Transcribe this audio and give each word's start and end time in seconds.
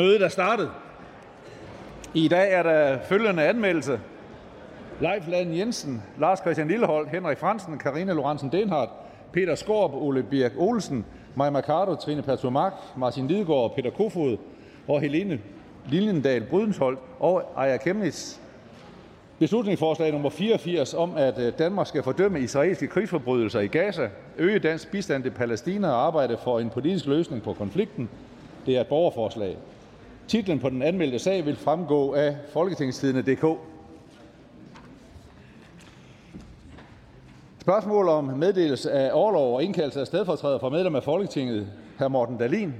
Mødet 0.00 0.22
er 0.22 0.28
startet. 0.28 0.70
I 2.14 2.28
dag 2.28 2.52
er 2.52 2.62
der 2.62 2.98
følgende 3.08 3.42
anmeldelse. 3.42 4.00
Leif 5.00 5.28
Land 5.28 5.54
Jensen, 5.54 6.02
Lars 6.18 6.38
Christian 6.38 6.68
Lillehold, 6.68 7.08
Henrik 7.08 7.38
Fransen, 7.38 7.78
Karine 7.78 8.12
Lorentzen 8.12 8.52
Denhardt, 8.52 8.90
Peter 9.32 9.54
Skorp, 9.54 9.94
Ole 9.94 10.22
Birk 10.22 10.52
Olsen, 10.58 11.04
Maja 11.34 11.50
Mercado, 11.50 11.94
Trine 11.94 12.22
Pertumak, 12.22 12.72
Martin 12.96 13.28
Lidegaard, 13.28 13.74
Peter 13.74 13.90
Kofod 13.90 14.36
og 14.88 15.00
Helene 15.00 15.40
Liljendal 15.88 16.44
Brydensholt 16.44 16.98
og 17.18 17.42
Aya 17.56 17.76
Kemnitz. 17.76 18.38
Beslutningsforslag 19.38 20.12
nummer 20.12 20.30
84 20.30 20.94
om, 20.94 21.16
at 21.16 21.38
øh, 21.38 21.52
Danmark 21.58 21.86
skal 21.86 22.02
fordømme 22.02 22.40
israelske 22.40 22.86
krigsforbrydelser 22.86 23.60
i 23.60 23.66
Gaza, 23.66 24.08
øge 24.38 24.58
dansk 24.58 24.90
bistand 24.90 25.22
til 25.22 25.30
Palæstina 25.30 25.88
og 25.88 26.06
arbejde 26.06 26.38
for 26.44 26.60
en 26.60 26.70
politisk 26.70 27.06
løsning 27.06 27.42
på 27.42 27.52
konflikten. 27.52 28.08
Det 28.66 28.76
er 28.76 28.80
et 28.80 28.86
borgerforslag. 28.86 29.56
Titlen 30.30 30.58
på 30.58 30.70
den 30.70 30.82
anmeldte 30.82 31.18
sag 31.18 31.46
vil 31.46 31.56
fremgå 31.56 32.14
af 32.14 32.36
folketingstidende.dk. 32.52 33.58
Spørgsmål 37.60 38.08
om 38.08 38.24
meddelelse 38.24 38.90
af 38.92 39.10
overlov 39.12 39.54
og 39.54 39.62
indkaldelse 39.62 40.00
af 40.00 40.06
stedfortræder 40.06 40.58
for 40.58 40.68
medlem 40.68 40.94
af 40.94 41.02
Folketinget, 41.02 41.72
hr. 41.98 42.08
Morten 42.08 42.38
Dalin. 42.38 42.74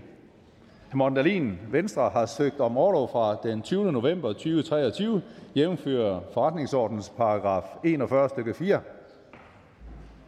Hr. 0.92 0.96
Morten 0.96 1.16
Dalin, 1.16 1.58
Venstre, 1.70 2.10
har 2.10 2.26
søgt 2.26 2.60
om 2.60 2.76
overlov 2.76 3.08
fra 3.12 3.36
den 3.42 3.62
20. 3.62 3.92
november 3.92 4.32
2023, 4.32 5.22
jævnfører 5.56 6.20
forretningsordens 6.34 7.12
paragraf 7.16 7.64
41 7.84 8.28
stykke 8.28 8.54
4. 8.54 8.80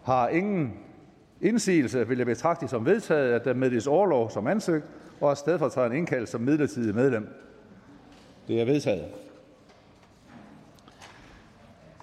Har 0.02 0.28
ingen 0.28 0.72
indsigelse, 1.40 2.08
vil 2.08 2.18
jeg 2.18 2.26
betragte 2.26 2.68
som 2.68 2.86
vedtaget, 2.86 3.32
at 3.32 3.44
der 3.44 3.54
meddeles 3.54 3.86
overlov 3.86 4.30
som 4.30 4.46
ansøgt, 4.46 4.86
og 5.22 5.30
at 5.30 5.38
stedfortræderen 5.38 5.96
indkaldes 5.96 6.30
som 6.30 6.40
midlertidig 6.40 6.94
medlem. 6.94 7.28
Det 8.48 8.60
er 8.60 8.64
vedtaget. 8.64 9.04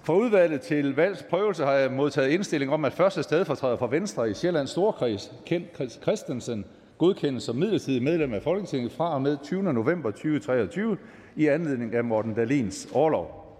For 0.02 0.14
udvalget 0.14 0.60
til 0.60 0.96
valgsprøvelse 0.96 1.64
har 1.64 1.72
jeg 1.72 1.92
modtaget 1.92 2.28
indstilling 2.28 2.72
om, 2.72 2.84
at 2.84 2.92
første 2.92 3.22
stedfortræder 3.22 3.76
for 3.76 3.86
Venstre 3.86 4.30
i 4.30 4.34
Sjællands 4.34 4.70
Storkreds, 4.70 5.32
Kent 5.46 6.02
Christensen, 6.02 6.64
godkendes 6.98 7.42
som 7.42 7.56
midlertidig 7.56 8.02
medlem 8.02 8.34
af 8.34 8.42
Folketinget 8.42 8.92
fra 8.92 9.14
og 9.14 9.22
med 9.22 9.36
20. 9.42 9.62
november 9.62 10.10
2023 10.10 10.96
i 11.36 11.46
anledning 11.46 11.94
af 11.94 12.04
Morten 12.04 12.34
Dalins 12.34 12.88
overlov. 12.92 13.56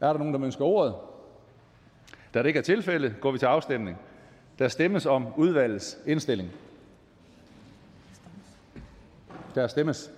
Er 0.00 0.12
der 0.12 0.18
nogen, 0.18 0.34
der 0.34 0.44
ønsker 0.44 0.64
ordet? 0.64 0.94
Da 2.34 2.38
det 2.38 2.46
ikke 2.46 2.58
er 2.58 2.62
tilfældet, 2.62 3.14
går 3.20 3.30
vi 3.32 3.38
til 3.38 3.46
afstemning. 3.46 3.96
Der 4.58 4.68
stemmes 4.68 5.06
om 5.06 5.26
udvalgets 5.36 5.98
indstilling. 6.06 6.50
Der 9.56 9.66
stemmes. 9.66 10.10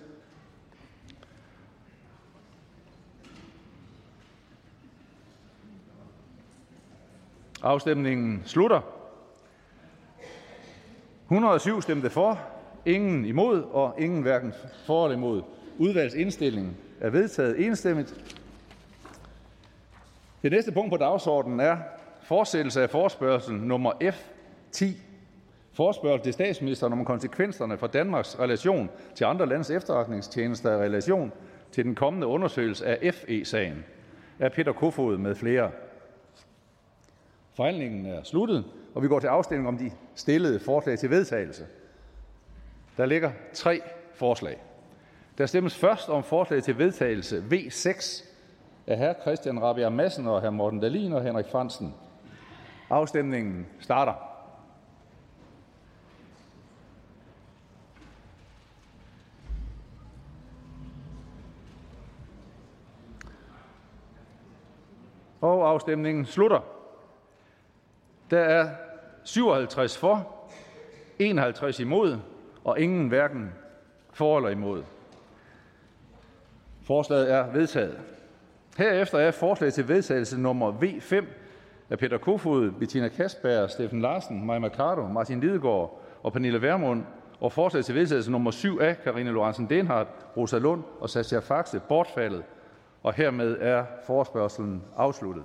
Afstemningen 7.61 8.43
slutter. 8.45 8.81
107 11.23 11.81
stemte 11.81 12.09
for, 12.09 12.39
ingen 12.85 13.25
imod 13.25 13.63
og 13.63 13.95
ingen 13.97 14.21
hverken 14.21 14.53
for 14.85 15.05
eller 15.05 15.17
imod. 15.17 15.43
Udvalgsindstillingen 15.77 16.77
er 17.01 17.09
vedtaget 17.09 17.65
enstemmigt. 17.65 18.35
Det 20.41 20.51
næste 20.51 20.71
punkt 20.71 20.91
på 20.91 20.97
dagsordenen 20.97 21.59
er 21.59 21.77
fortsættelse 22.21 22.81
af 22.81 22.89
forspørgsel 22.89 23.55
nummer 23.55 23.91
F10. 23.91 25.08
Forspørgsel 25.73 26.23
til 26.23 26.33
statsministeren 26.33 26.93
om 26.93 27.05
konsekvenserne 27.05 27.77
for 27.77 27.87
Danmarks 27.87 28.39
relation 28.39 28.89
til 29.15 29.25
andre 29.25 29.45
landes 29.45 29.69
efterretningstjenester 29.69 30.71
i 30.71 30.77
relation 30.77 31.31
til 31.71 31.85
den 31.85 31.95
kommende 31.95 32.27
undersøgelse 32.27 32.85
af 32.85 33.13
FE-sagen 33.13 33.85
af 34.39 34.51
Peter 34.51 34.73
Kofod 34.73 35.17
med 35.17 35.35
flere. 35.35 35.71
Forhandlingen 37.53 38.05
er 38.05 38.23
sluttet, 38.23 38.65
og 38.95 39.03
vi 39.03 39.07
går 39.07 39.19
til 39.19 39.27
afstemning 39.27 39.67
om 39.67 39.77
de 39.77 39.91
stillede 40.15 40.59
forslag 40.59 40.99
til 40.99 41.09
vedtagelse. 41.09 41.65
Der 42.97 43.05
ligger 43.05 43.31
tre 43.53 43.81
forslag. 44.13 44.57
Der 45.37 45.45
stemmes 45.45 45.75
først 45.75 46.09
om 46.09 46.23
forslag 46.23 46.63
til 46.63 46.77
vedtagelse 46.77 47.43
V6 47.51 48.25
af 48.87 48.97
hr. 48.97 49.21
Christian 49.21 49.61
Rabia 49.61 49.89
Madsen 49.89 50.27
og 50.27 50.41
hr. 50.41 50.49
Morten 50.49 50.79
Dalin 50.79 51.13
og 51.13 51.23
Henrik 51.23 51.45
Fransen. 51.51 51.93
Afstemningen 52.89 53.67
starter. 53.79 54.28
Og 65.59 65.69
afstemningen 65.69 66.25
slutter. 66.25 66.59
Der 68.31 68.39
er 68.39 68.69
57 69.23 69.97
for, 69.97 70.27
51 71.19 71.79
imod 71.79 72.17
og 72.63 72.79
ingen 72.79 73.07
hverken 73.07 73.53
for 74.13 74.37
eller 74.37 74.49
imod. 74.49 74.83
Forslaget 76.83 77.31
er 77.31 77.51
vedtaget. 77.51 77.99
Herefter 78.77 79.17
er 79.17 79.31
forslag 79.31 79.73
til 79.73 79.87
vedtagelse 79.87 80.41
nummer 80.41 80.71
V5 80.71 81.25
af 81.89 81.99
Peter 81.99 82.17
Kofod, 82.17 82.71
Bettina 82.71 83.07
Kasper, 83.07 83.67
Steffen 83.67 84.01
Larsen, 84.01 84.45
Maja 84.45 84.59
Mercado, 84.59 85.07
Martin 85.07 85.39
Lidegaard 85.39 86.01
og 86.23 86.33
Pernille 86.33 86.61
Vermund 86.61 87.03
og 87.39 87.51
forslag 87.51 87.85
til 87.85 87.95
vedtagelse 87.95 88.31
nummer 88.31 88.51
7 88.51 88.79
af 88.79 89.01
Karine 89.03 89.31
Lorentzen 89.31 89.69
Denhardt, 89.69 90.09
Rosa 90.37 90.57
Lund 90.57 90.83
og 90.99 91.09
Sascha 91.09 91.39
Faxe 91.39 91.81
bortfaldet. 91.89 92.43
Og 93.03 93.13
hermed 93.13 93.57
er 93.59 93.85
forespørgselen 94.05 94.83
afsluttet. 94.97 95.43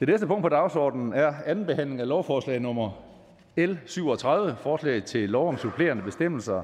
Det 0.00 0.08
næste 0.08 0.26
punkt 0.26 0.42
på 0.42 0.48
dagsordenen 0.48 1.12
er 1.12 1.34
anden 1.46 1.66
behandling 1.66 2.00
af 2.00 2.08
lovforslag 2.08 2.60
nummer 2.60 2.90
L 3.56 3.74
37, 3.86 4.56
forslag 4.56 5.04
til 5.04 5.30
lov 5.30 5.48
om 5.48 5.56
supplerende 5.56 6.02
bestemmelser 6.02 6.62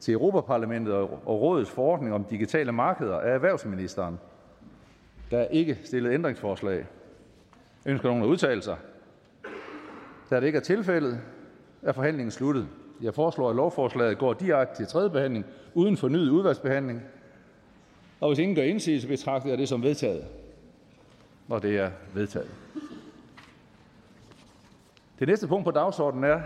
til 0.00 0.14
Europaparlamentet 0.14 0.94
og 0.94 1.40
Rådets 1.40 1.70
forordning 1.70 2.14
om 2.14 2.24
digitale 2.24 2.72
markeder 2.72 3.20
af 3.20 3.34
erhvervsministeren. 3.34 4.18
Der 5.30 5.38
er 5.38 5.46
ikke 5.48 5.78
stillet 5.84 6.12
ændringsforslag. 6.14 6.86
Ønsker 7.86 8.08
nogen 8.08 8.22
at 8.22 8.26
udtale 8.28 8.62
sig? 8.62 8.76
Da 10.30 10.36
det 10.40 10.46
ikke 10.46 10.56
er 10.56 10.62
tilfældet, 10.62 11.20
er 11.82 11.92
forhandlingen 11.92 12.30
sluttet. 12.30 12.68
Jeg 13.02 13.14
foreslår, 13.14 13.50
at 13.50 13.56
lovforslaget 13.56 14.18
går 14.18 14.32
direkte 14.32 14.76
til 14.76 14.86
tredje 14.86 15.10
behandling 15.10 15.46
uden 15.74 15.96
fornyet 15.96 16.30
udvalgsbehandling. 16.30 17.02
Og 18.20 18.28
hvis 18.28 18.38
ingen 18.38 18.56
gør 18.56 18.62
indsigelse, 18.62 19.08
betragter 19.08 19.48
jeg 19.48 19.58
det 19.58 19.68
som 19.68 19.82
vedtaget. 19.82 20.24
Og 21.48 21.62
det 21.62 21.78
er 21.78 21.90
vedtaget. 22.14 22.50
Det 25.18 25.28
næste 25.28 25.46
punkt 25.48 25.64
på 25.64 25.70
dagsordenen 25.70 26.24
er 26.24 26.40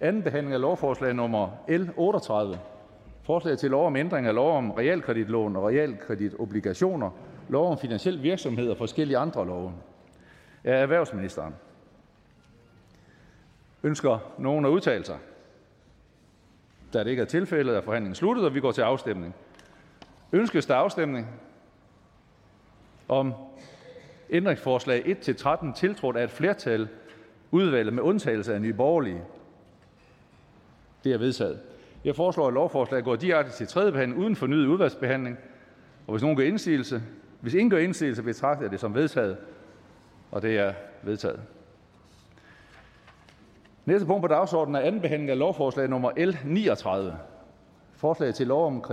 anden 0.00 0.22
behandling 0.22 0.54
af 0.54 0.60
lovforslag 0.60 1.14
nummer 1.14 1.50
L 1.68 1.88
38. 1.96 2.58
Forslag 3.22 3.58
til 3.58 3.70
lov 3.70 3.86
om 3.86 3.96
ændring 3.96 4.26
af 4.26 4.34
lov 4.34 4.56
om 4.56 4.70
realkreditlån 4.70 5.56
og 5.56 5.64
realkreditobligationer, 5.64 7.10
lov 7.48 7.70
om 7.70 7.78
finansiel 7.78 8.22
virksomhed 8.22 8.70
og 8.70 8.76
forskellige 8.76 9.18
andre 9.18 9.46
love. 9.46 9.72
Er 10.64 10.76
erhvervsministeren. 10.76 11.54
Ønsker 13.82 14.18
nogen 14.38 14.64
at 14.64 14.68
udtale 14.68 15.04
sig? 15.04 15.18
Da 16.96 17.04
det 17.04 17.10
ikke 17.10 17.22
er 17.22 17.26
tilfældet, 17.26 17.76
er 17.76 17.80
forhandlingen 17.80 18.14
sluttet, 18.14 18.44
og 18.44 18.54
vi 18.54 18.60
går 18.60 18.72
til 18.72 18.82
afstemning. 18.82 19.34
Ønskes 20.32 20.66
der 20.66 20.74
afstemning 20.74 21.28
om 23.08 23.34
ændringsforslag 24.30 25.04
1-13 25.06 25.74
tiltrådt 25.74 26.16
af 26.16 26.24
et 26.24 26.30
flertal 26.30 26.88
udvalget 27.50 27.94
med 27.94 28.02
undtagelse 28.02 28.54
af 28.54 28.60
nye 28.60 28.72
borgerlige? 28.72 29.22
Det 31.04 31.12
er 31.12 31.18
vedtaget. 31.18 31.60
Jeg 32.04 32.16
foreslår, 32.16 32.48
at 32.48 32.54
lovforslaget 32.54 33.04
går 33.04 33.16
direkte 33.16 33.52
til 33.52 33.66
tredje 33.66 33.92
behandling 33.92 34.20
uden 34.20 34.36
fornyet 34.36 34.66
udvalgsbehandling. 34.66 35.38
Og 36.06 36.12
hvis 36.12 36.22
nogen 36.22 36.36
gør 36.36 36.44
indsigelse, 36.44 37.02
hvis 37.40 37.54
ingen 37.54 37.70
gør 37.70 37.78
indsigelse, 37.78 38.22
betragter 38.22 38.64
jeg 38.64 38.70
det 38.70 38.80
som 38.80 38.94
vedtaget. 38.94 39.36
Og 40.30 40.42
det 40.42 40.58
er 40.58 40.72
vedtaget. 41.02 41.40
Næste 43.86 44.06
punkt 44.06 44.22
på 44.22 44.28
dagsordenen 44.28 44.82
er 44.82 44.86
anden 44.86 45.00
behandling 45.00 45.30
af 45.30 45.38
lovforslag 45.38 45.88
nummer 45.88 46.10
L 46.16 46.36
39. 46.44 47.18
Forslag 47.92 48.34
til 48.34 48.46
lov 48.46 48.66
om 48.66 48.84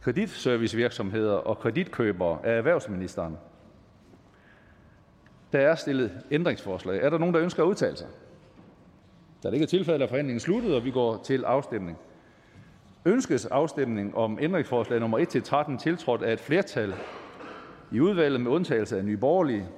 kreditservicevirksomheder 0.00 1.32
og 1.34 1.58
kreditkøbere 1.58 2.38
af 2.44 2.56
erhvervsministeren. 2.56 3.38
Der 5.52 5.58
er 5.58 5.74
stillet 5.74 6.12
ændringsforslag. 6.30 7.02
Er 7.02 7.10
der 7.10 7.18
nogen, 7.18 7.34
der 7.34 7.42
ønsker 7.42 7.62
at 7.62 7.66
udtale 7.66 7.96
sig? 7.96 8.06
Da 9.42 9.48
det 9.48 9.54
ikke 9.54 9.64
er 9.64 9.68
tilfældet, 9.68 10.02
er 10.02 10.06
forhandlingen 10.06 10.40
sluttet, 10.40 10.74
og 10.74 10.84
vi 10.84 10.90
går 10.90 11.20
til 11.24 11.44
afstemning. 11.44 11.98
Ønskes 13.04 13.46
afstemning 13.46 14.16
om 14.16 14.38
ændringsforslag 14.40 15.00
nummer 15.00 15.18
1-13 15.76 15.82
tiltrådt 15.82 16.22
af 16.22 16.32
et 16.32 16.40
flertal 16.40 16.94
i 17.92 18.00
udvalget 18.00 18.40
med 18.40 18.50
undtagelse 18.50 18.98
af 18.98 19.04
nye 19.04 19.16
borgerlige? 19.16 19.68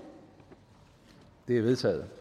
Det 1.49 1.59
er 1.59 1.63
vedtaget. 1.63 2.20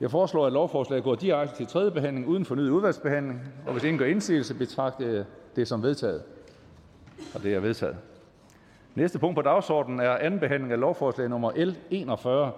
Jeg 0.00 0.10
foreslår, 0.10 0.46
at 0.46 0.52
lovforslaget 0.52 1.04
går 1.04 1.14
direkte 1.14 1.56
til 1.56 1.66
tredje 1.66 1.90
behandling 1.90 2.28
uden 2.28 2.44
fornyet 2.44 2.70
udvalgsbehandling, 2.70 3.42
og 3.66 3.72
hvis 3.72 3.84
ingen 3.84 3.98
gør 3.98 4.06
indsigelse, 4.06 4.54
betragter 4.54 5.08
jeg 5.08 5.24
det 5.56 5.68
som 5.68 5.82
vedtaget. 5.82 6.22
Og 7.34 7.42
det 7.42 7.54
er 7.54 7.60
vedtaget. 7.60 7.96
Næste 8.94 9.18
punkt 9.18 9.36
på 9.36 9.42
dagsordenen 9.42 10.00
er 10.00 10.10
anden 10.10 10.40
behandling 10.40 10.72
af 10.72 10.80
lovforslag 10.80 11.28
nummer 11.28 11.52
L 11.64 11.76
41. 11.90 12.52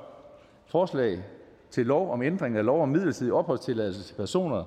Forslag 0.66 1.24
til 1.70 1.86
lov 1.86 2.12
om 2.12 2.22
ændring 2.22 2.56
af 2.56 2.64
lov 2.64 2.82
om 2.82 2.88
midlertidig 2.88 3.32
opholdstilladelse 3.32 4.02
til 4.02 4.14
personer, 4.14 4.64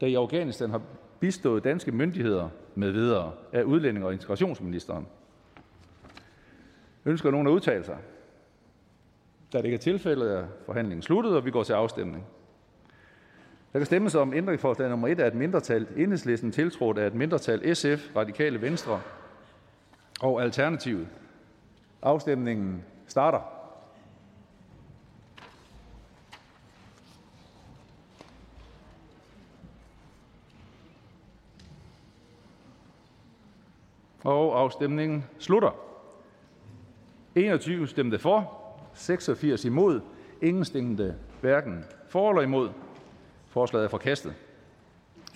der 0.00 0.06
i 0.06 0.14
Afghanistan 0.14 0.70
har 0.70 0.80
bistået 1.20 1.64
danske 1.64 1.92
myndigheder 1.92 2.48
med 2.74 2.90
videre 2.90 3.32
af 3.52 3.62
udlænding 3.62 4.04
og 4.04 4.12
integrationsministeren. 4.12 5.06
Ønsker 7.04 7.30
nogen 7.30 7.46
at 7.46 7.50
udtale 7.50 7.84
sig? 7.84 7.96
Da 9.54 9.58
det 9.58 9.64
ikke 9.64 9.74
er 9.74 9.78
tilfældet, 9.78 10.32
er 10.32 10.46
forhandlingen 10.66 11.02
sluttet, 11.02 11.36
og 11.36 11.44
vi 11.44 11.50
går 11.50 11.62
til 11.62 11.72
afstemning. 11.72 12.26
Der 13.72 13.78
kan 13.78 13.86
stemmes 13.86 14.14
om 14.14 14.34
ændringsforslag 14.34 14.90
nummer 14.90 15.08
1 15.08 15.20
af 15.20 15.26
et 15.26 15.34
mindretal 15.34 15.86
enhedslisten 15.96 16.52
tiltrådt 16.52 16.98
af 16.98 17.06
et 17.06 17.14
mindretal 17.14 17.76
SF, 17.76 18.16
Radikale 18.16 18.62
Venstre 18.62 19.00
og 20.20 20.42
Alternativet. 20.42 21.08
Afstemningen 22.02 22.84
starter. 23.06 23.40
Og 34.24 34.60
afstemningen 34.60 35.24
slutter. 35.38 35.70
21 37.34 37.88
stemte 37.88 38.18
for, 38.18 38.63
86 38.94 39.64
imod, 39.64 40.00
ingen 40.42 40.64
stemte 40.64 41.14
hverken 41.40 41.84
for 42.08 42.30
eller 42.30 42.42
imod. 42.42 42.68
Forslaget 43.46 43.84
er 43.84 43.88
forkastet. 43.88 44.34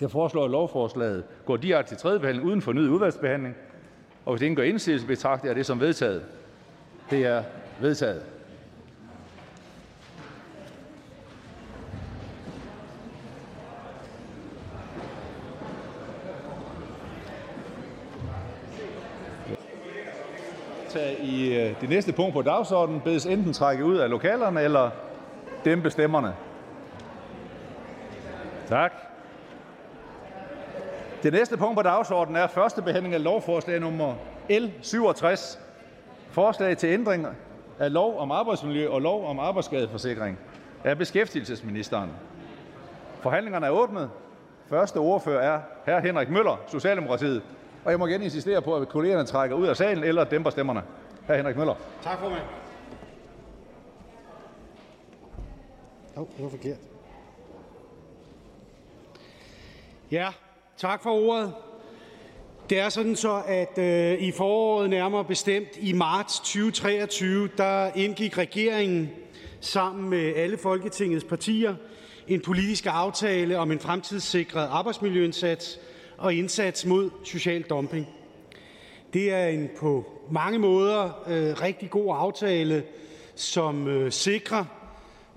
Jeg 0.01 0.11
foreslår, 0.11 0.45
at 0.45 0.51
lovforslaget 0.51 1.23
går 1.45 1.57
direkte 1.57 1.91
til 1.91 1.97
tredje 1.97 2.19
behandling 2.19 2.47
uden 2.47 2.61
fornyet 2.61 2.89
udvalgsbehandling. 2.89 3.55
Og 4.25 4.33
hvis 4.33 4.41
ingen 4.41 4.55
gør 4.55 4.63
indsigelse, 4.63 5.07
betragter 5.07 5.47
jeg 5.47 5.55
det 5.55 5.65
som 5.65 5.79
vedtaget. 5.79 6.25
Det 7.09 7.25
er 7.25 7.43
vedtaget. 7.81 8.23
I 21.21 21.55
øh, 21.55 21.81
det 21.81 21.89
næste 21.89 22.13
punkt 22.13 22.33
på 22.33 22.41
dagsordenen 22.41 23.01
bedes 23.01 23.25
enten 23.25 23.53
trække 23.53 23.85
ud 23.85 23.97
af 23.97 24.09
lokalerne 24.09 24.61
eller 24.61 24.89
dæmpe 25.65 25.89
stemmerne. 25.89 26.33
Tak. 28.67 28.93
Det 31.23 31.33
næste 31.33 31.57
punkt 31.57 31.75
på 31.75 31.81
dagsordenen 31.81 32.35
er 32.35 32.47
første 32.47 32.81
behandling 32.81 33.13
af 33.13 33.23
lovforslag 33.23 33.79
nummer 33.79 34.13
L 34.49 34.65
67. 34.81 35.59
Forslag 36.31 36.77
til 36.77 36.89
ændring 36.89 37.27
af 37.79 37.93
lov 37.93 38.19
om 38.19 38.31
arbejdsmiljø 38.31 38.89
og 38.89 39.01
lov 39.01 39.29
om 39.29 39.39
arbejdsskadeforsikring 39.39 40.37
af 40.83 40.97
beskæftigelsesministeren. 40.97 42.09
Forhandlingerne 43.21 43.65
er 43.65 43.69
åbnet. 43.71 44.09
Første 44.69 44.97
ordfører 44.97 45.53
er 45.53 45.59
hr. 45.85 45.99
Henrik 45.99 46.29
Møller, 46.29 46.61
Socialdemokratiet. 46.67 47.41
Og 47.85 47.91
jeg 47.91 47.99
må 47.99 48.07
igen 48.07 48.21
insistere 48.21 48.61
på, 48.61 48.75
at 48.75 48.89
kollegerne 48.89 49.25
trækker 49.25 49.55
ud 49.55 49.67
af 49.67 49.77
salen 49.77 50.03
eller 50.03 50.23
dæmper 50.23 50.49
stemmerne. 50.49 50.81
Hr. 51.27 51.33
Henrik 51.33 51.57
Møller. 51.57 51.75
Tak, 52.03 52.19
formand. 52.19 52.41
Åh, 56.15 56.21
oh, 56.21 56.27
det 56.37 56.43
var 56.43 56.49
forkert. 56.49 56.77
Ja, 60.11 60.29
tak 60.77 61.03
for 61.03 61.09
ordet. 61.09 61.53
Det 62.69 62.79
er 62.79 62.89
sådan 62.89 63.15
så, 63.15 63.41
at 63.47 63.77
øh, 63.77 64.21
i 64.21 64.31
foråret 64.31 64.89
nærmere 64.89 65.25
bestemt 65.25 65.69
i 65.77 65.93
marts 65.93 66.39
2023, 66.39 67.49
der 67.57 67.91
indgik 67.95 68.37
regeringen 68.37 69.09
sammen 69.59 70.09
med 70.09 70.35
alle 70.35 70.57
Folketingets 70.57 71.25
partier 71.25 71.75
en 72.27 72.41
politisk 72.41 72.85
aftale 72.89 73.59
om 73.59 73.71
en 73.71 73.79
fremtidssikret 73.79 74.67
arbejdsmiljøindsats 74.71 75.79
og 76.19 76.33
indsats 76.33 76.85
mod 76.85 77.09
social 77.23 77.61
dumping. 77.61 78.07
Det 79.13 79.33
er 79.33 79.47
en 79.47 79.69
på 79.77 80.05
mange 80.31 80.59
måder 80.59 81.23
øh, 81.27 81.61
rigtig 81.61 81.89
god 81.89 82.15
aftale, 82.17 82.83
som 83.35 83.87
øh, 83.87 84.11
sikrer 84.11 84.65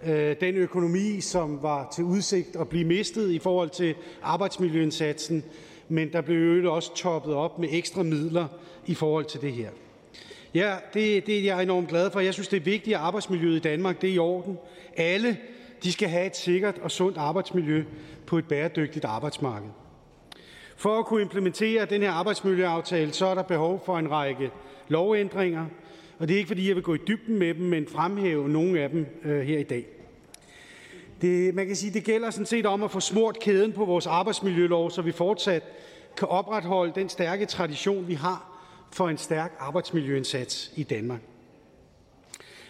øh, 0.06 0.36
den 0.40 0.54
økonomi, 0.54 1.20
som 1.20 1.62
var 1.62 1.88
til 1.94 2.04
udsigt 2.04 2.56
at 2.56 2.68
blive 2.68 2.84
mistet 2.84 3.30
i 3.30 3.38
forhold 3.38 3.70
til 3.70 3.94
arbejdsmiljøindsatsen, 4.22 5.44
men 5.88 6.12
der 6.12 6.20
blev 6.20 6.36
øvrigt 6.36 6.66
også 6.66 6.94
toppet 6.94 7.34
op 7.34 7.58
med 7.58 7.68
ekstra 7.72 8.02
midler 8.02 8.46
i 8.86 8.94
forhold 8.94 9.24
til 9.24 9.40
det 9.40 9.52
her. 9.52 9.68
Ja, 10.54 10.76
det, 10.94 11.26
det 11.26 11.38
er 11.38 11.42
jeg 11.42 11.62
enormt 11.62 11.88
glad 11.88 12.10
for. 12.10 12.20
Jeg 12.20 12.34
synes, 12.34 12.48
det 12.48 12.56
er 12.56 12.64
vigtigt, 12.64 12.96
at 12.96 13.02
arbejdsmiljøet 13.02 13.56
i 13.56 13.60
Danmark 13.60 14.00
det 14.00 14.10
er 14.10 14.14
i 14.14 14.18
orden. 14.18 14.58
Alle 14.96 15.38
de 15.82 15.92
skal 15.92 16.08
have 16.08 16.26
et 16.26 16.36
sikkert 16.36 16.78
og 16.78 16.90
sundt 16.90 17.18
arbejdsmiljø 17.18 17.84
på 18.26 18.38
et 18.38 18.48
bæredygtigt 18.48 19.04
arbejdsmarked. 19.04 19.68
For 20.82 20.98
at 20.98 21.06
kunne 21.06 21.22
implementere 21.22 21.84
den 21.84 22.02
her 22.02 22.10
arbejdsmiljøaftale, 22.10 23.12
så 23.12 23.26
er 23.26 23.34
der 23.34 23.42
behov 23.42 23.82
for 23.86 23.98
en 23.98 24.10
række 24.10 24.50
lovændringer, 24.88 25.66
og 26.18 26.28
det 26.28 26.34
er 26.34 26.38
ikke, 26.38 26.48
fordi 26.48 26.68
jeg 26.68 26.76
vil 26.76 26.82
gå 26.82 26.94
i 26.94 26.98
dybden 27.08 27.38
med 27.38 27.54
dem, 27.54 27.64
men 27.64 27.86
fremhæve 27.86 28.48
nogle 28.48 28.80
af 28.80 28.90
dem 28.90 29.06
øh, 29.24 29.40
her 29.40 29.58
i 29.58 29.62
dag. 29.62 29.86
Det, 31.20 31.54
man 31.54 31.66
kan 31.66 31.76
sige, 31.76 31.92
det 31.92 32.04
gælder 32.04 32.30
sådan 32.30 32.46
set 32.46 32.66
om 32.66 32.82
at 32.82 32.90
få 32.90 33.00
smurt 33.00 33.38
kæden 33.40 33.72
på 33.72 33.84
vores 33.84 34.06
arbejdsmiljølov, 34.06 34.90
så 34.90 35.02
vi 35.02 35.12
fortsat 35.12 35.62
kan 36.16 36.28
opretholde 36.28 36.92
den 36.94 37.08
stærke 37.08 37.46
tradition, 37.46 38.08
vi 38.08 38.14
har 38.14 38.60
for 38.92 39.08
en 39.08 39.18
stærk 39.18 39.56
arbejdsmiljøindsats 39.58 40.72
i 40.76 40.82
Danmark. 40.82 41.20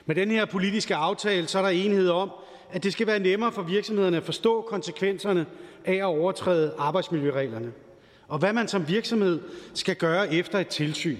Med 0.06 0.14
den 0.14 0.30
her 0.30 0.44
politiske 0.44 0.94
aftale, 0.94 1.46
så 1.46 1.58
er 1.58 1.62
der 1.62 1.68
enighed 1.68 2.10
om, 2.10 2.30
at 2.70 2.82
det 2.82 2.92
skal 2.92 3.06
være 3.06 3.18
nemmere 3.18 3.52
for 3.52 3.62
virksomhederne 3.62 4.16
at 4.16 4.22
forstå 4.22 4.60
konsekvenserne 4.60 5.46
af 5.84 5.94
at 5.94 6.04
overtræde 6.04 6.74
arbejdsmiljøreglerne 6.78 7.72
og 8.32 8.38
hvad 8.38 8.52
man 8.52 8.68
som 8.68 8.88
virksomhed 8.88 9.40
skal 9.74 9.96
gøre 9.96 10.34
efter 10.34 10.58
et 10.58 10.68
tilsyn. 10.68 11.16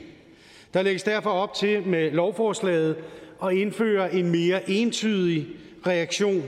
Der 0.75 0.83
lægges 0.83 1.03
derfor 1.03 1.31
op 1.31 1.55
til 1.55 1.87
med 1.87 2.11
lovforslaget 2.11 2.97
at 3.45 3.53
indføre 3.53 4.15
en 4.15 4.31
mere 4.31 4.71
entydig 4.71 5.47
reaktion 5.87 6.43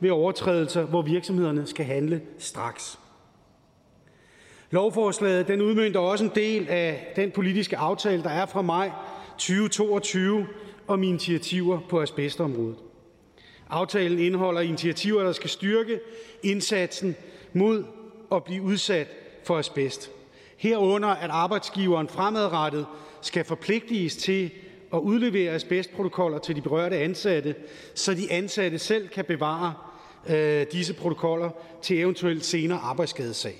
ved 0.00 0.10
overtrædelser, 0.10 0.84
hvor 0.84 1.02
virksomhederne 1.02 1.66
skal 1.66 1.84
handle 1.84 2.20
straks. 2.38 2.98
Lovforslaget 4.70 5.48
den 5.48 5.62
udmyndter 5.62 6.00
også 6.00 6.24
en 6.24 6.32
del 6.34 6.68
af 6.68 7.12
den 7.16 7.30
politiske 7.30 7.76
aftale, 7.76 8.22
der 8.22 8.30
er 8.30 8.46
fra 8.46 8.62
maj 8.62 8.90
2022 9.38 10.46
om 10.86 11.02
initiativer 11.02 11.80
på 11.88 12.02
asbestområdet. 12.02 12.76
Aftalen 13.70 14.18
indeholder 14.18 14.60
initiativer, 14.60 15.22
der 15.22 15.32
skal 15.32 15.50
styrke 15.50 16.00
indsatsen 16.42 17.16
mod 17.52 17.84
at 18.32 18.44
blive 18.44 18.62
udsat 18.62 19.08
for 19.48 19.58
asbest. 19.58 20.10
Herunder, 20.56 21.08
at 21.08 21.30
arbejdsgiveren 21.30 22.08
fremadrettet 22.08 22.86
skal 23.20 23.44
forpligtiges 23.44 24.16
til 24.16 24.50
at 24.92 24.98
udlevere 24.98 25.52
asbestprotokoller 25.52 26.38
til 26.38 26.56
de 26.56 26.60
berørte 26.60 26.96
ansatte, 26.96 27.54
så 27.94 28.14
de 28.14 28.32
ansatte 28.32 28.78
selv 28.78 29.08
kan 29.08 29.24
bevare 29.24 29.74
øh, 30.28 30.66
disse 30.72 30.94
protokoller 30.94 31.50
til 31.82 31.98
eventuelt 31.98 32.44
senere 32.44 32.78
arbejdsskadesag. 32.78 33.54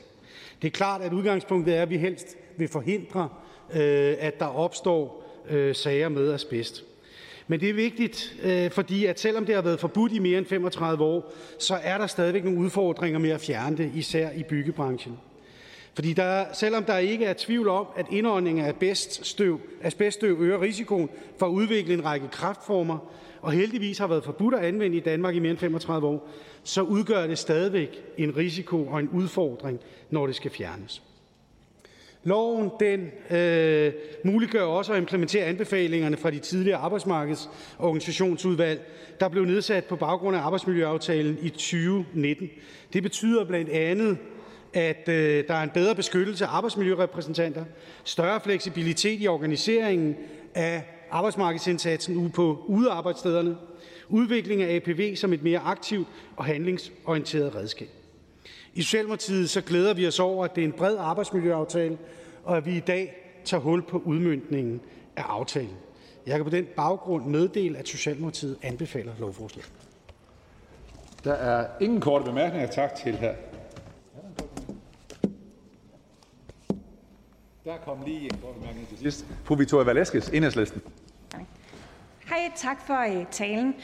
Det 0.63 0.69
er 0.69 0.73
klart, 0.73 1.03
at 1.03 1.13
udgangspunktet 1.13 1.77
er, 1.77 1.83
at 1.83 1.91
vi 1.91 1.99
helst 1.99 2.37
vil 2.57 2.69
forhindre, 2.69 3.29
øh, 3.75 4.17
at 4.19 4.41
der 4.41 4.47
opstår 4.47 5.25
øh, 5.51 5.75
sager 5.75 6.09
med 6.09 6.33
asbest. 6.33 6.85
Men 7.47 7.61
det 7.61 7.71
er 7.71 7.75
vigtigt, 7.75 8.37
øh, 8.43 8.71
fordi 8.71 9.07
at 9.07 9.21
selvom 9.21 9.47
det 9.47 9.55
har 9.55 9.63
været 9.63 9.81
forbudt 9.81 10.13
i 10.13 10.19
mere 10.19 10.39
end 10.39 10.47
35 10.47 11.05
år, 11.05 11.33
så 11.59 11.75
er 11.83 11.99
der 11.99 12.07
stadigvæk 12.07 12.45
nogle 12.45 12.59
udfordringer 12.59 13.19
med 13.19 13.31
at 13.31 13.41
fjerne 13.41 13.77
det, 13.77 13.93
især 13.95 14.31
i 14.31 14.43
byggebranchen. 14.43 15.19
Fordi 15.95 16.13
der, 16.13 16.45
selvom 16.53 16.85
der 16.85 16.99
ikke 16.99 17.25
er 17.25 17.35
tvivl 17.39 17.69
om, 17.69 17.87
at 17.97 18.07
indånding 18.11 18.61
af 18.61 18.69
asbeststøv, 18.69 19.61
asbeststøv 19.83 20.37
øger 20.41 20.61
risikoen 20.61 21.11
for 21.39 21.47
at 21.47 21.51
udvikle 21.51 21.95
en 21.95 22.05
række 22.05 22.29
kraftformer, 22.29 22.99
og 23.41 23.53
heldigvis 23.53 23.99
har 23.99 24.07
været 24.07 24.25
forbudt 24.25 24.55
at 24.55 24.65
anvende 24.65 24.97
i 24.97 25.01
Danmark 25.01 25.35
i 25.35 25.39
mere 25.39 25.51
end 25.51 25.59
35 25.59 26.07
år, 26.07 26.29
så 26.65 26.83
udgør 26.83 27.27
det 27.27 27.39
stadigvæk 27.39 28.03
en 28.17 28.37
risiko 28.37 28.87
og 28.87 29.01
en 29.01 29.09
udfordring, 29.09 29.81
når 30.11 30.27
det 30.27 30.37
skal 30.37 30.51
fjernes. 30.51 31.03
Loven 32.25 32.71
den, 32.81 33.11
øh, 33.39 33.93
muliggør 34.25 34.63
også 34.63 34.93
at 34.93 34.99
implementere 34.99 35.45
anbefalingerne 35.45 36.17
fra 36.17 36.31
de 36.31 36.39
tidligere 36.39 36.79
arbejdsmarkedsorganisationsudvalg, 36.79 38.81
der 39.21 39.29
blev 39.29 39.45
nedsat 39.45 39.85
på 39.85 39.97
baggrund 39.97 40.37
af 40.37 40.41
arbejdsmiljøaftalen 40.41 41.39
i 41.43 41.49
2019. 41.49 42.51
Det 42.93 43.03
betyder 43.03 43.45
blandt 43.45 43.71
andet, 43.71 44.19
at 44.75 45.09
øh, 45.09 45.49
der 45.49 45.55
er 45.55 45.63
en 45.63 45.71
bedre 45.71 45.95
beskyttelse 45.95 46.45
af 46.45 46.49
arbejdsmiljørepræsentanter, 46.57 47.65
større 48.05 48.41
fleksibilitet 48.41 49.23
i 49.23 49.29
organiseringen 49.29 50.17
af 50.55 50.83
arbejdsmarkedsindsatsen 51.11 52.17
ude 52.17 52.31
på 52.31 52.65
udearbejdsstederne, 52.67 53.57
udvikling 54.09 54.63
af 54.63 54.77
APV 54.77 55.17
som 55.17 55.33
et 55.33 55.43
mere 55.43 55.59
aktivt 55.59 56.09
og 56.37 56.45
handlingsorienteret 56.45 57.55
redskab. 57.55 57.89
I 58.75 58.83
Socialdemokratiet 58.83 59.51
så 59.51 59.61
glæder 59.61 59.95
vi 59.95 60.07
os 60.07 60.21
over, 60.21 60.45
at 60.45 60.55
det 60.55 60.63
er 60.63 60.67
en 60.67 60.73
bred 60.73 60.97
arbejdsmiljøaftale, 60.99 61.99
og 62.45 62.57
at 62.57 62.67
vi 62.67 62.77
i 62.77 62.81
dag 62.81 63.15
tager 63.45 63.61
hul 63.61 63.83
på 63.83 64.03
udmyndningen 64.05 64.81
af 65.17 65.23
aftalen. 65.23 65.77
Jeg 66.27 66.37
kan 66.37 66.45
på 66.45 66.51
den 66.51 66.67
baggrund 66.77 67.27
meddele, 67.27 67.79
at 67.79 67.89
Socialdemokratiet 67.89 68.57
anbefaler 68.63 69.13
lovforslaget. 69.19 69.73
Der 71.25 71.33
er 71.33 71.67
ingen 71.81 72.01
korte 72.01 72.25
bemærkninger. 72.25 72.69
Tak 72.69 72.95
til 72.95 73.17
her. 73.17 73.35
Der 77.69 77.77
kom 77.77 77.99
lige 78.07 78.25
en 78.25 78.39
kort 78.43 78.55
bemærkning 78.55 78.89
til 78.89 78.99
sidst. 78.99 79.27
Fru 79.45 79.55
Victoria 79.55 79.85
Velasquez, 79.85 80.29
Enhedslisten. 80.29 80.83
Hej, 82.29 82.53
tak 82.57 82.87
for 82.87 83.07
uh, 83.09 83.27
talen. 83.31 83.75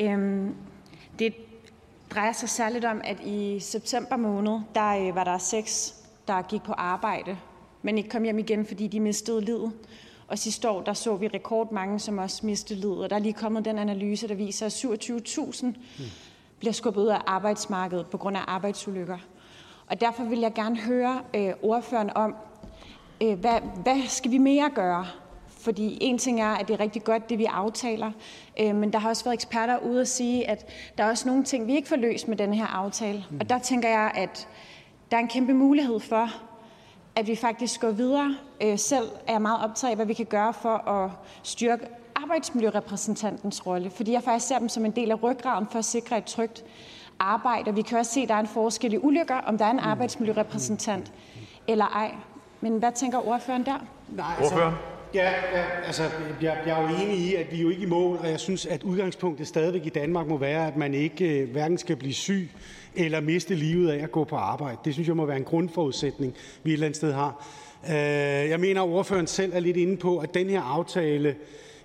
Øhm, 0.00 0.54
det 1.18 1.34
drejer 2.10 2.32
sig 2.32 2.48
særligt 2.48 2.84
om, 2.84 3.00
at 3.04 3.20
i 3.20 3.60
september 3.60 4.16
måned, 4.16 4.60
der 4.74 5.08
uh, 5.08 5.14
var 5.14 5.24
der 5.24 5.38
seks, 5.38 5.94
der 6.28 6.42
gik 6.42 6.62
på 6.62 6.72
arbejde, 6.72 7.38
men 7.82 7.98
ikke 7.98 8.10
kom 8.10 8.22
hjem 8.22 8.38
igen, 8.38 8.66
fordi 8.66 8.86
de 8.86 9.00
mistede 9.00 9.40
livet. 9.40 9.72
Og 10.28 10.38
sidste 10.38 10.70
år, 10.70 10.82
der 10.82 10.92
så 10.92 11.16
vi 11.16 11.28
rekordmange, 11.28 11.98
som 11.98 12.18
også 12.18 12.46
mistede 12.46 12.80
livet. 12.80 12.98
Og 13.04 13.10
der 13.10 13.16
er 13.16 13.20
lige 13.20 13.32
kommet 13.32 13.64
den 13.64 13.78
analyse, 13.78 14.28
der 14.28 14.34
viser, 14.34 14.66
at 14.66 14.84
27.000 14.84 15.66
mm. 15.66 15.74
bliver 16.58 16.72
skubbet 16.72 17.02
ud 17.02 17.08
af 17.08 17.20
arbejdsmarkedet 17.26 18.06
på 18.06 18.16
grund 18.16 18.36
af 18.36 18.42
arbejdsulykker. 18.46 19.18
Og 19.86 20.00
derfor 20.00 20.24
vil 20.24 20.38
jeg 20.38 20.54
gerne 20.54 20.76
høre 20.76 21.22
øh, 21.34 21.52
ordføreren 21.62 22.10
om, 22.14 22.30
øh, 22.30 22.47
hvad, 23.20 23.60
hvad 23.82 24.08
skal 24.08 24.30
vi 24.30 24.38
mere 24.38 24.70
gøre? 24.74 25.06
Fordi 25.46 25.98
en 26.00 26.18
ting 26.18 26.40
er, 26.40 26.48
at 26.48 26.68
det 26.68 26.74
er 26.74 26.80
rigtig 26.80 27.04
godt, 27.04 27.30
det 27.30 27.38
vi 27.38 27.44
aftaler, 27.44 28.10
øh, 28.60 28.74
men 28.74 28.92
der 28.92 28.98
har 28.98 29.08
også 29.08 29.24
været 29.24 29.34
eksperter 29.34 29.78
ude 29.78 30.00
at 30.00 30.08
sige, 30.08 30.48
at 30.48 30.66
der 30.98 31.04
er 31.04 31.08
også 31.08 31.28
nogle 31.28 31.44
ting, 31.44 31.66
vi 31.66 31.76
ikke 31.76 31.88
får 31.88 31.96
løst 31.96 32.28
med 32.28 32.36
den 32.36 32.54
her 32.54 32.66
aftale. 32.66 33.24
Mm. 33.30 33.36
Og 33.40 33.48
der 33.48 33.58
tænker 33.58 33.88
jeg, 33.88 34.10
at 34.14 34.48
der 35.10 35.16
er 35.16 35.20
en 35.20 35.28
kæmpe 35.28 35.54
mulighed 35.54 36.00
for, 36.00 36.28
at 37.16 37.26
vi 37.26 37.36
faktisk 37.36 37.80
går 37.80 37.90
videre. 37.90 38.36
Øh, 38.62 38.78
selv 38.78 39.08
er 39.26 39.32
jeg 39.32 39.42
meget 39.42 39.64
optaget 39.64 39.90
af, 39.90 39.96
hvad 39.96 40.06
vi 40.06 40.14
kan 40.14 40.26
gøre 40.26 40.54
for 40.54 40.88
at 40.88 41.10
styrke 41.42 41.86
arbejdsmiljørepræsentantens 42.14 43.66
rolle, 43.66 43.90
fordi 43.90 44.12
jeg 44.12 44.22
faktisk 44.22 44.48
ser 44.48 44.58
dem 44.58 44.68
som 44.68 44.84
en 44.84 44.90
del 44.90 45.10
af 45.10 45.22
ryggraden 45.22 45.66
for 45.70 45.78
at 45.78 45.84
sikre 45.84 46.18
et 46.18 46.24
trygt 46.24 46.64
arbejde. 47.18 47.68
Og 47.68 47.76
vi 47.76 47.82
kan 47.82 47.98
også 47.98 48.12
se, 48.12 48.20
at 48.20 48.28
der 48.28 48.34
er 48.34 48.40
en 48.40 48.46
forskel 48.46 48.92
i 48.92 48.98
ulykker, 48.98 49.36
om 49.36 49.58
der 49.58 49.64
er 49.64 49.70
en 49.70 49.78
arbejdsmiljørepræsentant 49.78 51.12
eller 51.68 51.84
ej. 51.84 52.14
Men 52.60 52.78
hvad 52.78 52.92
tænker 52.94 53.28
ordføreren 53.28 53.64
der? 53.64 53.86
Nej, 54.08 54.26
altså, 54.38 54.54
Ordføreren? 54.54 54.74
Ja, 55.14 55.30
ja 55.30 55.64
altså, 55.86 56.02
jeg, 56.42 56.58
jeg 56.66 56.80
er 56.80 56.82
jo 56.82 57.02
enig 57.02 57.18
i, 57.18 57.34
at 57.34 57.52
vi 57.52 57.56
er 57.56 57.62
jo 57.62 57.68
ikke 57.68 57.82
i 57.82 57.86
mål, 57.86 58.16
og 58.16 58.30
jeg 58.30 58.40
synes, 58.40 58.66
at 58.66 58.82
udgangspunktet 58.82 59.46
stadigvæk 59.46 59.86
i 59.86 59.88
Danmark 59.88 60.26
må 60.26 60.36
være, 60.36 60.66
at 60.66 60.76
man 60.76 60.94
ikke 60.94 61.42
uh, 61.42 61.50
hverken 61.50 61.78
skal 61.78 61.96
blive 61.96 62.14
syg 62.14 62.50
eller 62.96 63.20
miste 63.20 63.54
livet 63.54 63.90
af 63.90 64.02
at 64.02 64.12
gå 64.12 64.24
på 64.24 64.36
arbejde. 64.36 64.78
Det 64.84 64.92
synes 64.92 65.08
jeg 65.08 65.16
må 65.16 65.26
være 65.26 65.36
en 65.36 65.44
grundforudsætning, 65.44 66.34
vi 66.62 66.70
et 66.70 66.72
eller 66.72 66.86
andet 66.86 66.96
sted 66.96 67.12
har. 67.12 67.46
Uh, 67.84 67.90
jeg 68.50 68.60
mener, 68.60 68.82
at 68.82 68.88
ordføreren 68.88 69.26
selv 69.26 69.52
er 69.54 69.60
lidt 69.60 69.76
inde 69.76 69.96
på, 69.96 70.18
at 70.18 70.34
den 70.34 70.50
her 70.50 70.62
aftale 70.62 71.36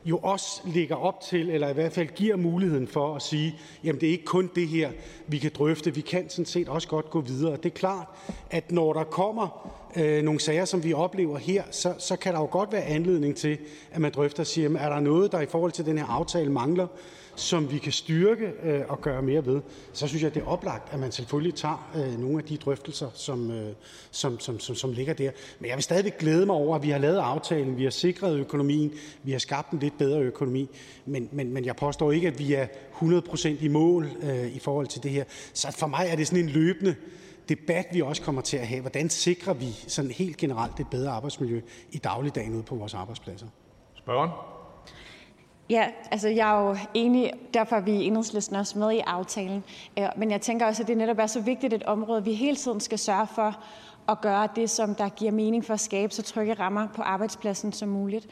jo 0.05 0.17
også 0.17 0.61
ligger 0.65 0.95
op 0.95 1.21
til, 1.21 1.49
eller 1.49 1.69
i 1.69 1.73
hvert 1.73 1.93
fald 1.93 2.07
giver 2.07 2.35
muligheden 2.35 2.87
for 2.87 3.15
at 3.15 3.21
sige, 3.21 3.55
jamen 3.83 4.01
det 4.01 4.07
er 4.07 4.11
ikke 4.11 4.25
kun 4.25 4.49
det 4.55 4.67
her, 4.67 4.91
vi 5.27 5.37
kan 5.37 5.51
drøfte, 5.57 5.95
vi 5.95 6.01
kan 6.01 6.29
sådan 6.29 6.45
set 6.45 6.69
også 6.69 6.87
godt 6.87 7.09
gå 7.09 7.21
videre. 7.21 7.57
Det 7.57 7.65
er 7.65 7.69
klart, 7.69 8.07
at 8.49 8.71
når 8.71 8.93
der 8.93 9.03
kommer 9.03 9.69
øh, 9.95 10.23
nogle 10.23 10.39
sager, 10.39 10.65
som 10.65 10.83
vi 10.83 10.93
oplever 10.93 11.37
her, 11.37 11.63
så, 11.71 11.93
så 11.99 12.15
kan 12.15 12.33
der 12.33 12.39
jo 12.39 12.47
godt 12.51 12.71
være 12.71 12.83
anledning 12.83 13.35
til, 13.35 13.57
at 13.91 14.01
man 14.01 14.11
drøfter 14.11 14.43
og 14.43 14.47
siger, 14.47 14.65
jamen, 14.65 14.81
er 14.81 14.89
der 14.89 14.99
noget, 14.99 15.31
der 15.31 15.39
i 15.39 15.45
forhold 15.45 15.71
til 15.71 15.85
den 15.85 15.97
her 15.97 16.05
aftale 16.05 16.51
mangler, 16.51 16.87
som 17.35 17.71
vi 17.71 17.77
kan 17.77 17.91
styrke 17.91 18.51
øh, 18.63 18.81
og 18.89 19.01
gøre 19.01 19.21
mere 19.21 19.45
ved, 19.45 19.61
så 19.93 20.07
synes 20.07 20.23
jeg, 20.23 20.33
det 20.33 20.41
er 20.41 20.47
oplagt, 20.47 20.93
at 20.93 20.99
man 20.99 21.11
selvfølgelig 21.11 21.55
tager 21.55 21.91
øh, 21.95 22.19
nogle 22.19 22.37
af 22.37 22.43
de 22.43 22.57
drøftelser, 22.57 23.09
som, 23.13 23.51
øh, 23.51 23.73
som, 24.11 24.39
som, 24.39 24.59
som, 24.59 24.75
som 24.75 24.91
ligger 24.91 25.13
der. 25.13 25.31
Men 25.59 25.69
jeg 25.69 25.75
vil 25.75 25.83
stadig 25.83 26.13
glæde 26.17 26.45
mig 26.45 26.55
over, 26.55 26.75
at 26.75 26.83
vi 26.83 26.89
har 26.89 26.97
lavet 26.97 27.17
aftalen, 27.17 27.77
vi 27.77 27.83
har 27.83 27.91
sikret 27.91 28.39
økonomien, 28.39 28.91
vi 29.23 29.31
har 29.31 29.39
skabt 29.39 29.71
en 29.71 29.79
lidt 29.79 29.97
bedre 29.97 30.21
økonomi, 30.21 30.69
men, 31.05 31.29
men, 31.31 31.53
men 31.53 31.65
jeg 31.65 31.75
påstår 31.75 32.11
ikke, 32.11 32.27
at 32.27 32.39
vi 32.39 32.53
er 32.53 32.67
100% 33.01 33.47
i 33.47 33.67
mål 33.67 34.09
øh, 34.23 34.55
i 34.55 34.59
forhold 34.59 34.87
til 34.87 35.03
det 35.03 35.11
her. 35.11 35.23
Så 35.53 35.71
for 35.71 35.87
mig 35.87 36.07
er 36.09 36.15
det 36.15 36.27
sådan 36.27 36.43
en 36.43 36.49
løbende 36.49 36.95
debat, 37.49 37.85
vi 37.91 38.01
også 38.01 38.21
kommer 38.21 38.41
til 38.41 38.57
at 38.57 38.67
have. 38.67 38.81
Hvordan 38.81 39.09
sikrer 39.09 39.53
vi 39.53 39.67
sådan 39.87 40.11
helt 40.11 40.37
generelt 40.37 40.79
et 40.79 40.87
bedre 40.91 41.11
arbejdsmiljø 41.11 41.61
i 41.91 41.97
dagligdagen 41.97 42.55
ude 42.55 42.63
på 42.63 42.75
vores 42.75 42.93
arbejdspladser? 42.93 43.47
Spørgeren? 43.95 44.52
Ja, 45.69 45.87
altså 46.11 46.27
jeg 46.27 46.57
er 46.57 46.67
jo 46.67 46.77
enig, 46.93 47.31
derfor 47.53 47.75
er 47.75 47.81
vi 47.81 47.91
i 47.91 48.05
enhedslisten 48.05 48.55
også 48.55 48.79
med 48.79 48.91
i 48.91 48.99
aftalen. 48.99 49.63
Øh, 49.99 50.07
men 50.17 50.31
jeg 50.31 50.41
tænker 50.41 50.65
også, 50.65 50.83
at 50.83 50.87
det 50.87 50.97
netop 50.97 51.19
er 51.19 51.27
så 51.27 51.41
vigtigt 51.41 51.73
et 51.73 51.83
område, 51.83 52.23
vi 52.23 52.33
hele 52.33 52.55
tiden 52.55 52.79
skal 52.79 52.99
sørge 52.99 53.27
for 53.27 53.63
at 54.09 54.21
gøre 54.21 54.47
det, 54.55 54.69
som 54.69 54.95
der 54.95 55.09
giver 55.09 55.31
mening 55.31 55.65
for 55.65 55.73
at 55.73 55.79
skabe 55.79 56.13
så 56.13 56.21
trygge 56.21 56.53
rammer 56.53 56.87
på 56.95 57.01
arbejdspladsen 57.01 57.71
som 57.71 57.89
muligt. 57.89 58.27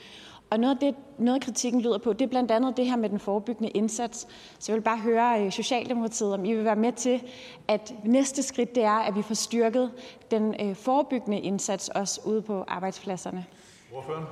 Og 0.49 0.59
noget 0.59 0.75
af, 0.75 0.79
det, 0.79 0.95
noget 1.17 1.39
af 1.39 1.45
kritikken 1.45 1.81
lyder 1.81 1.97
på, 1.97 2.13
det 2.13 2.25
er 2.25 2.29
blandt 2.29 2.51
andet 2.51 2.77
det 2.77 2.85
her 2.85 2.95
med 2.95 3.09
den 3.09 3.19
forebyggende 3.19 3.69
indsats. 3.69 4.27
Så 4.59 4.71
jeg 4.71 4.75
vil 4.75 4.81
bare 4.81 4.97
høre 4.97 5.45
øh, 5.45 5.51
Socialdemokratiet, 5.51 6.33
om 6.33 6.45
I 6.45 6.53
vil 6.53 6.65
være 6.65 6.75
med 6.75 6.91
til, 6.91 7.23
at 7.67 7.93
næste 8.03 8.43
skridt 8.43 8.75
det 8.75 8.83
er, 8.83 8.99
at 8.99 9.15
vi 9.15 9.21
får 9.21 9.35
styrket 9.35 9.91
den 10.31 10.55
øh, 10.61 10.75
forebyggende 10.75 11.39
indsats 11.39 11.89
også 11.89 12.21
ude 12.25 12.41
på 12.41 12.63
arbejdspladserne. 12.67 13.45
Ordføreren? 13.93 14.25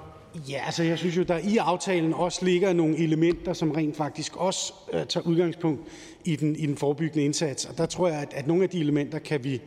Ja, 0.50 0.62
altså 0.66 0.84
jeg 0.84 0.98
synes 0.98 1.18
jo, 1.18 1.24
der 1.24 1.38
i 1.38 1.58
aftalen 1.58 2.14
også 2.14 2.46
ligger 2.46 2.74
nogle 2.74 2.98
elementer, 2.98 3.54
som 3.54 3.72
rent 3.72 3.98
faktisk 3.98 4.36
også 4.36 4.74
øh, 4.94 5.06
tager 5.06 5.28
udgangspunkt 5.28 5.82
i 6.26 6.36
den, 6.36 6.56
i 6.56 6.66
den 6.66 6.78
forebyggende 6.78 7.26
indsats. 7.26 7.66
Og 7.66 7.78
der 7.78 7.86
tror 7.86 8.08
jeg, 8.08 8.20
at, 8.22 8.34
at 8.34 8.48
nogle 8.48 8.64
af 8.64 8.70
de 8.70 8.80
elementer 8.80 9.20
kan 9.20 9.44
vi 9.44 9.62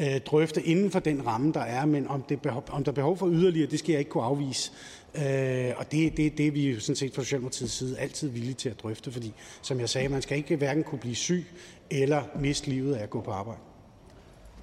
øh, 0.00 0.20
drøfte 0.26 0.62
inden 0.62 0.90
for 0.90 0.98
den 0.98 1.26
ramme, 1.26 1.52
der 1.52 1.60
er. 1.60 1.86
Men 1.86 2.08
om, 2.08 2.22
det 2.22 2.40
behov, 2.40 2.64
om 2.70 2.84
der 2.84 2.92
er 2.92 2.94
behov 2.94 3.16
for 3.16 3.28
yderligere, 3.28 3.70
det 3.70 3.78
skal 3.78 3.92
jeg 3.92 3.98
ikke 3.98 4.10
kunne 4.10 4.24
afvise. 4.24 4.72
Øh, 5.14 5.72
og 5.76 5.92
det, 5.92 6.16
det, 6.16 6.38
det 6.38 6.46
er 6.46 6.50
vi 6.50 6.70
jo 6.70 6.80
sådan 6.80 6.96
set 6.96 7.14
fra 7.14 7.22
Socialdemokratiets 7.22 7.72
side 7.72 7.98
altid 7.98 8.28
villige 8.28 8.54
til 8.54 8.68
at 8.68 8.82
drøfte, 8.82 9.12
fordi 9.12 9.34
som 9.62 9.80
jeg 9.80 9.88
sagde, 9.88 10.08
man 10.08 10.22
skal 10.22 10.36
ikke 10.36 10.56
hverken 10.56 10.84
kunne 10.84 10.98
blive 10.98 11.14
syg 11.14 11.46
eller 11.90 12.22
miste 12.40 12.68
livet 12.68 12.94
af 12.94 13.02
at 13.02 13.10
gå 13.10 13.20
på 13.20 13.30
arbejde. 13.30 13.60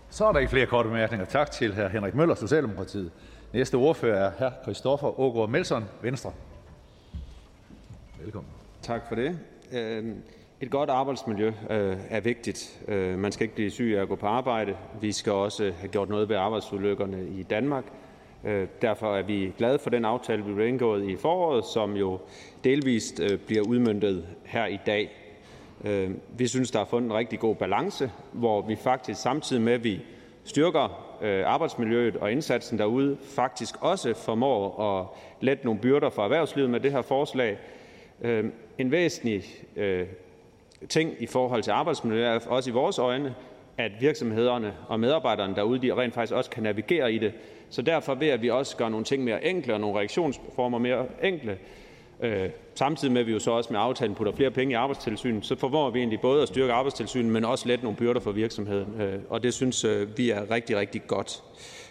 Så 0.09 0.25
er 0.25 0.31
der 0.31 0.39
ikke 0.39 0.49
flere 0.49 0.65
korte 0.65 0.89
bemærkninger. 0.89 1.25
Tak 1.25 1.51
til 1.51 1.73
hr. 1.73 1.87
Henrik 1.87 2.15
Møller, 2.15 2.35
Socialdemokratiet. 2.35 3.11
Næste 3.53 3.75
ordfører 3.75 4.31
er 4.31 4.31
hr. 4.49 4.63
Christoffer 4.63 5.19
Ågaard 5.19 5.49
Melson, 5.49 5.83
Venstre. 6.01 6.31
Velkommen. 8.23 8.51
Tak 8.81 9.01
for 9.07 9.15
det. 9.15 9.39
Øhm, 9.73 10.23
et 10.61 10.69
godt 10.69 10.89
arbejdsmiljø 10.89 11.47
øh, 11.69 11.97
er 12.09 12.19
vigtigt. 12.19 12.81
Øh, 12.87 13.19
man 13.19 13.31
skal 13.31 13.43
ikke 13.43 13.55
blive 13.55 13.71
syg 13.71 13.93
af 13.97 14.01
at 14.01 14.07
gå 14.07 14.15
på 14.15 14.27
arbejde. 14.27 14.77
Vi 15.01 15.11
skal 15.11 15.33
også 15.33 15.73
have 15.77 15.87
gjort 15.87 16.09
noget 16.09 16.29
ved 16.29 16.35
arbejdsulykkerne 16.35 17.27
i 17.27 17.43
Danmark. 17.43 17.83
Øh, 18.43 18.67
derfor 18.81 19.15
er 19.15 19.23
vi 19.23 19.53
glade 19.57 19.79
for 19.79 19.89
den 19.89 20.05
aftale, 20.05 20.45
vi 20.45 20.53
blev 20.53 20.67
indgået 20.67 21.09
i 21.09 21.15
foråret, 21.15 21.65
som 21.65 21.95
jo 21.95 22.19
delvist 22.63 23.21
bliver 23.45 23.61
udmyndtet 23.61 24.25
her 24.45 24.65
i 24.65 24.79
dag. 24.85 25.11
Vi 26.37 26.47
synes, 26.47 26.71
der 26.71 26.79
er 26.79 26.85
fundet 26.85 27.09
en 27.09 27.17
rigtig 27.17 27.39
god 27.39 27.55
balance, 27.55 28.11
hvor 28.31 28.61
vi 28.61 28.75
faktisk 28.75 29.21
samtidig 29.21 29.61
med, 29.61 29.73
at 29.73 29.83
vi 29.83 30.01
styrker 30.43 31.02
Øh, 31.23 31.43
arbejdsmiljøet 31.47 32.15
og 32.15 32.31
indsatsen 32.31 32.77
derude, 32.77 33.17
faktisk 33.35 33.75
også 33.81 34.13
formår 34.13 34.81
at 34.81 35.07
lette 35.41 35.65
nogle 35.65 35.79
byrder 35.79 36.09
for 36.09 36.23
erhvervslivet 36.23 36.69
med 36.69 36.79
det 36.79 36.91
her 36.91 37.01
forslag. 37.01 37.57
Øh, 38.21 38.45
en 38.77 38.91
væsentlig 38.91 39.43
øh, 39.75 40.07
ting 40.89 41.13
i 41.19 41.25
forhold 41.25 41.63
til 41.63 41.71
arbejdsmiljø 41.71 42.23
er 42.23 42.39
også 42.47 42.69
i 42.69 42.73
vores 42.73 42.99
øjne, 42.99 43.35
at 43.77 43.91
virksomhederne 43.99 44.73
og 44.87 44.99
medarbejderne 44.99 45.55
derude 45.55 45.81
de 45.81 45.93
rent 45.93 46.13
faktisk 46.13 46.33
også 46.33 46.49
kan 46.49 46.63
navigere 46.63 47.13
i 47.13 47.17
det. 47.17 47.33
Så 47.69 47.81
derfor 47.81 48.15
ved 48.15 48.27
at 48.27 48.41
vi 48.41 48.49
også 48.49 48.77
gør 48.77 48.89
nogle 48.89 49.05
ting 49.05 49.23
mere 49.23 49.45
enkle 49.45 49.73
og 49.73 49.79
nogle 49.79 49.97
reaktionsformer 49.97 50.77
mere 50.77 51.05
enkle, 51.23 51.57
øh, 52.23 52.49
samtidig 52.75 53.11
med 53.11 53.21
at 53.21 53.27
vi 53.27 53.31
jo 53.31 53.39
så 53.39 53.51
også 53.51 53.73
med 53.73 53.79
aftalen 53.79 54.15
putter 54.15 54.33
flere 54.33 54.51
penge 54.51 54.71
i 54.71 54.75
arbejdstilsynet, 54.75 55.45
så 55.45 55.55
formår 55.55 55.89
vi 55.89 55.99
egentlig 55.99 56.21
både 56.21 56.41
at 56.41 56.47
styrke 56.47 56.73
arbejdstilsynet, 56.73 57.31
men 57.31 57.45
også 57.45 57.67
lette 57.67 57.83
nogle 57.83 57.97
byrder 57.97 58.19
for 58.19 58.31
virksomheden. 58.31 59.01
Øh, 59.01 59.19
og 59.29 59.43
det 59.43 59.53
synes 59.53 59.83
øh, 59.83 60.17
vi 60.17 60.29
er 60.29 60.51
rigtig, 60.51 60.77
rigtig 60.77 61.07
godt. 61.07 61.43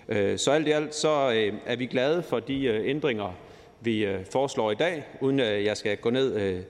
Øh, 0.08 0.38
så 0.38 0.50
alt 0.50 0.68
i 0.68 0.70
alt 0.70 0.94
så 0.94 1.32
øh, 1.32 1.52
er 1.66 1.76
vi 1.76 1.86
glade 1.86 2.22
for 2.22 2.40
de 2.40 2.64
øh, 2.64 2.88
ændringer, 2.88 3.32
vi 3.80 4.04
øh, 4.04 4.24
foreslår 4.32 4.70
i 4.70 4.74
dag, 4.74 5.04
uden 5.20 5.40
at 5.40 5.64
jeg 5.64 5.76
skal 5.76 5.96
gå 5.96 6.10
ned 6.10 6.34
øh, 6.34 6.60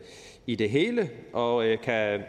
i 0.47 0.55
det 0.55 0.71
hele 0.71 1.11
og 1.33 1.67
øh, 1.67 1.79
kan, 1.79 2.21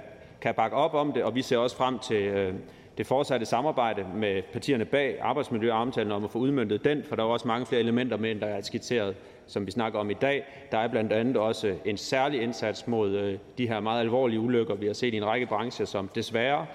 kan 0.42 0.54
bakke 0.54 0.78
op 0.78 0.94
om 0.94 1.14
det. 1.14 1.24
Og 1.24 1.36
vi 1.36 1.42
ser 1.42 1.58
også 1.58 1.76
frem 1.76 2.00
til 2.00 2.22
øh, 2.22 2.54
det 2.98 3.08
fortsatte 3.08 3.46
samarbejde 3.46 4.06
med 4.16 4.42
partierne 4.54 4.86
bag 4.86 5.18
arbejdsmiljøaftalen 5.22 6.12
om 6.12 6.24
at 6.24 6.32
få 6.32 6.40
udmyndtet 6.40 6.84
den, 6.86 7.04
for 7.04 7.16
der 7.16 7.24
er 7.24 7.28
også 7.28 7.48
mange 7.48 7.66
flere 7.66 7.82
elementer 7.82 8.18
med, 8.18 8.32
end 8.32 8.40
der 8.40 8.48
er 8.48 8.62
skitseret, 8.62 9.16
som 9.48 9.66
vi 9.66 9.72
snakker 9.72 10.00
om 10.00 10.10
i 10.10 10.14
dag. 10.14 10.44
Der 10.72 10.78
er 10.78 10.88
blandt 10.88 11.14
andet 11.14 11.38
også 11.38 11.76
en 11.86 11.98
særlig 11.98 12.42
indsats 12.42 12.88
mod 12.88 13.12
øh, 13.12 13.38
de 13.58 13.68
her 13.68 13.80
meget 13.80 14.00
alvorlige 14.00 14.40
ulykker, 14.40 14.76
vi 14.76 14.86
har 14.86 14.94
set 14.94 15.14
i 15.14 15.18
en 15.18 15.26
række 15.26 15.46
brancher, 15.46 15.86
som 15.86 16.10
desværre 16.16 16.66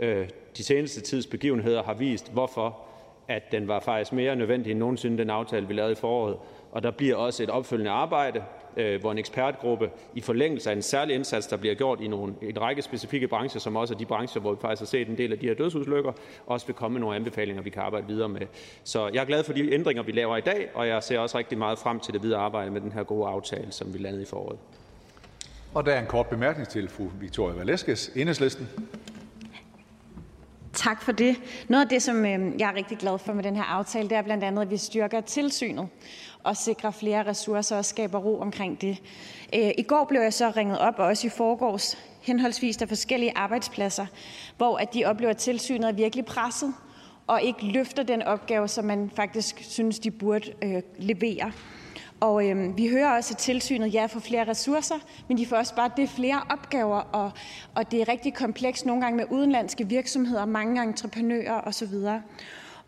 øh, 0.00 0.28
de 0.56 0.64
seneste 0.64 1.00
tids 1.00 1.26
begivenheder 1.26 1.82
har 1.82 1.94
vist, 1.94 2.32
hvorfor 2.32 2.78
at 3.28 3.52
den 3.52 3.68
var 3.68 3.80
faktisk 3.80 4.12
mere 4.12 4.36
nødvendig 4.36 4.70
end 4.70 4.78
nogensinde, 4.78 5.18
den 5.18 5.30
aftale, 5.30 5.68
vi 5.68 5.74
lavede 5.74 5.92
i 5.92 5.94
foråret. 5.94 6.36
Og 6.72 6.82
der 6.82 6.90
bliver 6.90 7.16
også 7.16 7.42
et 7.42 7.50
opfølgende 7.50 7.90
arbejde 7.90 8.42
Øh, 8.76 9.00
hvor 9.00 9.12
en 9.12 9.18
ekspertgruppe 9.18 9.90
i 10.14 10.20
forlængelse 10.20 10.70
af 10.70 10.74
en 10.74 10.82
særlig 10.82 11.14
indsats, 11.14 11.46
der 11.46 11.56
bliver 11.56 11.74
gjort 11.74 12.00
i 12.00 12.08
nogle, 12.08 12.34
en 12.42 12.60
række 12.60 12.82
specifikke 12.82 13.28
brancher, 13.28 13.60
som 13.60 13.76
også 13.76 13.94
er 13.94 13.98
de 13.98 14.06
brancher, 14.06 14.40
hvor 14.40 14.52
vi 14.52 14.58
faktisk 14.60 14.80
har 14.80 14.86
set 14.86 15.08
en 15.08 15.18
del 15.18 15.32
af 15.32 15.38
de 15.38 15.46
her 15.46 15.54
dødsudslykker, 15.54 16.12
også 16.46 16.66
vil 16.66 16.74
komme 16.74 16.92
med 16.92 17.00
nogle 17.00 17.16
anbefalinger, 17.16 17.62
vi 17.62 17.70
kan 17.70 17.82
arbejde 17.82 18.06
videre 18.06 18.28
med. 18.28 18.40
Så 18.84 19.10
jeg 19.14 19.20
er 19.20 19.24
glad 19.24 19.44
for 19.44 19.52
de 19.52 19.72
ændringer, 19.72 20.02
vi 20.02 20.12
laver 20.12 20.36
i 20.36 20.40
dag, 20.40 20.68
og 20.74 20.88
jeg 20.88 21.02
ser 21.02 21.18
også 21.18 21.38
rigtig 21.38 21.58
meget 21.58 21.78
frem 21.78 22.00
til 22.00 22.14
det 22.14 22.22
videre 22.22 22.40
arbejde 22.40 22.70
med 22.70 22.80
den 22.80 22.92
her 22.92 23.02
gode 23.02 23.28
aftale, 23.28 23.72
som 23.72 23.94
vi 23.94 23.98
landede 23.98 24.22
i 24.22 24.26
foråret. 24.26 24.58
Og 25.74 25.86
der 25.86 25.92
er 25.92 26.00
en 26.00 26.06
kort 26.06 26.26
bemærkning 26.26 26.68
til 26.68 26.88
fru 26.88 27.08
Victoria 27.20 27.56
Valeskes, 27.56 28.10
Enhedslisten. 28.16 28.68
Tak 30.78 31.02
for 31.02 31.12
det. 31.12 31.36
Noget 31.68 31.84
af 31.84 31.88
det, 31.88 32.02
som 32.02 32.24
øhm, 32.26 32.58
jeg 32.58 32.70
er 32.70 32.74
rigtig 32.74 32.98
glad 32.98 33.18
for 33.18 33.32
med 33.32 33.44
den 33.44 33.56
her 33.56 33.62
aftale, 33.62 34.08
det 34.08 34.16
er 34.16 34.22
blandt 34.22 34.44
andet, 34.44 34.62
at 34.62 34.70
vi 34.70 34.76
styrker 34.76 35.20
tilsynet 35.20 35.88
og 36.42 36.56
sikrer 36.56 36.90
flere 36.90 37.26
ressourcer 37.26 37.76
og 37.76 37.84
skaber 37.84 38.18
ro 38.18 38.40
omkring 38.40 38.80
det. 38.80 39.02
Øh, 39.54 39.70
I 39.78 39.82
går 39.82 40.04
blev 40.04 40.20
jeg 40.20 40.32
så 40.32 40.52
ringet 40.56 40.78
op, 40.78 40.94
og 40.98 41.06
også 41.06 41.26
i 41.26 41.30
forgårs, 41.30 41.98
henholdsvis 42.20 42.76
der 42.76 42.86
forskellige 42.86 43.32
arbejdspladser, 43.36 44.06
hvor 44.56 44.76
at 44.76 44.94
de 44.94 45.04
oplever, 45.04 45.30
at 45.30 45.36
tilsynet 45.36 45.88
er 45.88 45.92
virkelig 45.92 46.24
presset 46.24 46.74
og 47.26 47.42
ikke 47.42 47.64
løfter 47.64 48.02
den 48.02 48.22
opgave, 48.22 48.68
som 48.68 48.84
man 48.84 49.10
faktisk 49.16 49.58
synes, 49.60 49.98
de 49.98 50.10
burde 50.10 50.52
øh, 50.62 50.82
levere. 50.98 51.52
Og 52.20 52.48
øhm, 52.48 52.76
vi 52.76 52.88
hører 52.88 53.16
også, 53.16 53.34
at 53.34 53.38
tilsynet 53.38 53.94
ja, 53.94 54.06
får 54.06 54.20
flere 54.20 54.48
ressourcer, 54.48 54.94
men 55.28 55.38
de 55.38 55.46
får 55.46 55.56
også 55.56 55.74
bare 55.74 55.90
det 55.96 56.08
flere 56.08 56.42
opgaver, 56.50 56.98
og, 56.98 57.30
og 57.74 57.90
det 57.90 58.00
er 58.00 58.08
rigtig 58.08 58.34
komplekst 58.34 58.86
nogle 58.86 59.02
gange 59.02 59.16
med 59.16 59.24
udenlandske 59.30 59.88
virksomheder, 59.88 60.44
mange 60.44 60.82
entreprenører 60.82 61.60
osv. 61.60 61.94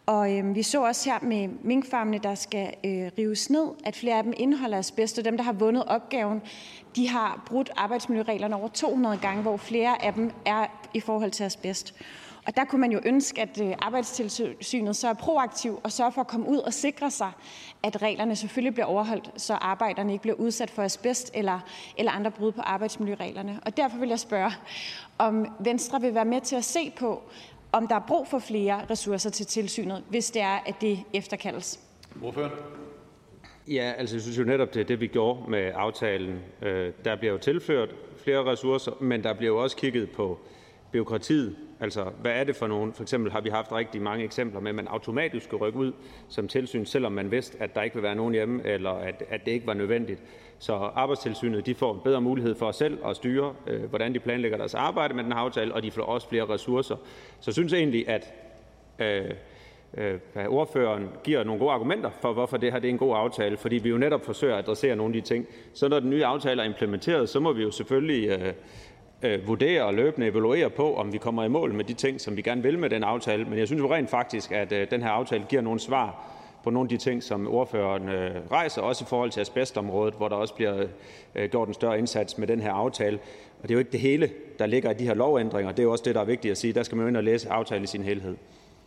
Og 0.07 0.37
øhm, 0.37 0.55
vi 0.55 0.63
så 0.63 0.83
også 0.83 1.11
her 1.11 1.19
med 1.23 1.49
minkfarmene, 1.63 2.19
der 2.19 2.35
skal 2.35 2.73
øh, 2.85 3.11
rives 3.19 3.51
ned, 3.51 3.67
at 3.85 3.97
flere 3.97 4.17
af 4.17 4.23
dem 4.23 4.33
indeholder 4.37 4.79
asbest, 4.79 5.19
og 5.19 5.25
dem, 5.25 5.37
der 5.37 5.45
har 5.45 5.53
vundet 5.53 5.85
opgaven, 5.85 6.43
de 6.97 7.09
har 7.09 7.43
brudt 7.47 7.71
arbejdsmiljøreglerne 7.77 8.57
over 8.57 8.69
200 8.69 9.19
gange, 9.23 9.43
hvor 9.43 9.57
flere 9.57 10.05
af 10.05 10.13
dem 10.13 10.31
er 10.47 10.67
i 10.95 11.01
forhold 11.01 11.31
til 11.31 11.45
asbest. 11.45 11.95
Og 12.47 12.57
der 12.57 12.65
kunne 12.65 12.81
man 12.81 12.93
jo 12.93 13.01
ønske, 13.05 13.43
at 13.43 13.61
øh, 13.61 13.75
arbejdstilsynet 13.79 14.97
så 14.97 15.09
er 15.09 15.13
proaktiv 15.13 15.81
og 15.83 15.93
sørger 15.93 16.11
for 16.11 16.21
at 16.21 16.27
komme 16.27 16.49
ud 16.49 16.59
og 16.59 16.75
sikre 16.75 17.11
sig, 17.11 17.31
at 17.83 18.03
reglerne 18.03 18.37
selvfølgelig 18.37 18.75
bliver 18.75 18.87
overholdt, 18.87 19.31
så 19.37 19.55
arbejderne 19.55 20.13
ikke 20.13 20.23
bliver 20.23 20.37
udsat 20.37 20.71
for 20.71 20.83
asbest 20.83 21.31
eller, 21.35 21.61
eller 21.99 22.13
andre 22.13 22.31
brud 22.31 22.53
på 22.53 22.61
arbejdsmiljøreglerne. 22.61 23.61
Og 23.67 23.77
derfor 23.77 23.99
vil 23.99 24.09
jeg 24.09 24.19
spørge, 24.19 24.51
om 25.19 25.47
Venstre 25.61 26.01
vil 26.01 26.15
være 26.15 26.25
med 26.25 26.41
til 26.41 26.57
at 26.57 26.65
se 26.65 26.93
på, 26.99 27.23
om 27.73 27.89
der 27.89 27.95
er 27.95 28.05
brug 28.09 28.27
for 28.27 28.39
flere 28.39 28.81
ressourcer 28.91 29.31
til 29.31 29.47
tilsynet, 29.47 30.05
hvis 30.09 30.31
det 30.31 30.43
er, 30.43 30.59
at 30.67 30.75
det 30.81 30.99
efterkaldes. 31.15 31.81
Hvorfor? 32.15 32.51
Ja, 33.69 33.93
altså 33.97 34.17
jeg 34.17 34.23
synes 34.23 34.39
jo 34.39 34.45
netop, 34.45 34.75
det 34.75 34.81
er 34.81 34.85
det, 34.85 35.01
vi 35.01 35.07
gjorde 35.07 35.51
med 35.51 35.73
aftalen. 35.75 36.39
Øh, 36.63 36.93
der 37.05 37.17
bliver 37.17 37.33
jo 37.33 37.39
tilført 37.39 37.95
flere 38.17 38.45
ressourcer, 38.45 38.93
men 39.01 39.25
der 39.25 39.33
bliver 39.33 39.53
jo 39.53 39.63
også 39.63 39.77
kigget 39.77 40.11
på 40.11 40.39
byråkratiet. 40.93 41.57
Altså, 41.81 42.05
hvad 42.23 42.33
er 42.33 42.45
det 42.45 42.57
for 42.57 42.67
nogen? 42.67 42.93
For 42.93 43.03
eksempel 43.03 43.33
har 43.33 43.41
vi 43.41 43.49
haft 43.49 43.73
rigtig 43.73 44.03
mange 44.03 44.25
eksempler 44.25 44.61
med, 44.61 44.69
at 44.69 44.75
man 44.75 44.87
automatisk 44.89 45.47
skulle 45.47 45.67
rykke 45.67 45.79
ud 45.79 45.93
som 46.29 46.49
tilsyn, 46.49 46.85
selvom 46.85 47.13
man 47.13 47.31
vidste, 47.31 47.63
at 47.63 47.75
der 47.75 47.83
ikke 47.83 47.95
vil 47.95 48.03
være 48.03 48.15
nogen 48.15 48.35
hjemme, 48.35 48.67
eller 48.67 48.91
at, 48.91 49.23
at 49.29 49.45
det 49.45 49.51
ikke 49.53 49.67
var 49.67 49.75
nødvendigt. 49.75 50.23
Så 50.59 50.73
arbejdstilsynet 50.73 51.67
de 51.67 51.75
får 51.75 51.95
en 51.95 52.01
bedre 52.05 52.21
mulighed 52.21 52.55
for 52.55 52.71
selv 52.71 52.99
at 53.07 53.17
styre, 53.17 53.55
øh, 53.67 53.85
hvordan 53.85 54.15
de 54.15 54.21
planlægger 54.21 54.59
deres 54.59 54.75
arbejde 54.75 55.15
med 55.15 55.25
den 55.25 55.33
her 55.33 55.39
aftale, 55.39 55.75
og 55.75 55.83
de 55.83 55.91
får 55.91 56.03
også 56.03 56.29
flere 56.29 56.49
ressourcer. 56.49 56.97
Så 57.41 57.45
jeg 57.47 57.55
synes 57.55 57.73
egentlig, 57.73 58.09
at 58.09 58.35
øh, 58.99 59.31
øh, 59.97 60.19
ordføreren 60.49 61.09
giver 61.25 61.45
nogle 61.45 61.59
gode 61.59 61.73
argumenter 61.73 62.11
for, 62.21 62.33
hvorfor 62.33 62.57
det 62.57 62.73
her 62.73 62.79
det 62.79 62.89
er 62.89 62.93
en 62.93 62.99
god 62.99 63.17
aftale, 63.17 63.57
fordi 63.57 63.77
vi 63.77 63.89
jo 63.89 63.99
netop 63.99 64.25
forsøger 64.25 64.55
at 64.55 64.65
adressere 64.65 64.97
nogle 64.97 65.17
af 65.17 65.23
de 65.23 65.29
ting. 65.29 65.47
Så 65.75 65.89
når 65.89 66.01
den 66.01 66.11
nye 66.11 66.25
aftale 66.25 66.63
er 66.63 66.67
implementeret, 66.67 67.29
så 67.29 67.41
må 67.41 67.53
vi 67.53 67.63
jo 67.63 67.71
selvfølgelig 67.71 68.29
øh, 68.29 68.53
øh, 69.23 69.47
vurdere 69.47 69.85
og 69.85 69.95
løbende 69.95 70.27
evaluere 70.27 70.71
på, 70.71 70.97
om 70.97 71.13
vi 71.13 71.19
kommer 71.19 71.45
i 71.45 71.49
mål 71.49 71.75
med 71.75 71.85
de 71.85 71.95
ting, 71.95 72.21
som 72.21 72.37
vi 72.37 72.43
gerne 72.43 72.63
vil 72.63 72.79
med 72.79 72.91
den 72.91 73.05
aftale. 73.05 73.45
Men 73.45 73.59
jeg 73.59 73.67
synes 73.67 73.81
jo 73.81 73.95
rent 73.95 74.11
faktisk, 74.11 74.53
at 74.53 74.73
øh, 74.73 74.91
den 74.91 75.03
her 75.03 75.11
aftale 75.11 75.45
giver 75.49 75.63
nogle 75.63 75.81
svar 75.81 76.25
på 76.65 76.71
nogle 76.71 76.87
af 76.87 76.89
de 76.89 76.97
ting, 76.97 77.23
som 77.23 77.49
ordføreren 77.49 78.09
øh, 78.09 78.51
rejser, 78.51 78.83
også 78.83 79.05
i 79.05 79.09
forhold 79.09 79.31
til 79.31 79.41
asbestområdet, 79.41 80.15
hvor 80.15 80.29
der 80.29 80.37
også 80.37 80.55
bliver 80.55 80.87
øh, 81.35 81.51
gjort 81.51 81.69
en 81.69 81.75
større 81.75 81.99
indsats 81.99 82.39
med 82.39 82.47
den 82.47 82.61
her 82.61 82.73
aftale. 82.73 83.19
Og 83.63 83.63
det 83.63 83.71
er 83.71 83.75
jo 83.75 83.79
ikke 83.79 83.93
det 83.93 84.01
hele, 84.01 84.31
der 84.59 84.67
ligger 84.67 84.91
i 84.91 84.95
de 84.95 85.05
her 85.05 85.15
lovændringer. 85.15 85.73
Det 85.73 85.79
er 85.79 85.83
jo 85.83 85.93
også 85.93 86.05
det, 86.05 86.15
der 86.15 86.21
er 86.21 86.25
vigtigt 86.25 86.53
at 86.53 86.59
sige. 86.59 86.73
Der 86.73 86.83
skal 86.83 86.97
man 86.97 87.05
jo 87.05 87.09
ind 87.09 87.17
og 87.17 87.25
læse 87.25 87.51
aftalen 87.51 87.85
i 87.85 87.87
sin 87.87 88.03
helhed. 88.03 88.37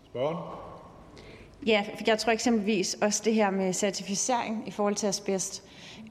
Spørgen? 0.05 0.37
Ja, 1.65 1.85
jeg 2.07 2.17
tror 2.17 2.31
eksempelvis 2.31 2.97
også 3.01 3.21
det 3.25 3.33
her 3.33 3.51
med 3.51 3.73
certificering 3.73 4.63
i 4.67 4.71
forhold 4.71 4.95
til 4.95 5.07
asbest 5.07 5.63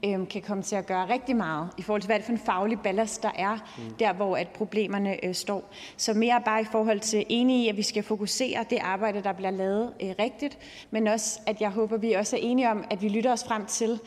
øhm, 0.05 0.25
kan 0.25 0.41
komme 0.41 0.63
til 0.63 0.75
at 0.75 0.85
gøre 0.85 1.09
rigtig 1.09 1.35
meget 1.35 1.69
i 1.77 1.81
forhold 1.81 2.01
til, 2.01 2.07
hvad 2.07 2.17
det 2.17 2.25
for 2.25 2.31
en 2.31 2.37
faglig 2.37 2.79
ballast, 2.79 3.23
der 3.23 3.31
er 3.35 3.57
mm. 3.77 3.93
der, 3.93 4.13
hvor 4.13 4.37
at 4.37 4.47
problemerne 4.47 5.25
øh, 5.25 5.35
står. 5.35 5.69
Så 5.97 6.13
mere 6.13 6.41
bare 6.45 6.61
i 6.61 6.65
forhold 6.71 6.99
til 6.99 7.25
enige 7.29 7.65
i, 7.65 7.69
at 7.69 7.77
vi 7.77 7.81
skal 7.81 8.03
fokusere 8.03 8.65
det 8.69 8.77
arbejde, 8.81 9.23
der 9.23 9.33
bliver 9.33 9.51
lavet 9.51 9.93
øh, 10.03 10.13
rigtigt, 10.19 10.57
men 10.91 11.07
også, 11.07 11.39
at 11.47 11.61
jeg 11.61 11.69
håber, 11.69 11.97
vi 11.97 12.13
også 12.13 12.35
er 12.35 12.39
enige 12.43 12.71
om, 12.71 12.85
at 12.89 13.01
vi 13.01 13.09
lytter 13.09 13.31
os 13.31 13.43
frem 13.43 13.65
til, 13.65 13.99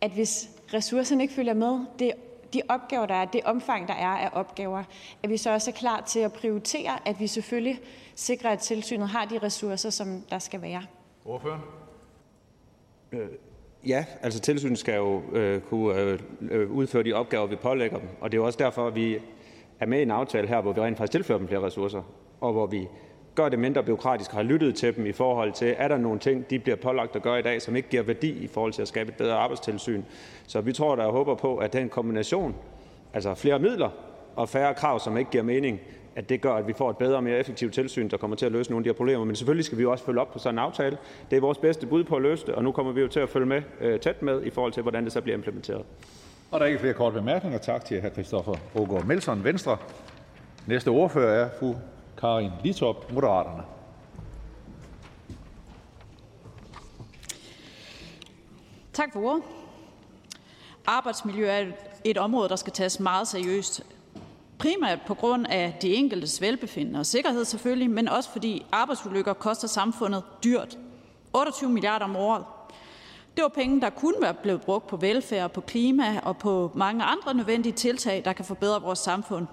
at 0.00 0.10
hvis 0.10 0.50
ressourcerne 0.74 1.22
ikke 1.22 1.34
følger 1.34 1.54
med, 1.54 1.80
det 1.98 2.12
de 2.52 2.62
opgaver, 2.68 3.06
der 3.06 3.14
er, 3.14 3.24
det 3.24 3.40
omfang, 3.44 3.88
der 3.88 3.94
er 3.94 4.06
af 4.06 4.30
opgaver, 4.32 4.84
at 5.22 5.30
vi 5.30 5.36
så 5.36 5.50
også 5.50 5.70
er 5.70 5.74
klar 5.74 6.00
til 6.00 6.20
at 6.20 6.32
prioritere, 6.32 7.08
at 7.08 7.20
vi 7.20 7.26
selvfølgelig 7.26 7.80
sikrer, 8.14 8.50
at 8.50 8.58
tilsynet 8.58 9.08
har 9.08 9.24
de 9.24 9.38
ressourcer, 9.38 9.90
som 9.90 10.22
der 10.30 10.38
skal 10.38 10.62
være. 10.62 10.82
Ordføreren? 11.24 11.60
Ja, 13.86 14.04
altså 14.22 14.40
tilsynet 14.40 14.78
skal 14.78 14.96
jo 14.96 15.22
øh, 15.32 15.60
kunne 15.60 16.18
øh, 16.40 16.70
udføre 16.70 17.02
de 17.02 17.12
opgaver, 17.12 17.46
vi 17.46 17.56
pålægger 17.56 17.98
dem. 17.98 18.08
Og 18.20 18.32
det 18.32 18.38
er 18.38 18.40
jo 18.40 18.46
også 18.46 18.58
derfor, 18.58 18.86
at 18.86 18.94
vi 18.94 19.18
er 19.80 19.86
med 19.86 19.98
i 19.98 20.02
en 20.02 20.10
aftale 20.10 20.48
her, 20.48 20.60
hvor 20.60 20.72
vi 20.72 20.80
rent 20.80 20.98
faktisk 20.98 21.12
tilfører 21.12 21.38
dem 21.38 21.48
flere 21.48 21.62
ressourcer, 21.62 22.02
og 22.40 22.52
hvor 22.52 22.66
vi 22.66 22.88
gør 23.34 23.48
det 23.48 23.58
mindre 23.58 23.82
byråkratisk 23.82 24.30
og 24.30 24.36
har 24.36 24.42
lyttet 24.42 24.74
til 24.74 24.96
dem 24.96 25.06
i 25.06 25.12
forhold 25.12 25.52
til, 25.52 25.74
er 25.78 25.88
der 25.88 25.98
nogle 25.98 26.18
ting, 26.18 26.50
de 26.50 26.58
bliver 26.58 26.76
pålagt 26.76 27.16
at 27.16 27.22
gøre 27.22 27.38
i 27.38 27.42
dag, 27.42 27.62
som 27.62 27.76
ikke 27.76 27.88
giver 27.88 28.02
værdi 28.02 28.30
i 28.30 28.46
forhold 28.46 28.72
til 28.72 28.82
at 28.82 28.88
skabe 28.88 29.08
et 29.08 29.16
bedre 29.16 29.34
arbejdstilsyn. 29.34 30.02
Så 30.46 30.60
vi 30.60 30.72
tror 30.72 30.96
der 30.96 31.04
og 31.04 31.12
håber 31.12 31.34
på, 31.34 31.56
at 31.56 31.72
den 31.72 31.88
kombination, 31.88 32.54
altså 33.14 33.34
flere 33.34 33.58
midler 33.58 33.90
og 34.36 34.48
færre 34.48 34.74
krav, 34.74 35.00
som 35.00 35.18
ikke 35.18 35.30
giver 35.30 35.44
mening, 35.44 35.80
at 36.16 36.28
det 36.28 36.40
gør, 36.40 36.54
at 36.54 36.66
vi 36.66 36.72
får 36.72 36.90
et 36.90 36.96
bedre 36.96 37.16
og 37.16 37.24
mere 37.24 37.38
effektivt 37.38 37.74
tilsyn, 37.74 38.08
der 38.10 38.16
kommer 38.16 38.36
til 38.36 38.46
at 38.46 38.52
løse 38.52 38.70
nogle 38.70 38.80
af 38.80 38.84
de 38.84 38.88
her 38.88 38.96
problemer. 38.96 39.24
Men 39.24 39.36
selvfølgelig 39.36 39.64
skal 39.64 39.78
vi 39.78 39.84
også 39.84 40.04
følge 40.04 40.20
op 40.20 40.32
på 40.32 40.38
sådan 40.38 40.54
en 40.54 40.58
aftale. 40.58 40.98
Det 41.30 41.36
er 41.36 41.40
vores 41.40 41.58
bedste 41.58 41.86
bud 41.86 42.04
på 42.04 42.16
at 42.16 42.22
løse 42.22 42.46
det, 42.46 42.54
og 42.54 42.64
nu 42.64 42.72
kommer 42.72 42.92
vi 42.92 43.00
jo 43.00 43.08
til 43.08 43.20
at 43.20 43.28
følge 43.28 43.46
med 43.46 43.62
øh, 43.80 44.00
tæt 44.00 44.22
med 44.22 44.42
i 44.42 44.50
forhold 44.50 44.72
til, 44.72 44.82
hvordan 44.82 45.04
det 45.04 45.12
så 45.12 45.20
bliver 45.20 45.36
implementeret. 45.36 45.82
Og 46.50 46.60
der 46.60 46.66
er 46.66 46.68
ikke 46.68 46.80
flere 46.80 46.94
korte 46.94 47.14
bemærkninger. 47.14 47.58
Tak 47.58 47.84
til 47.84 48.00
hr. 48.00 48.08
Christoffer 48.08 48.54
Ågaard 48.74 49.04
Melson, 49.04 49.44
Venstre. 49.44 49.76
Næste 50.66 50.88
ordfører 50.88 51.44
er 51.44 51.50
fru 51.58 51.74
Karin 52.18 52.50
Litop, 52.64 53.12
Moderaterne. 53.12 53.62
Tak 58.92 59.12
for 59.12 59.20
ordet. 59.20 59.42
Arbejdsmiljø 60.86 61.46
er 61.46 61.64
et 62.04 62.18
område, 62.18 62.48
der 62.48 62.56
skal 62.56 62.72
tages 62.72 63.00
meget 63.00 63.28
seriøst. 63.28 63.86
Primært 64.58 64.98
på 65.06 65.14
grund 65.14 65.46
af 65.46 65.78
de 65.82 65.94
enkeltes 65.94 66.40
velbefindende 66.40 67.00
og 67.00 67.06
sikkerhed 67.06 67.44
selvfølgelig, 67.44 67.90
men 67.90 68.08
også 68.08 68.30
fordi 68.30 68.66
arbejdsulykker 68.72 69.32
koster 69.32 69.68
samfundet 69.68 70.22
dyrt. 70.44 70.78
28 71.32 71.70
milliarder 71.70 72.04
om 72.04 72.16
året. 72.16 72.44
Det 73.36 73.42
var 73.42 73.48
penge, 73.48 73.80
der 73.80 73.90
kunne 73.90 74.14
være 74.20 74.34
blevet 74.34 74.60
brugt 74.60 74.86
på 74.86 74.96
velfærd, 74.96 75.52
på 75.52 75.60
klima 75.60 76.20
og 76.22 76.36
på 76.36 76.72
mange 76.74 77.04
andre 77.04 77.34
nødvendige 77.34 77.72
tiltag, 77.72 78.22
der 78.24 78.32
kan 78.32 78.44
forbedre 78.44 78.82
vores 78.82 78.98
samfund. 78.98 79.46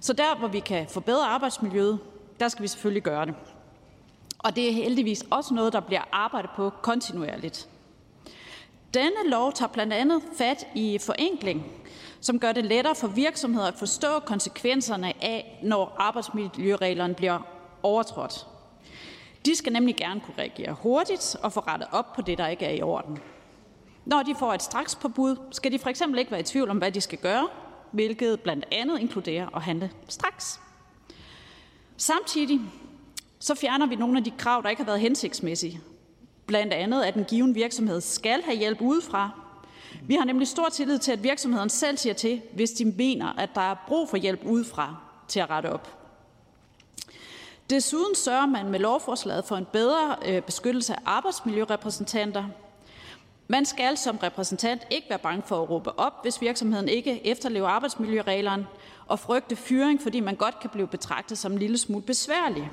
Så 0.00 0.12
der, 0.12 0.38
hvor 0.38 0.48
vi 0.48 0.60
kan 0.60 0.86
forbedre 0.88 1.26
arbejdsmiljøet, 1.26 1.98
der 2.40 2.48
skal 2.48 2.62
vi 2.62 2.68
selvfølgelig 2.68 3.02
gøre 3.02 3.26
det. 3.26 3.34
Og 4.38 4.56
det 4.56 4.68
er 4.68 4.72
heldigvis 4.72 5.24
også 5.30 5.54
noget, 5.54 5.72
der 5.72 5.80
bliver 5.80 6.02
arbejdet 6.12 6.50
på 6.56 6.70
kontinuerligt. 6.82 7.68
Denne 8.94 9.30
lov 9.30 9.52
tager 9.52 9.68
blandt 9.68 9.92
andet 9.92 10.22
fat 10.38 10.66
i 10.74 10.98
forenkling 10.98 11.66
som 12.20 12.40
gør 12.40 12.52
det 12.52 12.64
lettere 12.64 12.94
for 12.94 13.08
virksomheder 13.08 13.66
at 13.66 13.78
forstå 13.78 14.18
konsekvenserne 14.18 15.24
af, 15.24 15.60
når 15.62 15.96
arbejdsmiljøreglerne 15.98 17.14
bliver 17.14 17.38
overtrådt. 17.82 18.46
De 19.46 19.56
skal 19.56 19.72
nemlig 19.72 19.96
gerne 19.96 20.20
kunne 20.20 20.34
reagere 20.38 20.72
hurtigt 20.72 21.36
og 21.42 21.52
få 21.52 21.60
rettet 21.60 21.88
op 21.92 22.12
på 22.12 22.22
det, 22.22 22.38
der 22.38 22.46
ikke 22.46 22.64
er 22.64 22.74
i 22.74 22.82
orden. 22.82 23.18
Når 24.04 24.22
de 24.22 24.34
får 24.38 24.54
et 24.54 24.62
strakspåbud, 24.62 25.36
skal 25.50 25.72
de 25.72 25.78
for 25.78 25.88
eksempel 25.88 26.18
ikke 26.18 26.30
være 26.30 26.40
i 26.40 26.44
tvivl 26.44 26.70
om, 26.70 26.78
hvad 26.78 26.92
de 26.92 27.00
skal 27.00 27.18
gøre, 27.18 27.48
hvilket 27.90 28.40
blandt 28.40 28.64
andet 28.72 29.00
inkluderer 29.00 29.56
at 29.56 29.62
handle 29.62 29.90
straks. 30.08 30.60
Samtidig 31.96 32.60
så 33.38 33.54
fjerner 33.54 33.86
vi 33.86 33.96
nogle 33.96 34.18
af 34.18 34.24
de 34.24 34.30
krav, 34.30 34.62
der 34.62 34.68
ikke 34.68 34.82
har 34.82 34.86
været 34.86 35.00
hensigtsmæssige. 35.00 35.80
Blandt 36.46 36.72
andet, 36.72 37.02
at 37.02 37.14
en 37.14 37.24
given 37.24 37.54
virksomhed 37.54 38.00
skal 38.00 38.42
have 38.42 38.56
hjælp 38.56 38.80
udefra, 38.80 39.30
vi 40.02 40.14
har 40.14 40.24
nemlig 40.24 40.48
stor 40.48 40.68
tillid 40.68 40.98
til, 40.98 41.12
at 41.12 41.22
virksomheden 41.22 41.68
selv 41.68 41.96
siger 41.96 42.14
til, 42.14 42.42
hvis 42.54 42.70
de 42.70 42.84
mener, 42.84 43.32
at 43.38 43.50
der 43.54 43.60
er 43.60 43.74
brug 43.88 44.08
for 44.08 44.16
hjælp 44.16 44.40
udefra 44.44 44.96
til 45.28 45.40
at 45.40 45.50
rette 45.50 45.72
op. 45.72 45.96
Desuden 47.70 48.14
sørger 48.14 48.46
man 48.46 48.70
med 48.70 48.80
lovforslaget 48.80 49.44
for 49.44 49.56
en 49.56 49.66
bedre 49.72 50.16
øh, 50.26 50.42
beskyttelse 50.42 50.94
af 50.94 50.98
arbejdsmiljørepræsentanter. 51.04 52.44
Man 53.48 53.64
skal 53.64 53.96
som 53.96 54.16
repræsentant 54.16 54.86
ikke 54.90 55.06
være 55.10 55.18
bange 55.18 55.42
for 55.46 55.62
at 55.62 55.70
råbe 55.70 55.98
op, 55.98 56.12
hvis 56.22 56.40
virksomheden 56.40 56.88
ikke 56.88 57.26
efterlever 57.26 57.68
arbejdsmiljøreglerne, 57.68 58.66
og 59.06 59.18
frygte 59.18 59.56
fyring, 59.56 60.02
fordi 60.02 60.20
man 60.20 60.36
godt 60.36 60.60
kan 60.60 60.70
blive 60.70 60.86
betragtet 60.86 61.38
som 61.38 61.52
en 61.52 61.58
lille 61.58 61.78
smule 61.78 62.02
besværlig. 62.02 62.70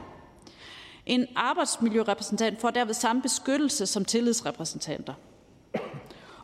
En 1.05 1.27
arbejdsmiljørepræsentant 1.35 2.61
får 2.61 2.69
derved 2.69 2.93
samme 2.93 3.21
beskyttelse 3.21 3.85
som 3.85 4.05
tillidsrepræsentanter. 4.05 5.13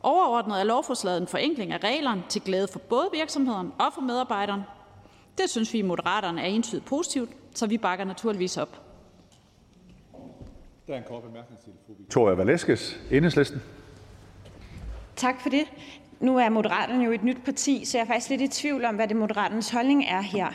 Overordnet 0.03 0.59
er 0.59 0.63
lovforslaget 0.63 1.21
en 1.21 1.27
forenkling 1.27 1.71
af 1.71 1.83
reglerne 1.83 2.23
til 2.29 2.41
glæde 2.41 2.67
for 2.67 2.79
både 2.79 3.09
virksomheden 3.13 3.73
og 3.79 3.93
for 3.93 4.01
medarbejderen. 4.01 4.61
Det 5.37 5.49
synes 5.49 5.73
vi 5.73 5.79
i 5.79 5.81
Moderaterne 5.81 6.41
er 6.41 6.45
entydigt 6.45 6.85
positivt, 6.85 7.29
så 7.55 7.67
vi 7.67 7.77
bakker 7.77 8.05
naturligvis 8.05 8.57
op. 8.57 8.81
Der 10.87 10.93
er 10.93 10.97
en 10.97 11.03
kort 11.07 11.23
bemærkning 11.23 11.59
til 11.63 11.73
fru 11.85 11.93
Victoria 11.99 12.35
Velasquez, 12.35 12.93
Enhedslisten. 13.11 13.61
Tak 15.15 15.41
for 15.41 15.49
det. 15.49 15.65
Nu 16.19 16.37
er 16.37 16.49
Moderaterne 16.49 17.03
jo 17.03 17.11
et 17.11 17.23
nyt 17.23 17.43
parti, 17.45 17.85
så 17.85 17.97
jeg 17.97 18.03
er 18.03 18.07
faktisk 18.07 18.29
lidt 18.29 18.41
i 18.41 18.47
tvivl 18.47 18.85
om, 18.85 18.95
hvad 18.95 19.07
det 19.07 19.17
Moderaternes 19.17 19.69
holdning 19.69 20.05
er 20.05 20.21
her. 20.21 20.47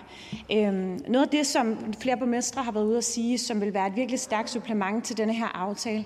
Øhm, 0.53 1.01
noget 1.09 1.25
af 1.25 1.29
det, 1.29 1.47
som 1.47 1.93
flere 2.01 2.17
borgmestre 2.17 2.63
har 2.63 2.73
været 2.73 2.85
ude 2.85 2.97
at 2.97 3.05
sige, 3.05 3.39
som 3.39 3.61
vil 3.61 3.75
være 3.75 3.87
et 3.87 3.97
virkelig 3.97 4.21
stærkt 4.21 4.51
supplement 4.51 5.05
til 5.05 5.17
denne 5.17 5.35
her 5.35 5.47
aftale, 5.47 6.05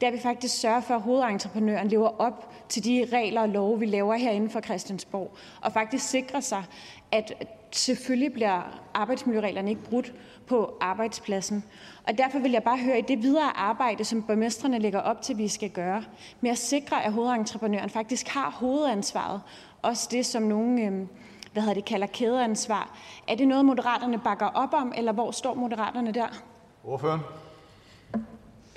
det 0.00 0.02
er, 0.02 0.06
at 0.06 0.12
vi 0.12 0.18
faktisk 0.18 0.60
sørger 0.60 0.80
for, 0.80 0.94
at 0.94 1.00
hovedentreprenøren 1.00 1.88
lever 1.88 2.20
op 2.20 2.52
til 2.68 2.84
de 2.84 3.06
regler 3.12 3.40
og 3.40 3.48
love, 3.48 3.78
vi 3.78 3.86
laver 3.86 4.14
herinde 4.14 4.50
for 4.50 4.60
Christiansborg, 4.60 5.36
og 5.60 5.72
faktisk 5.72 6.08
sikrer 6.08 6.40
sig, 6.40 6.64
at 7.12 7.32
selvfølgelig 7.72 8.32
bliver 8.32 8.80
arbejdsmiljøreglerne 8.94 9.70
ikke 9.70 9.82
brudt 9.82 10.12
på 10.46 10.76
arbejdspladsen. 10.80 11.64
Og 12.06 12.18
derfor 12.18 12.38
vil 12.38 12.50
jeg 12.50 12.62
bare 12.62 12.78
høre 12.78 12.98
i 12.98 13.02
det 13.02 13.22
videre 13.22 13.56
arbejde, 13.56 14.04
som 14.04 14.22
borgmestrene 14.22 14.78
lægger 14.78 15.00
op 15.00 15.22
til, 15.22 15.38
vi 15.38 15.48
skal 15.48 15.70
gøre, 15.70 16.04
med 16.40 16.50
at 16.50 16.58
sikre, 16.58 17.04
at 17.04 17.12
hovedentreprenøren 17.12 17.90
faktisk 17.90 18.28
har 18.28 18.50
hovedansvaret, 18.50 19.40
også 19.82 20.08
det, 20.10 20.26
som 20.26 20.42
nogen 20.42 20.86
øhm, 20.86 21.08
hvad 21.52 21.62
hedder 21.62 21.74
det, 21.74 21.84
kalder 21.84 22.06
kædeansvar. 22.06 22.98
Er 23.28 23.34
det 23.34 23.48
noget, 23.48 23.64
Moderaterne 23.64 24.18
bakker 24.18 24.46
op 24.46 24.74
om, 24.74 24.92
eller 24.96 25.12
hvor 25.12 25.30
står 25.30 25.54
Moderaterne 25.54 26.12
der? 26.12 26.42
Ordføren? 26.84 27.20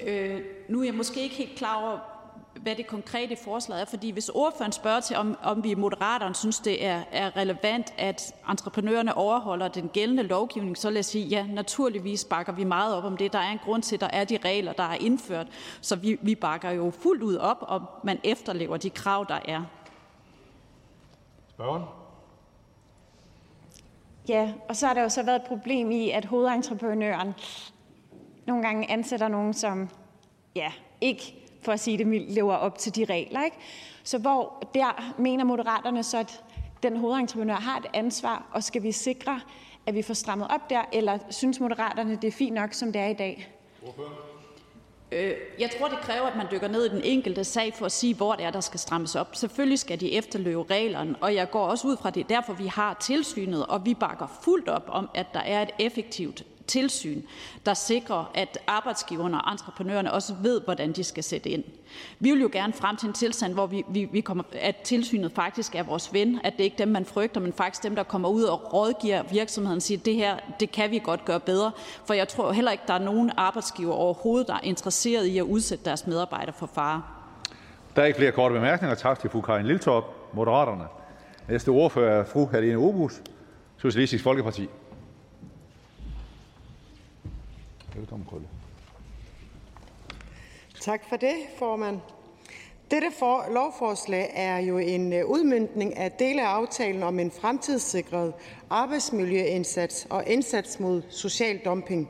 Øh, 0.07 0.41
nu 0.69 0.79
er 0.79 0.85
jeg 0.85 0.93
måske 0.93 1.21
ikke 1.21 1.35
helt 1.35 1.57
klar 1.57 1.83
over, 1.83 1.99
hvad 2.63 2.75
det 2.75 2.87
konkrete 2.87 3.35
forslag 3.35 3.81
er, 3.81 3.85
fordi 3.85 4.11
hvis 4.11 4.29
ordføreren 4.29 4.71
spørger 4.71 4.99
til, 4.99 5.15
om, 5.15 5.37
om 5.43 5.63
vi 5.63 5.71
i 5.71 5.75
Moderaterne 5.75 6.35
synes, 6.35 6.59
det 6.59 6.85
er, 6.85 7.03
er 7.11 7.37
relevant, 7.37 7.93
at 7.97 8.35
entreprenørerne 8.49 9.17
overholder 9.17 9.67
den 9.67 9.89
gældende 9.89 10.23
lovgivning, 10.23 10.77
så 10.77 10.87
vil 10.87 10.95
jeg 10.95 11.05
sige, 11.05 11.25
ja, 11.25 11.47
naturligvis 11.47 12.25
bakker 12.25 12.53
vi 12.53 12.63
meget 12.63 12.95
op 12.95 13.03
om 13.03 13.17
det. 13.17 13.33
Der 13.33 13.39
er 13.39 13.51
en 13.51 13.59
grund 13.63 13.83
til, 13.83 13.95
at 13.95 14.01
der 14.01 14.07
er 14.07 14.23
de 14.23 14.37
regler, 14.45 14.73
der 14.73 14.83
er 14.83 14.95
indført, 14.95 15.47
så 15.81 15.95
vi, 15.95 16.17
vi 16.21 16.35
bakker 16.35 16.71
jo 16.71 16.91
fuldt 16.91 17.23
ud 17.23 17.35
op, 17.35 17.57
om 17.61 17.87
man 18.03 18.19
efterlever 18.23 18.77
de 18.77 18.89
krav, 18.89 19.25
der 19.29 19.39
er. 19.45 19.63
Spørgen? 21.49 21.83
Ja, 24.29 24.53
og 24.69 24.75
så 24.75 24.87
har 24.87 24.93
der 24.93 25.01
jo 25.01 25.09
så 25.09 25.23
været 25.23 25.35
et 25.35 25.47
problem 25.47 25.91
i, 25.91 26.09
at 26.09 26.25
hovedentreprenøren 26.25 27.33
nogle 28.47 28.63
gange 28.63 28.91
ansætter 28.91 29.27
nogen, 29.27 29.53
som 29.53 29.89
ja, 30.55 30.71
ikke 31.01 31.42
for 31.63 31.71
at 31.71 31.79
sige 31.79 31.97
det 31.97 32.07
mildt, 32.07 32.31
lever 32.31 32.55
op 32.55 32.77
til 32.77 32.95
de 32.95 33.05
regler. 33.05 33.43
Ikke? 33.43 33.57
Så 34.03 34.17
hvor 34.17 34.63
der 34.73 35.13
mener 35.17 35.43
Moderaterne 35.43 36.03
så, 36.03 36.17
at 36.17 36.43
den 36.83 36.97
hovedentreprenør 36.97 37.55
har 37.55 37.77
et 37.77 37.85
ansvar, 37.93 38.45
og 38.51 38.63
skal 38.63 38.83
vi 38.83 38.91
sikre, 38.91 39.41
at 39.85 39.95
vi 39.95 40.01
får 40.01 40.13
strammet 40.13 40.47
op 40.49 40.69
der, 40.69 40.81
eller 40.93 41.17
synes 41.29 41.59
Moderaterne, 41.59 42.15
det 42.15 42.27
er 42.27 42.31
fint 42.31 42.55
nok, 42.55 42.73
som 42.73 42.91
det 42.91 43.01
er 43.01 43.07
i 43.07 43.13
dag? 43.13 43.53
Øh, 45.11 45.33
jeg 45.59 45.71
tror, 45.79 45.87
det 45.87 45.97
kræver, 45.97 46.27
at 46.27 46.37
man 46.37 46.45
dykker 46.51 46.67
ned 46.67 46.85
i 46.85 46.89
den 46.89 47.01
enkelte 47.03 47.43
sag 47.43 47.73
for 47.73 47.85
at 47.85 47.91
sige, 47.91 48.15
hvor 48.15 48.33
det 48.33 48.45
er, 48.45 48.51
der 48.51 48.59
skal 48.59 48.79
strammes 48.79 49.15
op. 49.15 49.35
Selvfølgelig 49.35 49.79
skal 49.79 49.99
de 49.99 50.11
efterleve 50.11 50.65
reglerne, 50.69 51.15
og 51.21 51.35
jeg 51.35 51.51
går 51.51 51.65
også 51.65 51.87
ud 51.87 51.97
fra, 51.97 52.09
det 52.09 52.29
derfor, 52.29 52.53
vi 52.53 52.67
har 52.67 52.93
tilsynet, 52.93 53.65
og 53.65 53.85
vi 53.85 53.93
bakker 53.93 54.39
fuldt 54.43 54.69
op 54.69 54.85
om, 54.87 55.09
at 55.13 55.27
der 55.33 55.39
er 55.39 55.61
et 55.61 55.71
effektivt 55.79 56.43
tilsyn, 56.67 57.21
der 57.65 57.73
sikrer, 57.73 58.31
at 58.35 58.57
arbejdsgiverne 58.67 59.41
og 59.41 59.51
entreprenørerne 59.51 60.13
også 60.13 60.35
ved, 60.41 60.61
hvordan 60.61 60.91
de 60.91 61.03
skal 61.03 61.23
sætte 61.23 61.49
ind. 61.49 61.63
Vi 62.19 62.31
vil 62.31 62.41
jo 62.41 62.49
gerne 62.51 62.73
frem 62.73 62.97
til 62.97 63.07
en 63.07 63.13
tilstand, 63.13 63.53
hvor 63.53 63.65
vi, 63.65 63.83
vi, 63.89 64.05
vi 64.11 64.21
kommer, 64.21 64.43
at 64.61 64.75
tilsynet 64.75 65.31
faktisk 65.31 65.75
er 65.75 65.83
vores 65.83 66.13
ven, 66.13 66.39
at 66.43 66.53
det 66.57 66.63
ikke 66.63 66.73
er 66.73 66.77
dem, 66.77 66.87
man 66.87 67.05
frygter, 67.05 67.41
men 67.41 67.53
faktisk 67.53 67.83
dem, 67.83 67.95
der 67.95 68.03
kommer 68.03 68.29
ud 68.29 68.43
og 68.43 68.73
rådgiver 68.73 69.23
virksomheden 69.31 69.77
og 69.77 69.81
siger, 69.81 69.97
det 69.97 70.15
her, 70.15 70.37
det 70.59 70.71
kan 70.71 70.91
vi 70.91 70.99
godt 71.03 71.25
gøre 71.25 71.39
bedre. 71.39 71.71
For 72.05 72.13
jeg 72.13 72.27
tror 72.27 72.51
heller 72.51 72.71
ikke, 72.71 72.83
der 72.87 72.93
er 72.93 72.99
nogen 72.99 73.31
arbejdsgiver 73.37 73.93
overhovedet, 73.93 74.47
der 74.47 74.53
er 74.53 74.61
interesseret 74.63 75.25
i 75.25 75.37
at 75.37 75.43
udsætte 75.43 75.85
deres 75.85 76.07
medarbejdere 76.07 76.55
for 76.59 76.69
fare. 76.75 77.01
Der 77.95 78.01
er 78.01 78.05
ikke 78.05 78.17
flere 78.17 78.31
korte 78.31 78.53
bemærkninger. 78.53 78.95
Tak 78.95 79.19
til 79.19 79.29
fru 79.29 79.41
Karin 79.41 79.65
Liltorp, 79.65 80.03
Moderaterne. 80.33 80.83
Næste 81.49 81.69
ordfører 81.69 82.19
er 82.19 82.25
fru 82.25 82.47
Helene 82.51 82.77
Obus, 82.77 83.21
Socialistisk 83.77 84.23
Folkeparti. 84.23 84.69
Velkommen, 87.95 88.27
Krølle. 88.29 88.47
Tak 90.81 91.01
for 91.09 91.15
det, 91.15 91.35
formand. 91.57 91.99
Dette 92.91 93.11
for, 93.19 93.45
lovforslag 93.53 94.31
er 94.33 94.57
jo 94.57 94.77
en 94.77 95.13
øh, 95.13 95.25
udmyndning 95.25 95.97
af 95.97 96.11
dele 96.11 96.41
af 96.41 96.47
aftalen 96.47 97.03
om 97.03 97.19
en 97.19 97.31
fremtidssikret 97.31 98.33
arbejdsmiljøindsats 98.69 100.07
og 100.09 100.23
indsats 100.27 100.79
mod 100.79 101.01
social 101.09 101.57
dumping. 101.65 102.09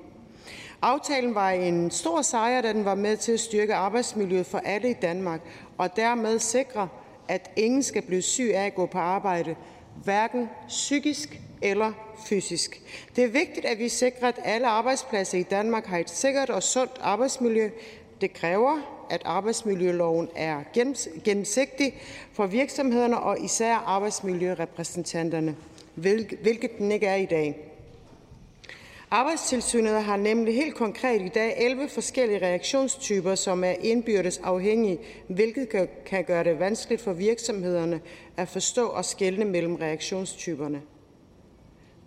Aftalen 0.81 1.35
var 1.35 1.49
en 1.49 1.91
stor 1.91 2.21
sejr, 2.21 2.61
da 2.61 2.73
den 2.73 2.85
var 2.85 2.95
med 2.95 3.17
til 3.17 3.31
at 3.31 3.39
styrke 3.39 3.75
arbejdsmiljøet 3.75 4.45
for 4.45 4.57
alle 4.57 4.89
i 4.89 4.93
Danmark, 4.93 5.41
og 5.77 5.95
dermed 5.95 6.39
sikre, 6.39 6.89
at 7.27 7.51
ingen 7.55 7.83
skal 7.83 8.01
blive 8.01 8.21
syg 8.21 8.51
af 8.53 8.65
at 8.65 8.75
gå 8.75 8.85
på 8.85 8.97
arbejde, 8.97 9.55
hverken 10.03 10.49
psykisk 10.67 11.41
eller 11.63 11.91
fysisk. 12.25 12.81
Det 13.15 13.23
er 13.23 13.27
vigtigt, 13.27 13.65
at 13.65 13.79
vi 13.79 13.89
sikrer, 13.89 14.27
at 14.27 14.39
alle 14.43 14.67
arbejdspladser 14.67 15.37
i 15.37 15.43
Danmark 15.43 15.85
har 15.85 15.97
et 15.97 16.09
sikkert 16.09 16.49
og 16.49 16.63
sundt 16.63 16.93
arbejdsmiljø. 17.01 17.69
Det 18.21 18.33
kræver, 18.33 19.05
at 19.09 19.21
arbejdsmiljøloven 19.25 20.29
er 20.35 20.63
gennemsigtig 21.23 22.01
for 22.33 22.45
virksomhederne 22.47 23.19
og 23.19 23.39
især 23.43 23.75
arbejdsmiljørepræsentanterne, 23.75 25.55
hvilket 25.95 26.77
den 26.77 26.91
ikke 26.91 27.05
er 27.05 27.15
i 27.15 27.25
dag. 27.25 27.69
Arbejdstilsynet 29.11 30.03
har 30.03 30.17
nemlig 30.17 30.55
helt 30.55 30.75
konkret 30.75 31.21
i 31.21 31.27
dag 31.27 31.55
11 31.57 31.89
forskellige 31.89 32.45
reaktionstyper, 32.45 33.35
som 33.35 33.63
er 33.63 33.75
indbyrdes 33.81 34.37
afhængige, 34.37 34.99
hvilket 35.27 35.89
kan 36.05 36.23
gøre 36.23 36.43
det 36.43 36.59
vanskeligt 36.59 37.01
for 37.01 37.13
virksomhederne 37.13 38.01
at 38.37 38.49
forstå 38.49 38.87
og 38.87 39.05
skelne 39.05 39.45
mellem 39.45 39.75
reaktionstyperne. 39.75 40.81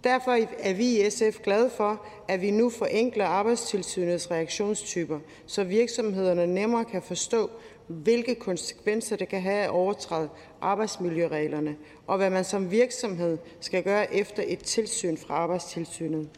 Derfor 0.06 0.38
er 0.58 0.74
vi 0.74 1.06
i 1.06 1.10
SF 1.10 1.38
glade 1.42 1.70
for, 1.70 2.06
at 2.28 2.40
vi 2.40 2.50
nu 2.50 2.70
forenkler 2.70 3.24
Arbejdstilsynets 3.24 4.30
reaktionstyper, 4.30 5.18
så 5.46 5.64
virksomhederne 5.64 6.46
nemmere 6.46 6.84
kan 6.84 7.02
forstå, 7.02 7.50
hvilke 7.86 8.34
konsekvenser 8.34 9.16
det 9.16 9.28
kan 9.28 9.42
have 9.42 9.64
at 9.64 9.70
overtræde 9.70 10.28
arbejdsmiljøreglerne, 10.60 11.76
og 12.06 12.16
hvad 12.16 12.30
man 12.30 12.44
som 12.44 12.70
virksomhed 12.70 13.38
skal 13.60 13.82
gøre 13.82 14.14
efter 14.14 14.42
et 14.46 14.58
tilsyn 14.58 15.16
fra 15.16 15.34
Arbejdstilsynet. 15.34 16.28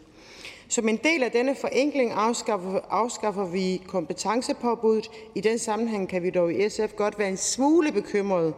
Som 0.69 0.89
en 0.89 0.97
del 0.97 1.23
af 1.23 1.31
denne 1.31 1.55
forenkling 1.55 2.13
afskaffer, 2.13 2.81
afskaffer 2.91 3.47
vi 3.47 3.83
kompetencepåbuddet. 3.87 5.11
I 5.35 5.41
den 5.41 5.59
sammenhæng 5.59 6.09
kan 6.09 6.23
vi 6.23 6.31
dog 6.31 6.53
i 6.53 6.69
SF 6.69 6.95
godt 6.97 7.19
være 7.19 7.29
en 7.29 7.37
smule 7.37 7.93
bekymrede, 7.93 8.55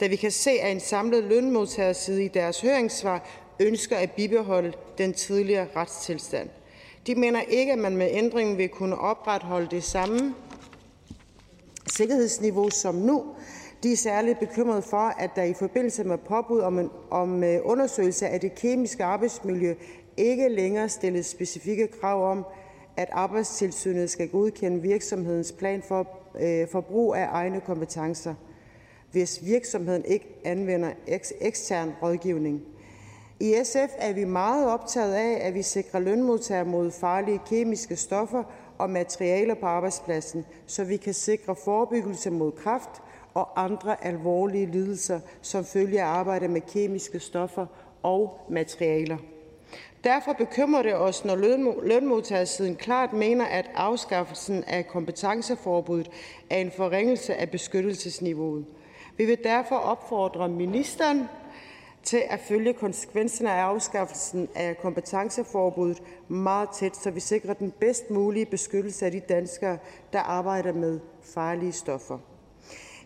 da 0.00 0.06
vi 0.06 0.16
kan 0.16 0.30
se, 0.30 0.50
at 0.50 0.72
en 0.72 0.80
samlet 0.80 1.24
lønmodtagerside 1.24 2.24
i 2.24 2.28
deres 2.28 2.60
høringssvar 2.60 3.28
ønsker 3.60 3.96
at 3.96 4.10
bibeholde 4.10 4.72
den 4.98 5.12
tidligere 5.12 5.66
retstilstand. 5.76 6.48
De 7.06 7.14
mener 7.14 7.40
ikke, 7.40 7.72
at 7.72 7.78
man 7.78 7.96
med 7.96 8.08
ændringen 8.10 8.58
vil 8.58 8.68
kunne 8.68 8.98
opretholde 8.98 9.68
det 9.70 9.84
samme 9.84 10.34
sikkerhedsniveau 11.86 12.70
som 12.70 12.94
nu. 12.94 13.24
De 13.82 13.92
er 13.92 13.96
særligt 13.96 14.40
bekymrede 14.40 14.82
for, 14.82 15.14
at 15.18 15.30
der 15.36 15.42
i 15.42 15.54
forbindelse 15.54 16.04
med 16.04 16.18
påbud 16.18 16.60
om, 16.60 16.78
en, 16.78 16.90
om 17.10 17.44
øh, 17.44 17.60
undersøgelse 17.64 18.28
af 18.28 18.40
det 18.40 18.54
kemiske 18.54 19.04
arbejdsmiljø 19.04 19.74
ikke 20.16 20.48
længere 20.48 20.88
stilles 20.88 21.26
specifikke 21.26 21.86
krav 22.00 22.30
om, 22.30 22.46
at 22.96 23.08
Arbejdstilsynet 23.12 24.10
skal 24.10 24.28
godkende 24.28 24.82
virksomhedens 24.82 25.52
plan 25.52 25.82
for, 25.82 26.08
øh, 26.40 26.68
for 26.68 26.80
brug 26.80 27.14
af 27.14 27.28
egne 27.30 27.60
kompetencer, 27.60 28.34
hvis 29.12 29.44
virksomheden 29.44 30.04
ikke 30.04 30.26
anvender 30.44 30.90
ekstern 31.40 31.92
rådgivning. 32.02 32.62
I 33.40 33.54
SF 33.64 33.94
er 33.98 34.12
vi 34.12 34.24
meget 34.24 34.72
optaget 34.72 35.14
af, 35.14 35.46
at 35.46 35.54
vi 35.54 35.62
sikrer 35.62 36.00
lønmodtagere 36.00 36.64
mod 36.64 36.90
farlige 36.90 37.40
kemiske 37.46 37.96
stoffer 37.96 38.42
og 38.78 38.90
materialer 38.90 39.54
på 39.54 39.66
arbejdspladsen, 39.66 40.44
så 40.66 40.84
vi 40.84 40.96
kan 40.96 41.14
sikre 41.14 41.56
forebyggelse 41.64 42.30
mod 42.30 42.52
kræft 42.52 42.90
og 43.34 43.64
andre 43.64 44.04
alvorlige 44.04 44.66
lidelser 44.66 45.20
som 45.42 45.64
følge 45.64 46.02
af 46.02 46.06
arbejde 46.06 46.48
med 46.48 46.60
kemiske 46.60 47.20
stoffer 47.20 47.66
og 48.02 48.40
materialer. 48.50 49.16
Derfor 50.04 50.32
bekymrer 50.32 50.82
det 50.82 50.94
os, 50.94 51.24
når 51.24 51.36
lønmodtagersiden 51.86 52.76
klart 52.76 53.12
mener, 53.12 53.44
at 53.44 53.70
afskaffelsen 53.74 54.64
af 54.64 54.88
kompetenceforbuddet 54.88 56.10
er 56.50 56.56
en 56.56 56.70
forringelse 56.76 57.34
af 57.34 57.50
beskyttelsesniveauet. 57.50 58.64
Vi 59.16 59.24
vil 59.24 59.38
derfor 59.44 59.76
opfordre 59.76 60.48
ministeren 60.48 61.28
til 62.08 62.22
at 62.30 62.40
følge 62.40 62.72
konsekvenserne 62.72 63.50
af 63.50 63.62
afskaffelsen 63.62 64.48
af 64.54 64.78
kompetenceforbuddet 64.78 66.02
meget 66.28 66.68
tæt, 66.78 66.96
så 66.96 67.10
vi 67.10 67.20
sikrer 67.20 67.54
den 67.54 67.72
bedst 67.80 68.10
mulige 68.10 68.46
beskyttelse 68.46 69.06
af 69.06 69.12
de 69.12 69.20
danskere, 69.20 69.78
der 70.12 70.18
arbejder 70.18 70.72
med 70.72 71.00
farlige 71.22 71.72
stoffer. 71.72 72.18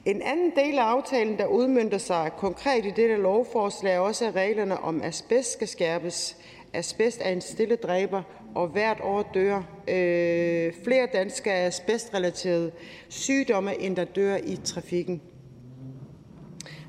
En 0.04 0.22
anden 0.22 0.52
del 0.56 0.78
af 0.78 0.82
aftalen, 0.82 1.38
der 1.38 1.46
udmyndter 1.46 1.98
sig 1.98 2.30
konkret 2.36 2.86
i 2.86 2.90
dette 2.90 3.16
lovforslag, 3.16 3.94
er 3.94 3.98
også, 3.98 4.26
at 4.26 4.34
reglerne 4.34 4.80
om 4.80 5.02
asbest 5.02 5.52
skal 5.52 5.68
skærpes. 5.68 6.36
Asbest 6.72 7.20
er 7.24 7.30
en 7.30 7.40
stille 7.40 7.76
dræber, 7.76 8.22
og 8.54 8.68
hvert 8.68 9.00
år 9.02 9.30
dør 9.34 9.56
øh, 9.88 10.72
flere 10.84 11.08
danskere 11.12 11.54
af 11.54 11.66
asbestrelaterede 11.66 12.72
sygdomme, 13.08 13.80
end 13.80 13.96
der 13.96 14.04
dør 14.04 14.36
i 14.36 14.56
trafikken. 14.64 15.22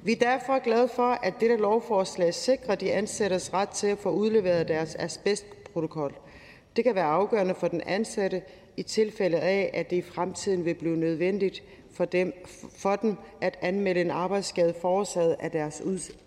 Vi 0.06 0.12
er 0.12 0.16
derfor 0.16 0.63
glade 0.63 0.88
for, 0.88 1.10
at 1.12 1.34
dette 1.39 1.56
lovforslag 1.56 2.34
sikrer 2.34 2.76
de 2.76 2.92
ansattes 2.94 3.54
ret 3.54 3.70
til 3.70 3.88
at 3.88 3.98
få 3.98 4.10
udleveret 4.10 4.68
deres 4.68 4.96
asbestprotokol. 4.96 6.13
Det 6.76 6.84
kan 6.84 6.96
være 6.96 7.06
afgørende 7.06 7.56
for 7.56 7.68
den 7.68 7.82
ansatte 7.86 8.42
i 8.78 8.84
tilfælde 8.84 9.39
af, 9.39 9.70
at 9.74 9.89
det 9.89 9.96
i 9.96 10.02
fremtiden 10.02 10.66
vil 10.66 10.74
blive 10.74 10.98
nødvendigt 10.98 11.63
for 11.94 12.06
dem, 12.06 12.34
for 12.78 12.96
dem 12.96 13.16
at 13.42 13.58
anmelde 13.62 14.02
en 14.02 14.12
arbejdsskade 14.12 14.74
forårsaget 14.82 15.36
af 15.39 15.52
deres, 15.52 15.82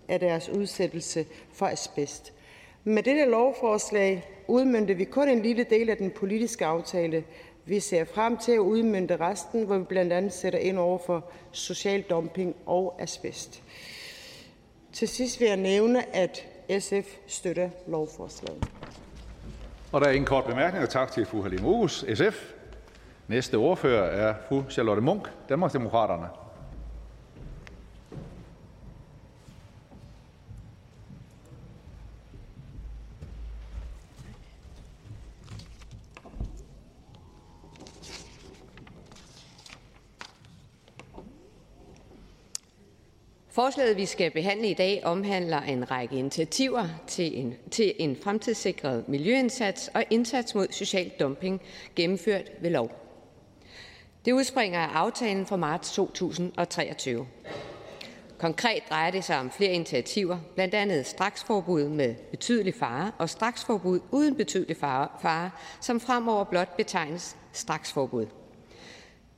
af 0.07 0.19
deres 0.19 0.49
udsættelse 0.49 1.25
for 1.53 1.65
asbest. 1.65 2.33
Med 2.83 3.03
dette 3.03 3.25
lovforslag 3.25 4.29
udmyndte 4.47 4.93
vi 4.93 5.03
kun 5.03 5.29
en 5.29 5.41
lille 5.41 5.63
del 5.63 5.89
af 5.89 5.97
den 5.97 6.11
politiske 6.11 6.65
aftale. 6.65 7.23
Vi 7.67 7.79
ser 7.79 8.05
frem 8.05 8.37
til 8.37 8.51
at 8.51 8.59
udmynde 8.59 9.15
resten, 9.15 9.65
hvor 9.65 9.77
vi 9.77 9.83
blandt 9.83 10.13
andet 10.13 10.33
sætter 10.33 10.59
ind 10.59 10.77
over 10.77 10.99
for 11.05 11.25
social 11.51 12.01
dumping 12.01 12.55
og 12.65 12.95
asbest. 12.99 13.63
Til 14.93 15.07
sidst 15.07 15.39
vil 15.39 15.47
jeg 15.47 15.57
nævne, 15.57 16.15
at 16.15 16.47
SF 16.79 17.15
støtter 17.27 17.69
lovforslaget. 17.87 18.65
Og 19.91 20.01
der 20.01 20.07
er 20.07 20.11
ingen 20.11 20.25
kort 20.25 20.45
bemærkninger. 20.45 20.87
Tak 20.87 21.11
til 21.11 21.25
fru 21.25 21.41
Halime 21.41 21.67
Oguz, 21.67 22.03
SF. 22.13 22.53
Næste 23.27 23.55
ordfører 23.55 24.29
er 24.29 24.35
fru 24.47 24.63
Charlotte 24.69 25.01
Munk, 25.01 25.29
Danmarksdemokraterne. 25.49 26.46
Forslaget, 43.57 43.97
vi 43.97 44.05
skal 44.05 44.31
behandle 44.31 44.69
i 44.69 44.73
dag, 44.73 45.01
omhandler 45.05 45.61
en 45.61 45.91
række 45.91 46.15
initiativer 46.15 46.87
til 47.07 47.39
en, 47.39 47.53
til 47.71 47.93
en 47.99 48.17
fremtidssikret 48.23 49.09
miljøindsats 49.09 49.89
og 49.93 50.03
indsats 50.09 50.55
mod 50.55 50.67
social 50.71 51.11
dumping 51.19 51.61
gennemført 51.95 52.51
ved 52.61 52.69
lov. 52.69 52.91
Det 54.25 54.31
udspringer 54.31 54.79
af 54.79 54.87
aftalen 54.87 55.45
fra 55.45 55.55
marts 55.55 55.91
2023. 55.91 57.27
Konkret 58.37 58.83
drejer 58.89 59.11
det 59.11 59.23
sig 59.23 59.39
om 59.39 59.51
flere 59.51 59.71
initiativer, 59.71 60.37
blandt 60.55 60.73
andet 60.73 61.05
straksforbud 61.05 61.89
med 61.89 62.15
betydelig 62.31 62.73
fare 62.75 63.11
og 63.17 63.29
straksforbud 63.29 63.99
uden 64.11 64.35
betydelig 64.35 64.77
fare, 64.77 65.07
fare 65.21 65.49
som 65.81 65.99
fremover 65.99 66.43
blot 66.43 66.77
betegnes 66.77 67.37
straksforbud. 67.53 68.25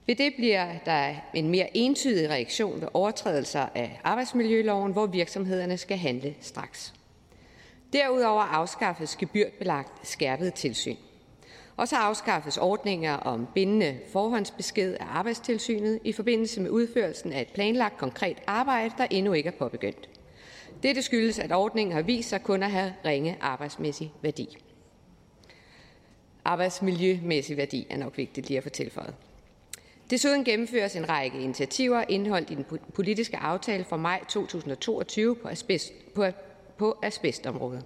Ved 0.09 0.15
det 0.15 0.33
bliver 0.37 0.67
der 0.85 1.15
en 1.33 1.49
mere 1.49 1.77
entydig 1.77 2.29
reaktion 2.29 2.81
ved 2.81 2.87
overtrædelser 2.93 3.67
af 3.75 3.99
arbejdsmiljøloven, 4.03 4.91
hvor 4.91 5.05
virksomhederne 5.05 5.77
skal 5.77 5.97
handle 5.97 6.35
straks. 6.41 6.93
Derudover 7.93 8.41
afskaffes 8.41 9.15
gebyrbelagt 9.15 10.07
skærpet 10.07 10.53
tilsyn. 10.53 10.95
Og 11.77 11.87
så 11.87 11.95
afskaffes 11.95 12.57
ordninger 12.57 13.13
om 13.13 13.47
bindende 13.55 13.99
forhåndsbesked 14.11 14.93
af 14.93 15.05
arbejdstilsynet 15.09 15.99
i 16.03 16.11
forbindelse 16.11 16.61
med 16.61 16.69
udførelsen 16.69 17.33
af 17.33 17.41
et 17.41 17.53
planlagt 17.53 17.97
konkret 17.97 18.37
arbejde, 18.47 18.93
der 18.97 19.07
endnu 19.09 19.33
ikke 19.33 19.47
er 19.47 19.57
påbegyndt. 19.59 20.09
Dette 20.83 21.01
skyldes, 21.01 21.39
at 21.39 21.51
ordningen 21.51 21.95
har 21.95 22.01
vist 22.01 22.29
sig 22.29 22.43
kun 22.43 22.63
at 22.63 22.71
have 22.71 22.93
ringe 23.05 23.37
arbejdsmæssig 23.41 24.13
værdi. 24.21 24.57
Arbejdsmiljømæssig 26.45 27.57
værdi 27.57 27.87
er 27.89 27.97
nok 27.97 28.17
vigtigt 28.17 28.47
lige 28.47 28.57
at 28.57 28.63
få 28.63 28.69
tilføjet. 28.69 29.15
Desuden 30.09 30.43
gennemføres 30.43 30.95
en 30.95 31.09
række 31.09 31.39
initiativer 31.39 32.03
indholdt 32.09 32.51
i 32.51 32.55
den 32.55 32.65
politiske 32.93 33.37
aftale 33.37 33.83
fra 33.83 33.97
maj 33.97 34.23
2022 34.29 35.35
på, 35.35 35.47
asbest, 35.47 36.13
på, 36.15 36.25
på 36.77 36.97
asbestområdet. 37.03 37.85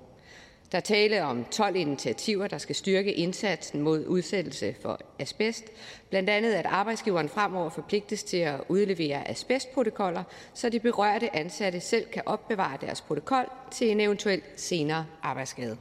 Der 0.72 0.78
er 0.78 0.82
tale 0.82 1.24
om 1.24 1.46
12 1.46 1.76
initiativer, 1.76 2.48
der 2.48 2.58
skal 2.58 2.76
styrke 2.76 3.14
indsatsen 3.14 3.82
mod 3.82 4.06
udsættelse 4.06 4.76
for 4.82 5.00
asbest. 5.20 5.64
Blandt 6.10 6.30
andet 6.30 6.54
at 6.54 6.66
arbejdsgiveren 6.66 7.30
fremover 7.30 7.70
forpligtes 7.70 8.24
til 8.24 8.38
at 8.38 8.62
udlevere 8.70 9.28
asbestprotokoller, 9.30 10.24
så 10.54 10.70
de 10.70 10.80
berørte 10.80 11.36
ansatte 11.36 11.80
selv 11.80 12.06
kan 12.06 12.24
opbevare 12.26 12.78
deres 12.82 13.02
protokol 13.02 13.46
til 13.72 13.92
en 13.92 14.00
eventuel 14.00 14.42
senere 14.56 15.06
arbejdsskade. 15.24 15.78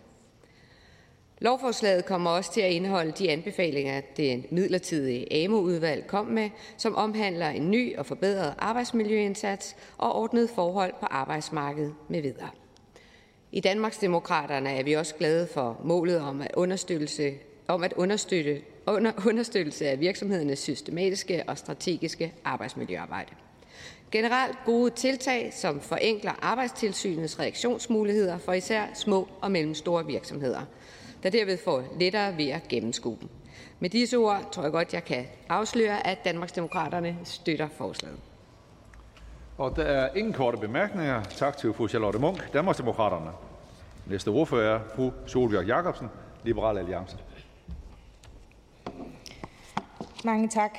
Lovforslaget 1.43 2.05
kommer 2.05 2.31
også 2.31 2.53
til 2.53 2.61
at 2.61 2.73
indeholde 2.73 3.13
de 3.13 3.31
anbefalinger, 3.31 4.01
det 4.17 4.53
midlertidige 4.53 5.45
AMO-udvalg 5.45 6.07
kom 6.07 6.27
med, 6.27 6.51
som 6.77 6.95
omhandler 6.97 7.49
en 7.49 7.71
ny 7.71 7.97
og 7.97 8.07
forbedret 8.07 8.55
arbejdsmiljøindsats 8.59 9.77
og 9.99 10.15
ordnet 10.15 10.51
forhold 10.51 10.93
på 11.01 11.07
arbejdsmarkedet 11.07 11.95
med 12.09 12.23
videre. 12.23 12.49
I 13.53 13.61
Danmarksdemokraterne 13.61 14.71
er 14.71 14.83
vi 14.83 14.93
også 14.93 15.15
glade 15.15 15.47
for 15.47 15.81
målet 15.85 16.21
om 16.21 16.41
at 16.41 16.51
understøtte, 16.55 17.35
om 17.69 17.83
at 17.83 17.93
understøtte, 17.93 18.61
under, 18.87 19.13
understøttelse 19.27 19.89
af 19.89 20.01
virksomhedernes 20.01 20.59
systematiske 20.59 21.45
og 21.47 21.59
strategiske 21.59 22.35
arbejdsmiljøarbejde. 22.45 23.31
Generelt 24.11 24.57
gode 24.67 24.91
tiltag, 24.91 25.53
som 25.55 25.81
forenkler 25.81 26.33
arbejdstilsynets 26.43 27.39
reaktionsmuligheder 27.39 28.39
for 28.39 28.53
især 28.53 28.87
små 28.95 29.29
og 29.41 29.53
mellemstore 29.53 30.07
virksomheder– 30.07 30.61
der 31.23 31.31
derved 31.31 31.59
får 31.65 31.83
lettere 31.99 32.37
ved 32.37 32.49
at 32.49 32.69
gennemskue 32.69 33.17
dem. 33.21 33.29
Med 33.81 33.91
disse 33.91 34.17
ord 34.17 34.49
tror 34.53 34.63
jeg 34.63 34.73
godt, 34.73 34.95
jeg 34.95 35.05
kan 35.05 35.27
afsløre, 35.49 36.07
at 36.07 36.25
Danmarksdemokraterne 36.25 37.19
støtter 37.25 37.69
forslaget. 37.69 38.19
Og 39.59 39.77
der 39.77 39.85
er 39.85 40.15
ingen 40.15 40.33
korte 40.33 40.59
bemærkninger. 40.59 41.23
Tak 41.23 41.57
til 41.57 41.75
fru 41.75 41.89
Charlotte 41.89 42.19
Munk, 42.19 42.53
Danmarksdemokraterne. 42.53 43.31
Næste 44.07 44.29
ordfører 44.29 44.79
er 44.79 44.81
fru 44.97 45.11
Solbjørg 45.27 45.67
Jacobsen, 45.67 46.09
Liberal 46.45 46.79
Alliance. 46.79 47.17
Mange 50.25 50.49
tak. 50.49 50.79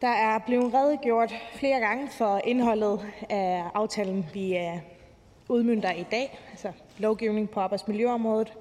Der 0.00 0.08
er 0.08 0.38
blevet 0.46 0.74
redegjort 0.74 1.32
flere 1.54 1.80
gange 1.80 2.08
for 2.10 2.40
indholdet 2.44 3.06
af 3.30 3.64
aftalen, 3.74 4.26
vi 4.34 4.58
udmyndter 5.48 5.92
i 5.92 6.06
dag, 6.10 6.38
altså 6.50 6.72
lovgivning 7.00 7.50
på 7.50 7.60
arbejdsmiljøområdet. 7.60 8.52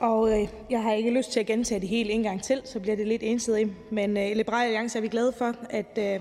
Og 0.00 0.40
øh, 0.40 0.48
jeg 0.70 0.82
har 0.82 0.92
ikke 0.92 1.10
lyst 1.10 1.32
til 1.32 1.40
at 1.40 1.46
gentage 1.46 1.80
det 1.80 1.88
hele 1.88 2.10
en 2.12 2.22
gang 2.22 2.42
til, 2.42 2.60
så 2.64 2.80
bliver 2.80 2.96
det 2.96 3.08
lidt 3.08 3.22
ensidigt. 3.22 3.92
Men 3.92 4.16
øh, 4.16 4.30
i 4.30 4.34
Liberale 4.34 4.64
Alliance 4.64 4.98
er 4.98 5.02
vi 5.02 5.08
glade 5.08 5.32
for, 5.32 5.54
at 5.70 5.98
øh, 5.98 6.20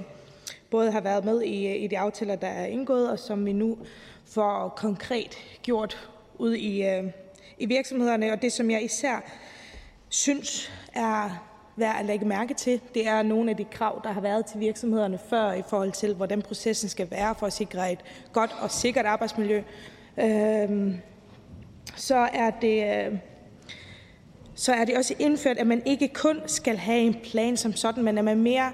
både 0.70 0.92
har 0.92 1.02
været 1.02 1.26
med 1.26 1.42
i, 1.42 1.68
øh, 1.68 1.84
i 1.84 1.88
de 1.88 2.00
aftaler, 2.00 2.36
der 2.36 2.48
er 2.48 2.66
indgået, 2.66 3.10
og 3.10 3.20
som 3.20 3.46
vi 3.46 3.54
nu 3.54 3.78
får 4.26 4.74
konkret 4.78 5.38
gjort 5.64 6.10
ud 6.40 6.54
i, 6.54 6.84
øh, 6.84 7.04
i 7.58 7.66
virksomhederne. 7.66 8.32
Og 8.32 8.42
det, 8.42 8.52
som 8.52 8.72
jeg 8.72 8.84
især 8.84 9.32
synes 10.10 10.72
er 10.94 11.48
værd 11.76 11.96
at 12.00 12.06
lægge 12.06 12.26
mærke 12.26 12.54
til, 12.54 12.82
det 12.94 13.08
er 13.08 13.22
nogle 13.24 13.52
af 13.52 13.58
de 13.58 13.66
krav, 13.66 14.02
der 14.04 14.12
har 14.12 14.22
været 14.22 14.46
til 14.46 14.60
virksomhederne 14.60 15.20
før 15.30 15.52
i 15.52 15.62
forhold 15.70 15.92
til, 15.92 16.14
hvordan 16.14 16.42
processen 16.42 16.90
skal 16.90 17.12
være 17.12 17.36
for 17.36 17.46
at 17.46 17.54
sikre 17.54 17.92
et 17.92 18.00
godt 18.34 18.56
og 18.62 18.72
sikkert 18.72 19.06
arbejdsmiljø. 19.06 19.64
Øhm, 20.18 20.96
så 22.02 22.30
er 22.34 22.50
det 22.50 23.08
øh, 23.08 23.18
så 24.56 24.74
er 24.74 24.86
det 24.86 24.98
også 24.98 25.14
indført, 25.20 25.58
at 25.58 25.68
man 25.68 25.82
ikke 25.86 26.08
kun 26.08 26.42
skal 26.46 26.78
have 26.78 27.00
en 27.00 27.16
plan 27.24 27.58
som 27.58 27.74
sådan, 27.74 28.04
men 28.04 28.18
at 28.18 28.24
man 28.24 28.40
mere 28.40 28.72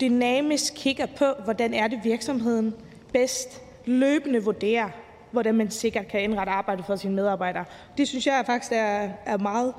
dynamisk 0.00 0.72
kigger 0.76 1.06
på, 1.06 1.24
hvordan 1.44 1.74
er 1.74 1.88
det 1.88 2.00
virksomheden 2.04 2.74
bedst 3.12 3.62
løbende 3.84 4.44
vurderer, 4.44 4.88
hvordan 5.30 5.54
man 5.54 5.70
sikkert 5.70 6.08
kan 6.08 6.22
indrette 6.22 6.52
arbejdet 6.52 6.84
for 6.84 6.96
sine 6.96 7.14
medarbejdere. 7.14 7.64
Det 7.96 8.08
synes 8.08 8.26
jeg 8.26 8.42
faktisk 8.46 8.72
er, 8.72 9.08
er 9.26 9.38
meget, 9.38 9.74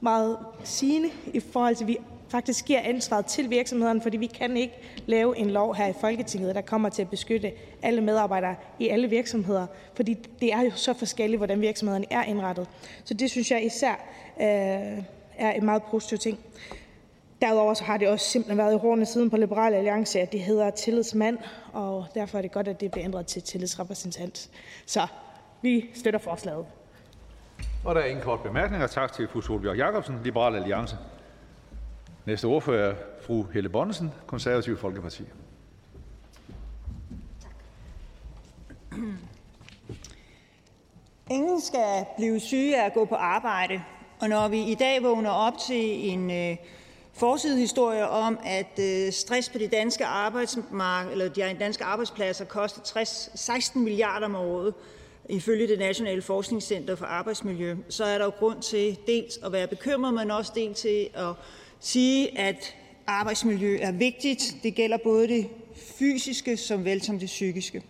meget 0.00 0.38
sigende 0.64 1.10
i 1.26 1.40
forhold 1.40 1.76
til, 1.76 1.84
at 1.84 1.88
vi 1.88 1.98
faktisk 2.34 2.64
giver 2.64 2.80
ansvaret 2.80 3.26
til 3.26 3.50
virksomhederne, 3.50 4.00
fordi 4.00 4.16
vi 4.16 4.26
kan 4.26 4.56
ikke 4.56 4.74
lave 5.06 5.38
en 5.38 5.50
lov 5.50 5.74
her 5.74 5.86
i 5.86 5.92
Folketinget, 6.00 6.54
der 6.54 6.60
kommer 6.60 6.88
til 6.88 7.02
at 7.02 7.10
beskytte 7.10 7.52
alle 7.82 8.00
medarbejdere 8.00 8.54
i 8.78 8.88
alle 8.88 9.08
virksomheder, 9.10 9.66
fordi 9.96 10.14
det 10.40 10.52
er 10.52 10.60
jo 10.60 10.70
så 10.70 10.94
forskelligt, 10.94 11.40
hvordan 11.40 11.60
virksomhederne 11.60 12.06
er 12.10 12.22
indrettet. 12.22 12.68
Så 13.04 13.14
det 13.14 13.30
synes 13.30 13.50
jeg 13.50 13.64
især 13.64 13.92
øh, 14.40 15.04
er 15.38 15.52
en 15.52 15.64
meget 15.64 15.82
positiv 15.82 16.18
ting. 16.18 16.38
Derudover 17.42 17.74
så 17.74 17.84
har 17.84 17.96
det 17.96 18.08
også 18.08 18.30
simpelthen 18.30 18.58
været 18.58 18.74
i 18.74 18.78
hårene 18.78 19.06
siden 19.06 19.30
på 19.30 19.36
Liberale 19.36 19.76
Alliance, 19.76 20.20
at 20.20 20.32
det 20.32 20.40
hedder 20.40 20.70
tillidsmand, 20.70 21.38
og 21.72 22.06
derfor 22.14 22.38
er 22.38 22.42
det 22.42 22.52
godt, 22.52 22.68
at 22.68 22.80
det 22.80 22.90
bliver 22.90 23.04
ændret 23.04 23.26
til 23.26 23.42
tillidsrepræsentant. 23.42 24.50
Så 24.86 25.06
vi 25.62 25.90
støtter 25.94 26.20
forslaget. 26.20 26.66
Og 27.84 27.94
der 27.94 28.00
er 28.00 28.06
ingen 28.06 28.24
kort 28.24 28.40
bemærkninger. 28.40 28.86
Tak 28.86 29.12
til 29.12 29.28
fru 29.28 29.40
Solbjørg 29.40 29.76
Jacobsen, 29.76 30.20
Liberal 30.24 30.56
Alliance. 30.56 30.96
Næste 32.26 32.44
ordfører 32.44 32.90
er 32.90 32.94
fru 33.22 33.42
Helle 33.42 33.68
Bonnesen, 33.68 34.10
Konservative 34.26 34.76
Folkeparti. 34.76 35.22
Ingen 41.30 41.60
skal 41.60 42.04
blive 42.16 42.40
syge 42.40 42.82
af 42.82 42.86
at 42.86 42.94
gå 42.94 43.04
på 43.04 43.14
arbejde, 43.14 43.82
og 44.20 44.28
når 44.28 44.48
vi 44.48 44.62
i 44.62 44.74
dag 44.74 45.02
vågner 45.02 45.30
op 45.30 45.52
til 45.68 46.10
en 46.10 46.30
øh, 46.30 46.56
forsidehistorie 47.12 48.08
om, 48.08 48.38
at 48.44 48.78
øh, 48.80 49.12
stress 49.12 49.48
på 49.48 49.58
de 49.58 49.68
danske, 49.68 50.04
arbejdsmark- 50.04 51.10
eller 51.10 51.28
de 51.28 51.56
danske 51.60 51.84
arbejdspladser 51.84 52.44
koster 52.44 52.82
60, 52.82 53.30
16 53.34 53.84
milliarder 53.84 54.26
om 54.26 54.34
året, 54.34 54.74
ifølge 55.28 55.68
det 55.68 55.78
Nationale 55.78 56.22
Forskningscenter 56.22 56.96
for 56.96 57.06
Arbejdsmiljø, 57.06 57.76
så 57.88 58.04
er 58.04 58.18
der 58.18 58.24
jo 58.24 58.32
grund 58.38 58.62
til 58.62 58.98
dels 59.06 59.38
at 59.44 59.52
være 59.52 59.66
bekymret, 59.66 60.14
men 60.14 60.30
også 60.30 60.52
dels 60.54 60.80
til 60.80 61.08
at 61.14 61.34
sige, 61.84 62.38
at 62.38 62.74
arbejdsmiljø 63.06 63.78
er 63.80 63.92
vigtigt. 63.92 64.56
Det 64.62 64.74
gælder 64.74 64.96
både 64.96 65.28
det 65.28 65.48
fysiske 65.98 66.56
som 66.56 66.84
vel 66.84 67.02
som 67.02 67.18
det 67.18 67.26
psykiske. 67.26 67.82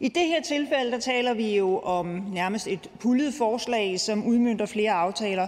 I 0.00 0.08
det 0.08 0.26
her 0.26 0.42
tilfælde 0.42 0.90
der 0.90 0.98
taler 0.98 1.34
vi 1.34 1.56
jo 1.56 1.78
om 1.78 2.06
nærmest 2.32 2.66
et 2.66 2.90
pullet 3.00 3.34
forslag, 3.34 4.00
som 4.00 4.26
udmyndter 4.26 4.66
flere 4.66 4.92
aftaler. 4.92 5.46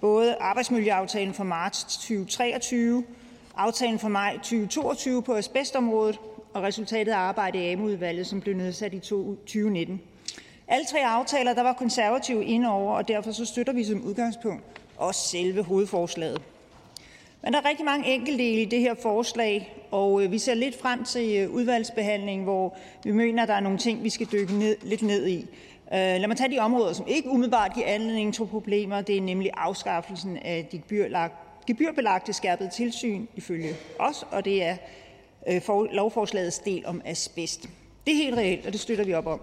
Både 0.00 0.36
arbejdsmiljøaftalen 0.40 1.34
fra 1.34 1.44
marts 1.44 1.96
2023, 1.96 3.04
aftalen 3.56 3.98
fra 3.98 4.08
maj 4.08 4.34
2022 4.36 5.22
på 5.22 5.34
asbestområdet 5.34 6.18
og 6.54 6.62
resultatet 6.62 7.12
af 7.12 7.16
arbejdet 7.16 7.58
i 7.58 7.68
AMU-udvalget, 7.68 8.26
som 8.26 8.40
blev 8.40 8.56
nedsat 8.56 8.94
i 8.94 8.98
2019. 8.98 10.00
Alle 10.68 10.86
tre 10.86 11.06
aftaler 11.06 11.54
der 11.54 11.62
var 11.62 11.72
konservative 11.72 12.44
indover, 12.44 12.94
og 12.94 13.08
derfor 13.08 13.32
så 13.32 13.44
støtter 13.44 13.72
vi 13.72 13.84
som 13.84 14.02
udgangspunkt 14.02 14.62
også 14.96 15.28
selve 15.28 15.62
hovedforslaget. 15.62 16.42
Men 17.44 17.52
der 17.52 17.60
er 17.60 17.68
rigtig 17.68 17.84
mange 17.84 18.14
enkeltdele 18.14 18.62
i 18.62 18.64
det 18.64 18.80
her 18.80 18.94
forslag, 18.94 19.76
og 19.90 20.24
øh, 20.24 20.32
vi 20.32 20.38
ser 20.38 20.54
lidt 20.54 20.80
frem 20.80 21.04
til 21.04 21.36
øh, 21.36 21.50
udvalgsbehandlingen, 21.50 22.44
hvor 22.44 22.76
vi 23.04 23.12
mener, 23.12 23.42
at 23.42 23.48
der 23.48 23.54
er 23.54 23.60
nogle 23.60 23.78
ting, 23.78 24.04
vi 24.04 24.10
skal 24.10 24.26
dykke 24.32 24.54
ned, 24.54 24.76
lidt 24.82 25.02
ned 25.02 25.26
i. 25.26 25.38
Øh, 25.38 25.98
lad 25.98 26.26
mig 26.28 26.36
tage 26.36 26.50
de 26.50 26.58
områder, 26.58 26.92
som 26.92 27.06
ikke 27.08 27.28
umiddelbart 27.28 27.74
giver 27.74 27.86
anledning 27.86 28.34
til 28.34 28.46
problemer. 28.46 29.00
Det 29.00 29.16
er 29.16 29.20
nemlig 29.20 29.50
afskaffelsen 29.56 30.36
af 30.36 30.68
de 30.72 30.82
gebyrbelagte 31.66 32.32
skærpede 32.32 32.70
tilsyn 32.70 33.26
ifølge 33.36 33.74
os, 33.98 34.26
og 34.30 34.44
det 34.44 34.62
er 34.62 34.76
lovforslagets 35.92 36.58
del 36.58 36.86
om 36.86 37.02
asbest. 37.04 37.68
Det 38.06 38.12
er 38.12 38.16
helt 38.16 38.36
reelt, 38.36 38.66
og 38.66 38.72
det 38.72 38.80
støtter 38.80 39.04
vi 39.04 39.14
op 39.14 39.26
om. 39.26 39.40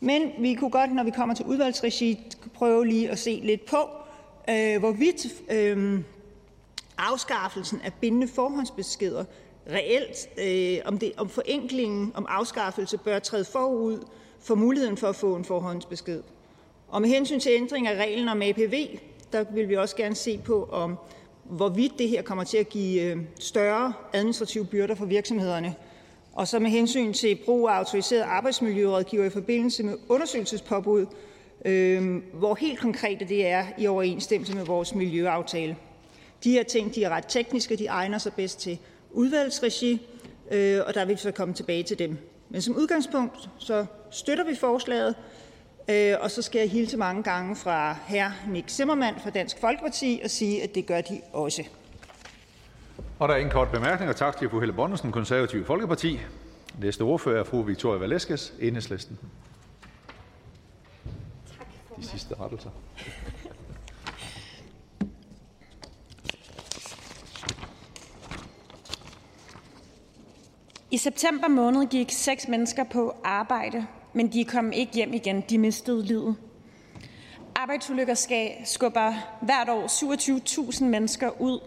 Men 0.00 0.22
vi 0.38 0.54
kunne 0.54 0.70
godt, 0.70 0.94
når 0.94 1.04
vi 1.04 1.10
kommer 1.10 1.34
til 1.34 1.44
udvalgsregi, 1.44 2.18
prøve 2.54 2.86
lige 2.86 3.10
at 3.10 3.18
se 3.18 3.40
lidt 3.44 3.64
på, 3.66 3.88
hvorvidt 4.78 5.26
afskaffelsen 6.98 7.80
af 7.84 7.92
bindende 8.00 8.28
forhåndsbeskeder 8.28 9.24
reelt, 9.70 10.28
øh, 10.38 10.78
om, 10.84 10.98
det, 10.98 11.12
om 11.16 11.28
forenklingen 11.28 12.12
om 12.14 12.26
afskaffelse 12.28 12.98
bør 12.98 13.18
træde 13.18 13.44
forud 13.44 13.98
for 14.40 14.54
muligheden 14.54 14.96
for 14.96 15.08
at 15.08 15.16
få 15.16 15.36
en 15.36 15.44
forhåndsbesked. 15.44 16.22
Og 16.88 17.02
med 17.02 17.08
hensyn 17.08 17.40
til 17.40 17.52
ændring 17.52 17.88
af 17.88 17.96
reglen 17.96 18.28
om 18.28 18.42
APV, 18.42 18.98
der 19.32 19.44
vil 19.54 19.68
vi 19.68 19.76
også 19.76 19.96
gerne 19.96 20.14
se 20.14 20.38
på, 20.38 20.68
om 20.72 20.98
hvorvidt 21.44 21.98
det 21.98 22.08
her 22.08 22.22
kommer 22.22 22.44
til 22.44 22.58
at 22.58 22.68
give 22.68 23.02
øh, 23.02 23.16
større 23.40 23.92
administrative 24.12 24.66
byrder 24.66 24.94
for 24.94 25.04
virksomhederne. 25.04 25.74
Og 26.32 26.48
så 26.48 26.58
med 26.58 26.70
hensyn 26.70 27.12
til 27.12 27.38
brug 27.44 27.68
af 27.68 27.72
autoriseret 27.72 28.22
arbejdsmiljørådgiver 28.22 29.24
i 29.24 29.30
forbindelse 29.30 29.82
med 29.82 29.94
undersøgelsespåbud, 30.08 31.06
øh, 31.64 32.22
hvor 32.34 32.54
helt 32.54 32.80
konkret 32.80 33.20
det 33.28 33.46
er 33.46 33.64
i 33.78 33.86
overensstemmelse 33.86 34.54
med 34.54 34.64
vores 34.64 34.94
miljøaftale. 34.94 35.76
De 36.44 36.50
her 36.50 36.62
ting 36.62 36.94
de 36.94 37.04
er 37.04 37.10
ret 37.10 37.24
tekniske, 37.28 37.76
de 37.76 37.86
egner 37.86 38.18
sig 38.18 38.32
bedst 38.32 38.60
til 38.60 38.78
udvalgsregi, 39.10 40.06
øh, 40.50 40.80
og 40.86 40.94
der 40.94 41.04
vil 41.04 41.14
vi 41.14 41.20
så 41.20 41.30
komme 41.30 41.54
tilbage 41.54 41.82
til 41.82 41.98
dem. 41.98 42.18
Men 42.48 42.62
som 42.62 42.76
udgangspunkt 42.76 43.48
så 43.58 43.86
støtter 44.10 44.44
vi 44.44 44.54
forslaget, 44.54 45.14
øh, 45.88 46.14
og 46.20 46.30
så 46.30 46.42
skal 46.42 46.58
jeg 46.58 46.70
hilse 46.70 46.96
mange 46.96 47.22
gange 47.22 47.56
fra 47.56 47.92
hr. 47.92 48.50
Nick 48.50 48.68
Zimmermann 48.68 49.20
fra 49.20 49.30
Dansk 49.30 49.60
Folkeparti 49.60 50.20
og 50.24 50.30
sige, 50.30 50.62
at 50.62 50.74
det 50.74 50.86
gør 50.86 51.00
de 51.00 51.20
også. 51.32 51.62
Og 53.18 53.28
der 53.28 53.34
er 53.34 53.38
ingen 53.38 53.52
kort 53.52 53.68
bemærkninger. 53.72 54.12
Tak 54.12 54.38
til 54.38 54.50
fru 54.50 54.58
Helle 54.58 54.72
Bonnesen, 54.72 55.12
Konservativ 55.12 55.64
Folkeparti. 55.64 56.20
Næste 56.80 57.02
ordfører 57.02 57.40
er 57.40 57.44
fru 57.44 57.62
Victoria 57.62 57.98
Velasquez, 57.98 58.50
Enhedslisten. 58.60 59.18
Tak, 61.58 61.66
De 61.96 62.06
sidste 62.06 62.34
rettelser. 62.40 62.70
I 70.92 70.96
september 70.96 71.48
måned 71.48 71.86
gik 71.86 72.10
seks 72.10 72.48
mennesker 72.48 72.84
på 72.84 73.14
arbejde, 73.24 73.86
men 74.12 74.32
de 74.32 74.44
kom 74.44 74.72
ikke 74.72 74.92
hjem 74.92 75.14
igen. 75.14 75.40
De 75.40 75.58
mistede 75.58 76.04
livet. 76.04 76.36
Arbejdsulykker 77.54 78.14
skubber 78.64 79.14
hvert 79.42 79.68
år 79.68 79.86
27.000 79.86 80.84
mennesker 80.84 81.40
ud 81.40 81.60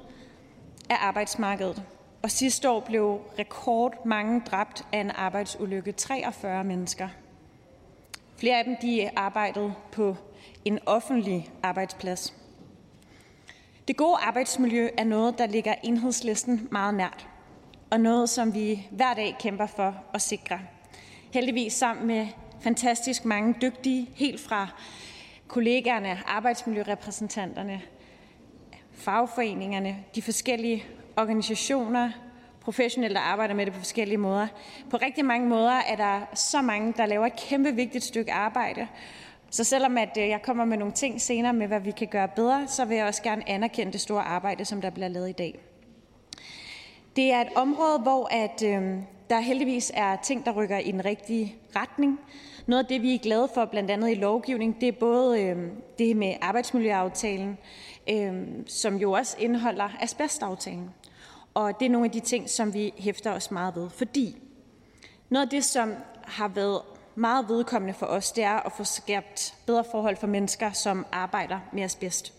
af 0.90 0.96
arbejdsmarkedet, 1.00 1.84
og 2.24 2.32
sidste 2.32 2.70
år 2.70 2.80
blev 2.80 3.20
rekordmange 3.40 4.42
dræbt 4.46 4.86
af 4.92 5.00
en 5.00 5.12
arbejdsulykke, 5.12 5.92
43 5.92 6.64
mennesker. 6.64 7.08
Flere 8.38 8.60
af 8.60 8.66
dem 8.66 8.76
de 8.82 9.10
arbejdede 9.16 9.74
på 9.92 10.16
en 10.66 10.80
offentlig 10.86 11.50
arbejdsplads. 11.64 12.34
Det 13.88 13.98
gode 13.98 14.18
arbejdsmiljø 14.22 14.90
er 14.98 15.04
noget, 15.04 15.38
der 15.38 15.46
ligger 15.46 15.76
enhedslisten 15.84 16.68
meget 16.72 16.94
nært 16.94 17.28
og 17.90 18.00
noget, 18.00 18.30
som 18.30 18.54
vi 18.54 18.88
hver 18.92 19.14
dag 19.14 19.36
kæmper 19.40 19.66
for 19.66 19.96
at 20.14 20.22
sikre. 20.22 20.60
Heldigvis 21.34 21.74
sammen 21.74 22.08
med 22.08 22.28
fantastisk 22.62 23.26
mange 23.26 23.56
dygtige, 23.62 24.10
helt 24.16 24.42
fra 24.42 24.68
kollegaerne, 25.48 26.20
arbejdsmiljørepræsentanterne, 26.28 27.82
fagforeningerne, 28.92 29.98
de 30.16 30.22
forskellige 30.22 30.84
organisationer, 31.18 32.12
professionelle, 32.62 33.16
der 33.16 33.22
arbejder 33.22 33.54
med 33.54 33.66
det 33.66 33.74
på 33.74 33.80
forskellige 33.80 34.18
måder. 34.18 34.48
På 34.90 34.98
rigtig 34.98 35.26
mange 35.26 35.48
måder 35.48 35.72
er 35.72 35.96
der 35.96 36.36
så 36.36 36.62
mange, 36.62 36.94
der 36.98 37.06
laver 37.06 37.26
et 37.26 37.36
kæmpe 37.36 37.72
vigtigt 37.72 38.04
stykke 38.04 38.34
arbejde. 38.34 38.88
Så 39.50 39.64
selvom 39.64 39.98
at 39.98 40.18
øh, 40.20 40.30
jeg 40.30 40.42
kommer 40.42 40.66
med 40.66 40.78
nogle 40.78 40.94
ting 40.94 41.22
senere 41.22 41.54
med, 41.54 41.68
hvad 41.68 41.80
vi 41.80 41.92
kan 41.92 42.08
gøre 42.08 42.28
bedre, 42.28 42.68
så 42.68 42.86
vil 42.86 42.98
jeg 42.98 43.06
også 43.06 43.24
gerne 43.24 43.50
anerkende 43.50 43.94
det 43.94 44.02
store 44.02 44.24
arbejde, 44.24 44.66
som 44.66 44.82
der 44.82 44.90
bliver 44.90 45.08
lavet 45.08 45.30
i 45.30 45.32
dag. 45.32 45.60
Det 47.16 47.32
er 47.32 47.42
et 47.42 47.48
område, 47.56 48.00
hvor 48.00 48.28
at, 48.32 48.64
øh, 48.64 49.00
der 49.30 49.40
heldigvis 49.40 49.92
er 49.94 50.16
ting, 50.16 50.46
der 50.46 50.52
rykker 50.52 50.78
i 50.78 50.92
den 50.92 51.06
rigtige 51.06 51.56
retning. 51.76 52.20
Noget 52.66 52.84
af 52.84 52.88
det, 52.88 53.02
vi 53.02 53.16
er 53.16 53.20
glade 53.20 53.50
for, 53.54 53.66
blandt 53.66 53.92
andet 53.92 54.12
i 54.12 54.14
lovgivning, 54.14 54.82
det 54.82 54.88
er 54.88 55.00
både 55.00 55.42
øh, 55.42 55.58
det 56.00 56.18
med 56.18 56.36
arbejdsmiljøaftalen, 56.42 57.58
øh, 58.10 58.34
som 58.68 58.96
jo 58.96 59.12
også 59.12 59.36
indeholder 59.40 59.90
asbestaftalen. 60.02 60.90
Og 61.54 61.80
det 61.80 61.86
er 61.86 61.90
nogle 61.90 62.06
af 62.06 62.12
de 62.12 62.20
ting, 62.20 62.50
som 62.50 62.74
vi 62.74 62.94
hæfter 62.98 63.32
os 63.32 63.52
meget 63.52 63.76
ved. 63.76 63.90
Fordi 63.90 64.38
noget 65.30 65.46
af 65.46 65.50
det, 65.50 65.64
som 65.64 65.94
har 66.24 66.48
været 66.48 66.82
meget 67.16 67.50
vedkommende 67.50 67.94
for 67.94 68.06
os, 68.06 68.32
det 68.32 68.44
er 68.44 68.66
at 68.66 68.72
få 68.72 68.84
skabt 68.84 69.56
bedre 69.66 69.84
forhold 69.92 70.16
for 70.16 70.28
mennesker, 70.28 70.72
som 70.72 71.06
arbejder 71.12 71.60
med 71.74 71.84
asbest. 71.84 72.34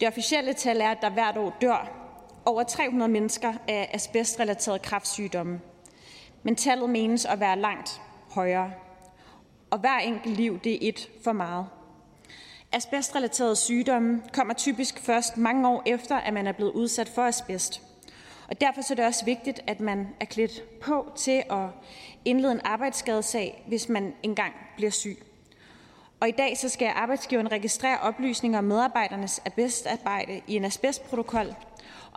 Det 0.00 0.08
officielle 0.08 0.52
tal 0.52 0.80
er, 0.80 0.90
at 0.90 0.98
der 1.02 1.10
hvert 1.10 1.36
år 1.36 1.56
dør 1.60 2.07
over 2.48 2.62
300 2.62 3.10
mennesker 3.10 3.52
af 3.68 3.90
asbestrelaterede 3.92 4.78
kræftsygdomme, 4.78 5.60
men 6.42 6.56
tallet 6.56 6.90
menes 6.90 7.24
at 7.24 7.40
være 7.40 7.58
langt 7.58 8.00
højere, 8.30 8.72
og 9.70 9.78
hver 9.78 9.98
enkelt 9.98 10.36
liv 10.36 10.60
det 10.64 10.72
er 10.74 10.88
et 10.88 11.10
for 11.24 11.32
meget. 11.32 11.66
Asbestrelaterede 12.72 13.56
sygdomme 13.56 14.22
kommer 14.32 14.54
typisk 14.54 14.98
først 14.98 15.36
mange 15.36 15.68
år 15.68 15.82
efter, 15.86 16.16
at 16.16 16.34
man 16.34 16.46
er 16.46 16.52
blevet 16.52 16.72
udsat 16.72 17.08
for 17.08 17.22
asbest. 17.22 17.82
Og 18.48 18.60
derfor 18.60 18.90
er 18.90 18.94
det 18.94 19.04
også 19.04 19.24
vigtigt, 19.24 19.60
at 19.66 19.80
man 19.80 20.08
er 20.20 20.24
klædt 20.24 20.80
på 20.80 21.12
til 21.16 21.42
at 21.50 21.68
indlede 22.24 22.52
en 22.52 22.60
arbejdsskadesag, 22.64 23.64
hvis 23.66 23.88
man 23.88 24.14
engang 24.22 24.54
bliver 24.76 24.90
syg. 24.90 25.18
Og 26.20 26.28
i 26.28 26.32
dag 26.32 26.58
så 26.58 26.68
skal 26.68 26.92
arbejdsgiveren 26.94 27.52
registrere 27.52 28.00
oplysninger 28.00 28.58
om 28.58 28.64
medarbejdernes 28.64 29.42
asbestarbejde 29.44 30.40
i 30.46 30.56
en 30.56 30.64
asbestprotokol. 30.64 31.54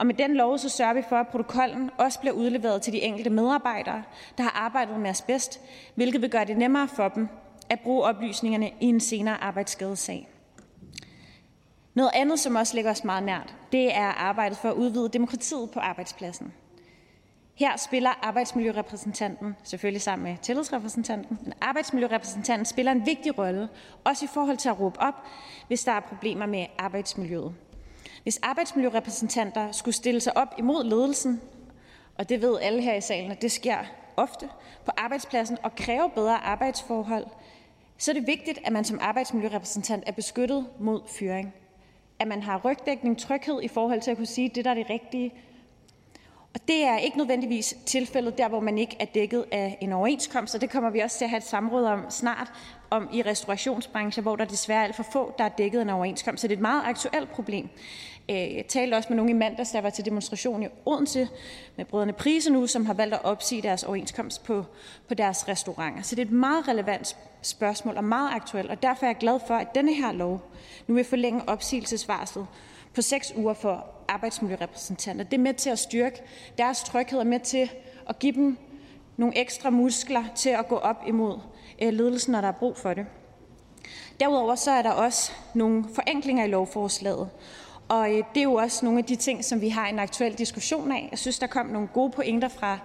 Og 0.02 0.08
med 0.08 0.16
den 0.16 0.36
lov 0.36 0.58
så 0.58 0.70
sørger 0.70 0.94
vi 0.94 1.02
for, 1.10 1.16
at 1.16 1.28
protokollen 1.28 1.90
også 1.98 2.20
bliver 2.20 2.34
udleveret 2.34 2.82
til 2.82 2.94
de 2.94 3.02
enkelte 3.02 3.30
medarbejdere, 3.30 4.04
der 4.38 4.44
har 4.44 4.52
arbejdet 4.52 5.00
med 5.00 5.10
asbest, 5.10 5.62
hvilket 5.96 6.22
vil 6.22 6.30
gøre 6.30 6.46
det 6.46 6.58
nemmere 6.58 6.88
for 6.88 7.08
dem 7.08 7.28
at 7.70 7.80
bruge 7.80 8.04
oplysningerne 8.04 8.72
i 8.80 8.86
en 8.86 9.00
senere 9.00 9.44
arbejdsskadesag. 9.44 10.28
Noget 11.94 12.12
andet, 12.14 12.40
som 12.40 12.56
også 12.56 12.76
ligger 12.76 12.92
os 12.92 13.04
meget 13.04 13.24
nært, 13.24 13.56
det 13.72 13.96
er 13.96 14.08
arbejdet 14.08 14.58
for 14.58 14.70
at 14.70 14.76
udvide 14.76 15.10
demokratiet 15.10 15.72
på 15.72 15.80
arbejdspladsen. 15.80 16.54
Her 17.56 17.78
spiller 17.78 18.20
arbejdsmiljørepræsentanten, 18.22 19.56
selvfølgelig 19.64 20.02
sammen 20.02 20.30
med 20.30 20.38
tillidsrepræsentanten, 20.42 21.40
men 21.44 21.54
arbejdsmiljørepræsentanten 21.62 22.66
spiller 22.66 22.92
en 22.92 23.06
vigtig 23.06 23.38
rolle, 23.38 23.70
også 24.04 24.26
i 24.26 24.30
forhold 24.34 24.58
til 24.58 24.70
at 24.70 24.80
råbe 24.80 25.00
op, 25.00 25.16
hvis 25.68 25.84
der 25.84 25.92
er 25.92 26.00
problemer 26.00 26.46
med 26.46 26.66
arbejdsmiljøet. 26.78 27.56
Hvis 28.24 28.40
arbejdsmiljørepræsentanter 28.44 29.72
skulle 29.72 29.96
stille 29.96 30.22
sig 30.22 30.38
op 30.38 30.56
imod 30.58 30.84
ledelsen, 30.84 31.42
og 32.18 32.30
det 32.30 32.42
ved 32.42 32.60
alle 32.62 32.82
her 32.82 32.96
i 32.96 33.02
salen, 33.02 33.32
at 33.32 33.42
det 33.42 33.52
sker 33.52 33.78
ofte 34.18 34.50
på 34.86 34.92
arbejdspladsen, 34.98 35.58
og 35.64 35.76
kræve 35.76 36.10
bedre 36.16 36.38
arbejdsforhold, 36.38 37.26
så 37.98 38.12
er 38.12 38.14
det 38.14 38.28
vigtigt, 38.28 38.60
at 38.64 38.74
man 38.74 38.86
som 38.86 39.00
arbejdsmiljørepræsentant 39.02 40.04
er 40.08 40.12
beskyttet 40.12 40.68
mod 40.80 41.02
fyring. 41.08 41.54
At 42.20 42.28
man 42.28 42.44
har 42.44 42.62
rygdækning, 42.66 43.20
tryghed 43.20 43.62
i 43.64 43.68
forhold 43.68 44.02
til 44.02 44.12
at 44.12 44.18
kunne 44.18 44.26
sige 44.26 44.50
det, 44.50 44.66
der 44.66 44.72
er 44.72 44.76
det 44.76 44.90
rigtige, 44.90 45.34
og 46.54 46.68
det 46.68 46.84
er 46.84 46.98
ikke 46.98 47.18
nødvendigvis 47.18 47.76
tilfældet 47.86 48.38
der, 48.38 48.48
hvor 48.50 48.60
man 48.60 48.78
ikke 48.78 48.98
er 49.00 49.06
dækket 49.06 49.46
af 49.52 49.78
en 49.82 49.92
overenskomst, 49.92 50.56
og 50.56 50.62
det 50.62 50.70
kommer 50.70 50.90
vi 50.90 51.00
også 51.00 51.18
til 51.18 51.26
at 51.26 51.30
have 51.30 51.38
et 51.38 51.44
samråd 51.44 51.86
om 51.86 52.06
snart 52.10 52.52
om 52.90 53.10
i 53.14 53.22
restaurationsbranchen, 53.22 54.24
hvor 54.24 54.36
der 54.36 54.46
desværre 54.46 54.80
er 54.80 54.84
alt 54.84 54.96
for 54.96 55.06
få, 55.14 55.34
der 55.38 55.44
er 55.44 55.50
dækket 55.50 55.80
af 55.80 55.84
en 55.84 55.90
overenskomst. 55.90 56.42
Så 56.42 56.48
det 56.48 56.54
er 56.54 56.58
et 56.58 56.62
meget 56.62 56.84
aktuelt 56.86 57.32
problem. 57.32 57.70
Øh, 58.32 58.56
jeg 58.56 58.66
talte 58.68 58.96
også 58.96 59.10
med 59.10 59.16
nogle 59.16 59.32
i 59.32 59.34
mandags, 59.34 59.72
der 59.72 59.82
var 59.82 59.90
til 59.90 60.06
demonstration 60.06 60.64
i 60.64 60.68
Odense 60.86 61.28
med 61.76 61.86
brødrene 61.86 62.14
Prise 62.14 62.52
nu, 62.52 62.68
som 62.68 62.86
har 62.86 62.94
valgt 62.94 63.14
at 63.14 63.24
opsige 63.24 63.62
deres 63.62 63.84
overenskomst 63.84 64.44
på, 64.44 64.66
på 65.08 65.14
deres 65.14 65.48
restauranter. 65.48 66.02
Så 66.02 66.16
det 66.16 66.22
er 66.22 66.26
et 66.26 66.32
meget 66.32 66.68
relevant 66.68 67.18
spørgsmål 67.42 67.98
og 67.98 68.04
meget 68.04 68.30
aktuelt, 68.34 68.70
og 68.70 68.84
derfor 68.84 69.06
er 69.06 69.10
jeg 69.10 69.18
glad 69.18 69.40
for, 69.48 69.54
at 69.54 69.76
denne 69.76 69.94
her 69.94 70.12
lov 70.12 70.42
nu 70.88 70.94
vil 70.94 71.04
forlænge 71.04 71.42
opsigelsesvarslet 71.50 72.48
på 72.94 73.02
6 73.02 73.34
uger 73.36 73.54
for 73.54 73.86
arbejdsmiljørepræsentanter. 74.08 75.24
Det 75.24 75.34
er 75.34 75.42
med 75.42 75.54
til 75.54 75.70
at 75.70 75.80
styrke 75.80 76.22
deres 76.58 76.84
tryghed 76.84 77.20
og 77.20 77.28
med 77.28 77.40
til 77.40 77.72
at 78.10 78.20
give 78.20 78.34
dem 78.34 78.58
nogle 79.18 79.38
ekstra 79.38 79.70
muskler 79.70 80.24
til 80.36 80.50
at 80.50 80.68
gå 80.68 80.76
op 80.76 81.04
imod 81.08 81.40
øh, 81.82 81.94
ledelsen, 81.94 82.32
når 82.32 82.42
der 82.42 82.48
er 82.48 82.52
brug 82.60 82.78
for 82.78 82.94
det. 82.94 83.06
Derudover 84.20 84.56
så 84.56 84.72
er 84.72 84.82
der 84.82 84.92
også 84.92 85.32
nogle 85.54 85.86
forenklinger 85.96 86.46
i 86.46 86.48
lovforslaget, 86.48 87.30
og 87.92 88.12
øh, 88.12 88.24
det 88.34 88.40
er 88.40 88.44
jo 88.44 88.54
også 88.54 88.86
nogle 88.86 89.00
af 89.00 89.06
de 89.06 89.16
ting, 89.16 89.46
som 89.46 89.62
vi 89.62 89.70
har 89.70 89.88
en 89.88 90.00
aktuel 90.00 90.34
diskussion 90.34 90.92
af. 90.92 91.08
Jeg 91.12 91.20
synes, 91.20 91.40
der 91.40 91.48
kom 91.48 91.66
nogle 91.66 91.88
gode 91.88 92.12
pointer 92.12 92.48
fra 92.48 92.80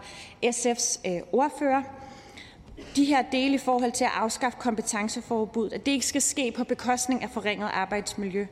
SF's 0.44 1.00
øh, 1.08 1.20
ordfører. 1.32 1.82
De 2.96 3.04
her 3.04 3.22
dele 3.32 3.54
i 3.54 3.58
forhold 3.58 3.92
til 3.92 4.04
at 4.04 4.10
afskaffe 4.14 4.58
kompetenceforbud, 4.58 5.70
at 5.70 5.86
det 5.86 5.92
ikke 5.92 6.06
skal 6.06 6.22
ske 6.22 6.52
på 6.56 6.64
bekostning 6.64 7.22
af 7.22 7.30
forringet 7.30 7.70
arbejdsmiljø. 7.72 8.46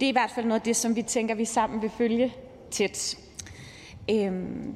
Det 0.00 0.06
er 0.06 0.08
i 0.08 0.12
hvert 0.12 0.30
fald 0.30 0.46
noget 0.46 0.60
af 0.60 0.64
det, 0.64 0.76
som 0.76 0.96
vi 0.96 1.02
tænker, 1.02 1.34
vi 1.34 1.44
sammen 1.44 1.82
vil 1.82 1.90
følge 1.98 2.34
tæt. 2.70 3.18
Øhm, 4.10 4.74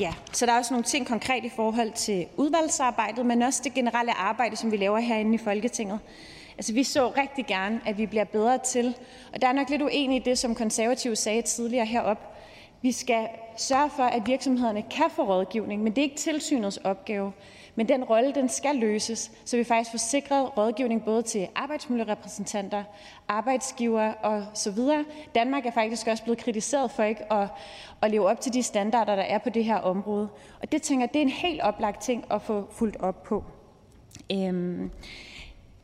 ja, 0.00 0.14
så 0.32 0.46
der 0.46 0.52
er 0.52 0.58
også 0.58 0.74
nogle 0.74 0.84
ting 0.84 1.06
konkret 1.06 1.44
i 1.44 1.50
forhold 1.56 1.92
til 1.92 2.26
udvalgsarbejdet, 2.36 3.26
men 3.26 3.42
også 3.42 3.60
det 3.64 3.74
generelle 3.74 4.12
arbejde, 4.12 4.56
som 4.56 4.72
vi 4.72 4.76
laver 4.76 4.98
herinde 4.98 5.34
i 5.34 5.38
Folketinget. 5.38 5.98
Altså, 6.60 6.72
vi 6.72 6.84
så 6.84 7.08
rigtig 7.08 7.46
gerne, 7.46 7.80
at 7.86 7.98
vi 7.98 8.06
bliver 8.06 8.24
bedre 8.24 8.58
til, 8.58 8.96
og 9.32 9.42
der 9.42 9.48
er 9.48 9.52
nok 9.52 9.70
lidt 9.70 9.82
uenig 9.82 10.16
i 10.16 10.22
det, 10.24 10.38
som 10.38 10.54
konservative 10.54 11.16
sagde 11.16 11.42
tidligere 11.42 11.86
herop. 11.86 12.36
Vi 12.82 12.92
skal 12.92 13.28
sørge 13.56 13.90
for, 13.90 14.02
at 14.02 14.22
virksomhederne 14.26 14.82
kan 14.82 15.10
få 15.10 15.22
rådgivning, 15.22 15.82
men 15.82 15.92
det 15.92 15.98
er 15.98 16.02
ikke 16.02 16.16
tilsynets 16.16 16.76
opgave. 16.76 17.32
Men 17.74 17.88
den 17.88 18.04
rolle 18.04 18.34
den 18.34 18.48
skal 18.48 18.76
løses, 18.76 19.32
så 19.44 19.56
vi 19.56 19.64
faktisk 19.64 19.90
får 19.90 19.98
sikret 19.98 20.56
rådgivning 20.56 21.04
både 21.04 21.22
til 21.22 21.48
arbejdsmiljørepræsentanter, 21.54 22.84
arbejdsgivere 23.28 24.14
og 24.14 24.44
så 24.54 24.70
videre. 24.70 25.04
Danmark 25.34 25.66
er 25.66 25.70
faktisk 25.70 26.06
også 26.06 26.22
blevet 26.22 26.38
kritiseret 26.38 26.90
for 26.90 27.02
ikke 27.02 27.32
at, 27.32 27.48
at 28.02 28.10
leve 28.10 28.28
op 28.28 28.40
til 28.40 28.52
de 28.52 28.62
standarder, 28.62 29.16
der 29.16 29.22
er 29.22 29.38
på 29.38 29.50
det 29.50 29.64
her 29.64 29.76
område. 29.76 30.28
Og 30.62 30.72
det 30.72 30.82
tænker 30.82 31.06
det 31.06 31.16
er 31.16 31.22
en 31.22 31.28
helt 31.28 31.60
oplagt 31.60 32.02
ting 32.02 32.24
at 32.30 32.42
få 32.42 32.66
fuldt 32.70 32.96
op 32.96 33.22
på. 33.22 33.44
Øhm, 34.32 34.90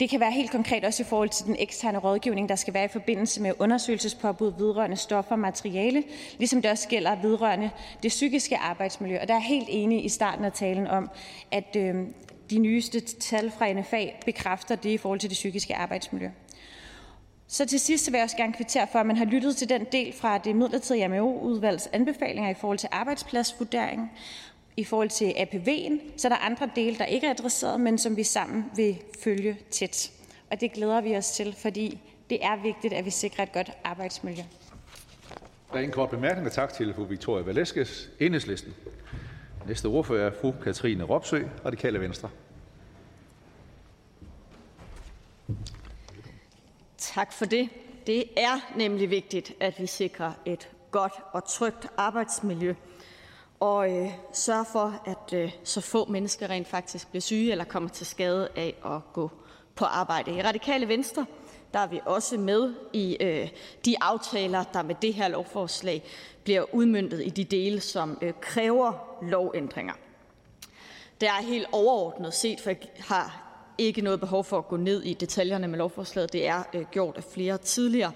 det 0.01 0.11
kan 0.11 0.21
være 0.21 0.31
helt 0.31 0.51
konkret 0.51 0.85
også 0.85 1.03
i 1.03 1.07
forhold 1.07 1.29
til 1.29 1.47
den 1.47 1.57
eksterne 1.59 1.99
rådgivning, 1.99 2.49
der 2.49 2.57
skal 2.57 2.75
være 2.75 2.85
i 2.85 2.89
forbindelse 2.89 3.43
med 3.43 3.53
undersøgelsespåbud 3.59 4.53
vedrørende 4.59 4.97
stoffer 4.97 5.33
og 5.33 5.39
materiale, 5.39 6.03
ligesom 6.39 6.63
det 6.63 6.71
også 6.71 6.89
gælder 6.89 7.17
vedrørende 7.23 7.71
det 8.03 8.09
psykiske 8.09 8.57
arbejdsmiljø. 8.57 9.19
Og 9.21 9.29
der 9.29 9.35
er 9.35 9.39
helt 9.39 9.69
enig 9.71 10.05
i 10.05 10.09
starten 10.09 10.45
af 10.45 10.53
talen 10.53 10.87
om, 10.87 11.11
at 11.51 11.77
øh, 11.77 11.95
de 12.51 12.59
nyeste 12.59 13.01
tal 13.01 13.51
fra 13.51 13.73
NFA 13.73 14.07
bekræfter 14.25 14.75
det 14.75 14.91
i 14.91 14.99
forhold 14.99 15.21
til 15.21 15.31
det 15.31 15.35
psykiske 15.35 15.75
arbejdsmiljø. 15.75 16.29
Så 17.49 17.67
til 17.67 17.81
sidst 17.81 18.07
vil 18.13 18.19
jeg 18.19 18.25
også 18.25 18.37
gerne 18.37 18.53
kvittere 18.53 18.87
for, 18.93 18.99
at 18.99 19.07
man 19.07 19.17
har 19.17 19.25
lyttet 19.25 19.57
til 19.57 19.69
den 19.69 19.87
del 19.93 20.13
fra 20.13 20.39
det 20.39 20.57
midlertidige 20.57 21.05
AMO-udvalgs 21.05 21.89
anbefalinger 21.93 22.51
i 22.51 22.55
forhold 22.55 22.79
til 22.79 22.89
arbejdspladsvurdering, 22.93 24.13
i 24.77 24.85
forhold 24.85 25.09
til 25.09 25.31
APV'en, 25.31 26.19
så 26.19 26.29
er 26.29 26.33
der 26.33 26.37
andre 26.37 26.71
dele, 26.77 26.99
der 26.99 27.05
ikke 27.05 27.27
er 27.27 27.31
adresseret, 27.31 27.81
men 27.81 27.99
som 27.99 28.17
vi 28.17 28.23
sammen 28.23 28.65
vil 28.77 28.99
følge 29.25 29.59
tæt. 29.71 30.13
Og 30.51 30.61
det 30.61 30.73
glæder 30.73 31.01
vi 31.01 31.17
os 31.17 31.31
til, 31.31 31.57
fordi 31.59 32.01
det 32.31 32.45
er 32.45 32.63
vigtigt, 32.63 32.95
at 32.95 33.05
vi 33.05 33.11
sikrer 33.11 33.45
et 33.45 33.53
godt 33.53 33.71
arbejdsmiljø. 33.85 34.43
Der 35.71 35.75
er 35.75 35.79
ingen 35.79 35.93
kort 35.93 36.11
bemærkninger. 36.11 36.51
Tak 36.51 36.73
til 36.73 36.95
fru 36.95 37.05
Victoria 37.05 37.45
Velasquez, 37.45 38.07
Enhedslisten. 38.21 38.75
Næste 39.67 39.87
ordfører 39.87 40.27
er 40.27 40.35
fru 40.41 40.53
Katrine 40.53 41.05
Ropsø, 41.05 41.43
Radikale 41.65 42.01
Venstre. 42.01 42.31
Tak 46.99 47.33
for 47.33 47.45
det. 47.45 47.69
Det 48.07 48.25
er 48.37 48.77
nemlig 48.77 49.11
vigtigt, 49.11 49.53
at 49.61 49.81
vi 49.81 49.87
sikrer 49.87 50.33
et 50.45 50.69
godt 50.91 51.13
og 51.33 51.49
trygt 51.49 51.87
arbejdsmiljø 51.97 52.75
og 53.61 53.91
øh, 53.93 54.11
sørge 54.33 54.65
for, 54.73 55.01
at 55.05 55.33
øh, 55.33 55.53
så 55.65 55.81
få 55.81 56.05
mennesker 56.05 56.51
rent 56.51 56.69
faktisk 56.69 57.09
bliver 57.09 57.21
syge 57.21 57.51
eller 57.51 57.65
kommer 57.65 57.89
til 57.89 58.07
skade 58.07 58.49
af 58.57 58.75
at 58.85 59.13
gå 59.13 59.31
på 59.75 59.85
arbejde. 59.85 60.37
I 60.37 60.43
Radikale 60.43 60.89
Venstre 60.89 61.27
der 61.77 61.83
er 61.83 61.87
vi 61.87 62.01
også 62.05 62.39
med 62.39 62.75
i 62.93 63.17
øh, 63.21 63.49
de 63.85 63.97
aftaler, 64.01 64.65
der 64.73 64.83
med 64.83 64.95
det 65.03 65.15
her 65.15 65.29
lovforslag 65.29 66.03
bliver 66.45 66.75
udmyndtet 66.75 67.27
i 67.27 67.31
de 67.31 67.45
dele, 67.45 67.81
som 67.81 68.19
øh, 68.23 68.33
kræver 68.41 68.93
lovændringer. 69.23 69.93
Det 71.21 71.29
er 71.29 71.43
helt 71.43 71.67
overordnet 71.73 72.35
set, 72.35 72.61
for 72.61 72.71
jeg 72.71 72.79
har 72.99 73.43
ikke 73.79 74.01
noget 74.01 74.21
behov 74.21 74.45
for 74.45 74.59
at 74.59 74.69
gå 74.69 74.77
ned 74.77 75.03
i 75.03 75.15
detaljerne 75.15 75.69
med 75.69 75.79
lovforslaget. 75.79 76.33
Det 76.33 76.47
er 76.47 76.63
øh, 76.75 76.85
gjort 76.91 77.17
af 77.17 77.25
flere 77.25 77.59
tidligere. 77.59 78.13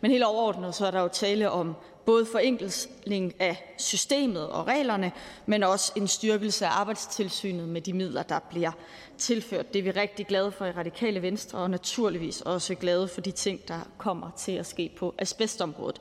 Men 0.00 0.10
helt 0.10 0.24
overordnet 0.24 0.74
så 0.74 0.86
er 0.86 0.90
der 0.90 1.00
jo 1.00 1.08
tale 1.08 1.50
om 1.50 1.74
både 2.04 2.26
forenkling 2.26 3.34
af 3.38 3.74
systemet 3.78 4.48
og 4.48 4.66
reglerne, 4.66 5.12
men 5.46 5.62
også 5.62 5.92
en 5.96 6.08
styrkelse 6.08 6.66
af 6.66 6.70
arbejdstilsynet 6.70 7.68
med 7.68 7.80
de 7.80 7.92
midler, 7.92 8.22
der 8.22 8.38
bliver 8.38 8.72
tilført. 9.18 9.72
Det 9.72 9.78
er 9.78 9.82
vi 9.82 9.90
rigtig 9.90 10.26
glade 10.26 10.52
for 10.52 10.64
i 10.66 10.70
Radikale 10.70 11.22
Venstre, 11.22 11.58
og 11.58 11.70
naturligvis 11.70 12.40
også 12.40 12.74
glade 12.74 13.08
for 13.08 13.20
de 13.20 13.30
ting, 13.30 13.68
der 13.68 13.80
kommer 13.98 14.30
til 14.36 14.52
at 14.52 14.66
ske 14.66 14.90
på 14.98 15.14
asbestområdet. 15.18 16.00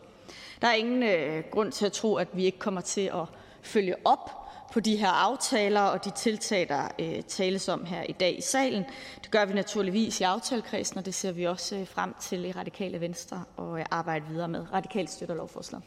Der 0.61 0.67
er 0.67 0.73
ingen 0.73 1.03
øh, 1.03 1.43
grund 1.51 1.71
til 1.71 1.85
at 1.85 1.91
tro, 1.91 2.15
at 2.15 2.27
vi 2.33 2.45
ikke 2.45 2.59
kommer 2.59 2.81
til 2.81 3.01
at 3.01 3.25
følge 3.61 3.95
op 4.05 4.40
på 4.71 4.79
de 4.79 4.95
her 4.95 5.09
aftaler 5.09 5.81
og 5.81 6.05
de 6.05 6.09
tiltag, 6.09 6.67
der 6.69 6.87
øh, 6.99 7.23
tales 7.23 7.69
om 7.69 7.85
her 7.85 8.03
i 8.03 8.11
dag 8.11 8.37
i 8.37 8.41
salen. 8.41 8.85
Det 9.23 9.31
gør 9.31 9.45
vi 9.45 9.53
naturligvis 9.53 10.19
i 10.19 10.23
aftalekredsen, 10.23 10.97
og 10.97 11.05
det 11.05 11.13
ser 11.13 11.31
vi 11.31 11.43
også 11.43 11.75
øh, 11.75 11.87
frem 11.87 12.13
til 12.21 12.45
i 12.45 12.51
Radikale 12.51 13.01
Venstre 13.01 13.43
og 13.57 13.79
øh, 13.79 13.85
arbejde 13.91 14.25
videre 14.29 14.47
med. 14.47 14.73
Radikalt 14.73 15.09
støtter 15.09 15.35
lovforslaget. 15.35 15.85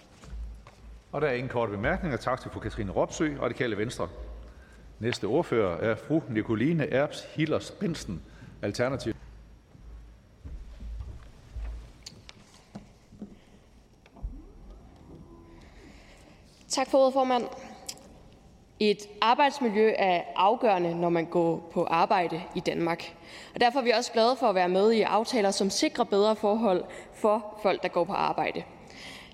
Og 1.13 1.21
der 1.21 1.27
er 1.29 1.33
ingen 1.33 1.49
korte 1.49 1.71
bemærkninger. 1.71 2.17
Tak 2.17 2.41
til 2.41 2.51
fru 2.51 2.61
Katrine 2.61 2.93
Ropsø, 2.93 3.37
Radikale 3.43 3.79
Venstre. 3.79 4.09
Næste 4.99 5.25
ordfører 5.25 5.91
er 5.91 5.97
fru 5.97 6.21
Nicoline 6.29 6.91
Erbs 6.91 7.25
Hillers 7.35 7.71
Bensen, 7.71 8.23
Alternativ. 8.63 9.15
Tak 16.69 16.91
for 16.91 16.99
ordet, 16.99 17.13
formand. 17.13 17.45
Et 18.81 19.09
arbejdsmiljø 19.21 19.93
er 19.99 20.23
afgørende, 20.37 20.95
når 20.95 21.09
man 21.09 21.25
går 21.25 21.71
på 21.73 21.85
arbejde 21.85 22.43
i 22.55 22.61
Danmark. 22.61 23.15
Og 23.55 23.61
derfor 23.61 23.79
er 23.79 23.85
vi 23.85 23.91
også 23.91 24.13
glade 24.13 24.37
for 24.37 24.47
at 24.47 24.55
være 24.55 24.69
med 24.69 24.93
i 24.93 25.03
aftaler, 25.03 25.51
som 25.51 25.71
sikrer 25.71 26.05
bedre 26.05 26.37
forhold 26.37 26.85
for 27.13 27.59
folk, 27.63 27.83
der 27.83 27.89
går 27.89 28.05
på 28.05 28.13
arbejde. 28.13 28.63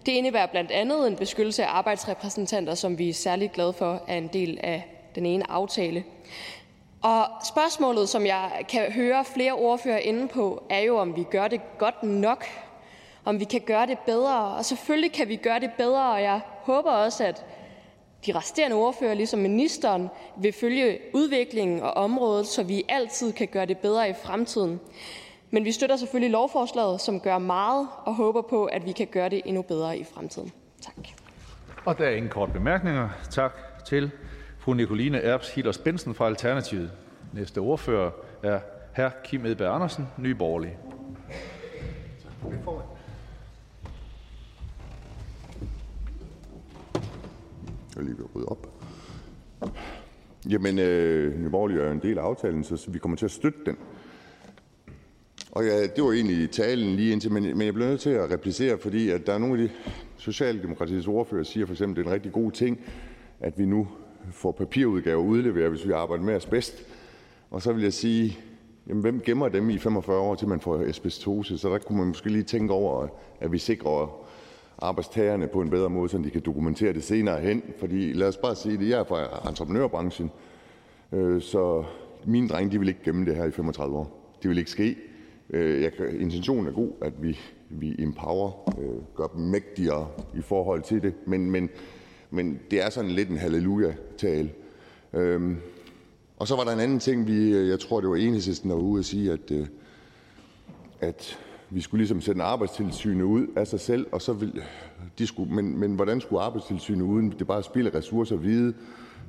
Det 0.06 0.12
indebærer 0.12 0.46
blandt 0.46 0.70
andet 0.70 1.06
en 1.06 1.16
beskyttelse 1.16 1.64
af 1.64 1.68
arbejdsrepræsentanter, 1.76 2.74
som 2.74 2.98
vi 2.98 3.08
er 3.08 3.14
særligt 3.14 3.52
glade 3.52 3.72
for 3.72 4.02
er 4.08 4.18
en 4.18 4.28
del 4.28 4.58
af 4.62 4.86
den 5.14 5.26
ene 5.26 5.50
aftale. 5.50 6.04
Og 7.02 7.24
spørgsmålet, 7.44 8.08
som 8.08 8.26
jeg 8.26 8.50
kan 8.68 8.92
høre 8.92 9.24
flere 9.24 9.52
ordførere 9.52 10.02
inde 10.02 10.28
på, 10.28 10.62
er 10.70 10.80
jo, 10.80 10.98
om 10.98 11.16
vi 11.16 11.22
gør 11.22 11.48
det 11.48 11.60
godt 11.78 12.02
nok, 12.02 12.44
om 13.24 13.40
vi 13.40 13.44
kan 13.44 13.60
gøre 13.60 13.86
det 13.86 13.98
bedre. 13.98 14.54
Og 14.56 14.64
selvfølgelig 14.64 15.12
kan 15.12 15.28
vi 15.28 15.36
gøre 15.36 15.60
det 15.60 15.70
bedre, 15.72 16.12
og 16.12 16.22
jeg 16.22 16.40
håber 16.62 16.90
også, 16.90 17.24
at 17.24 17.44
de 18.26 18.32
resterende 18.32 18.76
ordfører, 18.76 19.14
ligesom 19.14 19.40
ministeren, 19.40 20.08
vil 20.36 20.52
følge 20.52 20.98
udviklingen 21.14 21.80
og 21.80 21.96
området, 21.96 22.46
så 22.46 22.62
vi 22.62 22.84
altid 22.88 23.32
kan 23.32 23.48
gøre 23.48 23.66
det 23.66 23.78
bedre 23.78 24.10
i 24.10 24.12
fremtiden. 24.24 24.80
Men 25.50 25.64
vi 25.64 25.72
støtter 25.72 25.96
selvfølgelig 25.96 26.30
lovforslaget, 26.30 27.00
som 27.00 27.20
gør 27.20 27.38
meget, 27.38 27.88
og 28.04 28.14
håber 28.14 28.42
på, 28.42 28.64
at 28.64 28.86
vi 28.86 28.92
kan 28.92 29.06
gøre 29.06 29.28
det 29.28 29.42
endnu 29.44 29.62
bedre 29.62 29.98
i 29.98 30.04
fremtiden. 30.04 30.52
Tak. 30.82 30.94
Og 31.84 31.98
der 31.98 32.04
er 32.04 32.10
ingen 32.10 32.30
kort 32.30 32.52
bemærkninger. 32.52 33.08
Tak 33.30 33.84
til 33.86 34.10
fru 34.58 34.72
Nicoline 34.72 35.18
Erbs 35.18 35.54
Hilders 35.54 35.78
Bensen 35.78 36.14
fra 36.14 36.26
Alternativet. 36.26 36.90
Næste 37.32 37.58
ordfører 37.58 38.10
er 38.42 38.60
hr. 38.96 39.08
Kim 39.24 39.46
Edberg 39.46 39.74
Andersen, 39.74 40.08
Nye 40.18 40.34
Borgerlige. 40.34 40.76
Jeg 48.00 48.06
lige 48.06 48.18
ved 48.18 48.24
at 48.24 48.36
rydde 48.36 48.46
op. 48.46 48.68
Jamen, 50.50 50.78
øh, 50.78 51.40
Nye 51.40 51.50
Borgerlige 51.50 51.80
er 51.80 51.86
jo 51.86 51.92
en 51.92 52.02
del 52.02 52.18
af 52.18 52.22
aftalen, 52.22 52.64
så 52.64 52.90
vi 52.90 52.98
kommer 52.98 53.16
til 53.16 53.24
at 53.24 53.30
støtte 53.30 53.58
den. 53.66 53.76
Og 55.52 55.64
ja, 55.64 55.82
det 55.82 56.04
var 56.04 56.12
egentlig 56.12 56.50
talen 56.50 56.96
lige 56.96 57.12
indtil, 57.12 57.32
men, 57.32 57.42
men 57.42 57.60
jeg 57.60 57.74
bliver 57.74 57.88
nødt 57.88 58.00
til 58.00 58.10
at 58.10 58.30
replicere, 58.30 58.78
fordi 58.78 59.10
at 59.10 59.26
der 59.26 59.32
er 59.32 59.38
nogle 59.38 59.62
af 59.62 59.68
de 59.68 59.74
socialdemokratiske 60.16 61.10
ordfører, 61.10 61.42
siger 61.42 61.66
for 61.66 61.74
eksempel, 61.74 61.92
at 61.92 61.96
det 61.96 62.02
er 62.02 62.10
en 62.10 62.14
rigtig 62.14 62.32
god 62.32 62.52
ting, 62.52 62.80
at 63.40 63.58
vi 63.58 63.66
nu 63.66 63.88
får 64.30 64.52
papirudgaver 64.52 65.22
udleveret, 65.22 65.70
hvis 65.70 65.86
vi 65.86 65.92
arbejder 65.92 66.24
med 66.24 66.34
asbest. 66.34 66.86
Og 67.50 67.62
så 67.62 67.72
vil 67.72 67.82
jeg 67.82 67.92
sige, 67.92 68.38
jamen, 68.88 69.00
hvem 69.00 69.20
gemmer 69.20 69.48
dem 69.48 69.70
i 69.70 69.78
45 69.78 70.18
år, 70.18 70.34
til 70.34 70.48
man 70.48 70.60
får 70.60 70.84
asbestose? 70.88 71.58
Så 71.58 71.68
der 71.68 71.78
kunne 71.78 71.98
man 71.98 72.06
måske 72.06 72.30
lige 72.30 72.42
tænke 72.42 72.72
over, 72.72 73.08
at 73.40 73.52
vi 73.52 73.58
sikrer 73.58 74.26
arbejdstagerne 74.80 75.46
på 75.46 75.60
en 75.60 75.70
bedre 75.70 75.90
måde, 75.90 76.08
så 76.08 76.18
de 76.18 76.30
kan 76.30 76.42
dokumentere 76.46 76.92
det 76.92 77.04
senere 77.04 77.40
hen. 77.40 77.62
Fordi 77.78 78.12
lad 78.12 78.28
os 78.28 78.36
bare 78.36 78.56
sige 78.56 78.78
det, 78.78 78.88
jeg 78.88 79.00
er 79.00 79.04
fra 79.04 79.48
entreprenørbranchen, 79.48 80.30
øh, 81.12 81.42
så 81.42 81.84
mine 82.24 82.48
drenge 82.48 82.72
de 82.72 82.78
vil 82.78 82.88
ikke 82.88 83.02
gemme 83.04 83.26
det 83.26 83.36
her 83.36 83.44
i 83.44 83.50
35 83.50 83.96
år. 83.96 84.36
Det 84.42 84.48
vil 84.48 84.58
ikke 84.58 84.70
ske. 84.70 84.96
Øh, 85.50 85.82
jeg 85.82 85.92
intentionen 86.20 86.66
er 86.66 86.72
god, 86.72 86.90
at 87.02 87.12
vi, 87.22 87.38
vi 87.68 87.94
empower, 87.98 88.74
øh, 88.80 89.16
gør 89.16 89.26
dem 89.26 89.40
mægtigere 89.40 90.08
i 90.34 90.40
forhold 90.40 90.82
til 90.82 91.02
det, 91.02 91.14
men, 91.26 91.50
men, 91.50 91.70
men 92.30 92.60
det 92.70 92.82
er 92.82 92.90
sådan 92.90 93.10
lidt 93.10 93.28
en 93.28 93.36
halleluja-tale. 93.36 94.50
Øhm, 95.12 95.56
og 96.36 96.48
så 96.48 96.56
var 96.56 96.64
der 96.64 96.72
en 96.72 96.80
anden 96.80 96.98
ting, 96.98 97.26
vi, 97.26 97.68
jeg 97.68 97.80
tror, 97.80 98.00
det 98.00 98.10
var 98.10 98.16
enhedslisten, 98.16 98.70
der 98.70 98.76
var 98.76 98.82
ude 98.82 98.98
at 98.98 99.04
sige, 99.04 99.32
at, 99.32 99.52
at 101.00 101.38
vi 101.70 101.80
skulle 101.80 101.98
ligesom 101.98 102.20
sende 102.20 102.44
arbejdstilsynet 102.44 103.24
ud 103.24 103.46
af 103.56 103.66
sig 103.66 103.80
selv, 103.80 104.06
og 104.12 104.22
så 104.22 104.32
ville, 104.32 104.62
de 105.18 105.26
skulle, 105.26 105.54
men, 105.54 105.78
men 105.78 105.94
hvordan 105.94 106.20
skulle 106.20 106.42
arbejdstilsynet 106.42 107.02
uden 107.02 107.34
det 107.38 107.46
bare 107.46 107.62
spille 107.62 107.94
ressourcer 107.94 108.36
vide, 108.36 108.74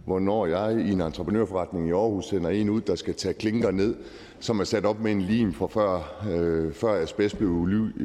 hvornår 0.06 0.46
jeg 0.46 0.86
i 0.88 0.92
en 0.92 1.02
entreprenørforretning 1.02 1.88
i 1.88 1.92
Aarhus 1.92 2.26
sender 2.26 2.50
en 2.50 2.70
ud, 2.70 2.82
der 2.82 2.96
skal 2.96 3.14
tage 3.14 3.34
klinker 3.34 3.72
ned, 3.72 3.96
som 4.40 4.60
er 4.60 4.64
sat 4.64 4.86
op 4.86 5.00
med 5.00 5.12
en 5.12 5.22
lim 5.22 5.54
fra 5.54 5.68
før, 5.68 6.24
øh, 6.32 6.74
før 6.74 7.02
asbest 7.02 7.38
blev 7.38 7.50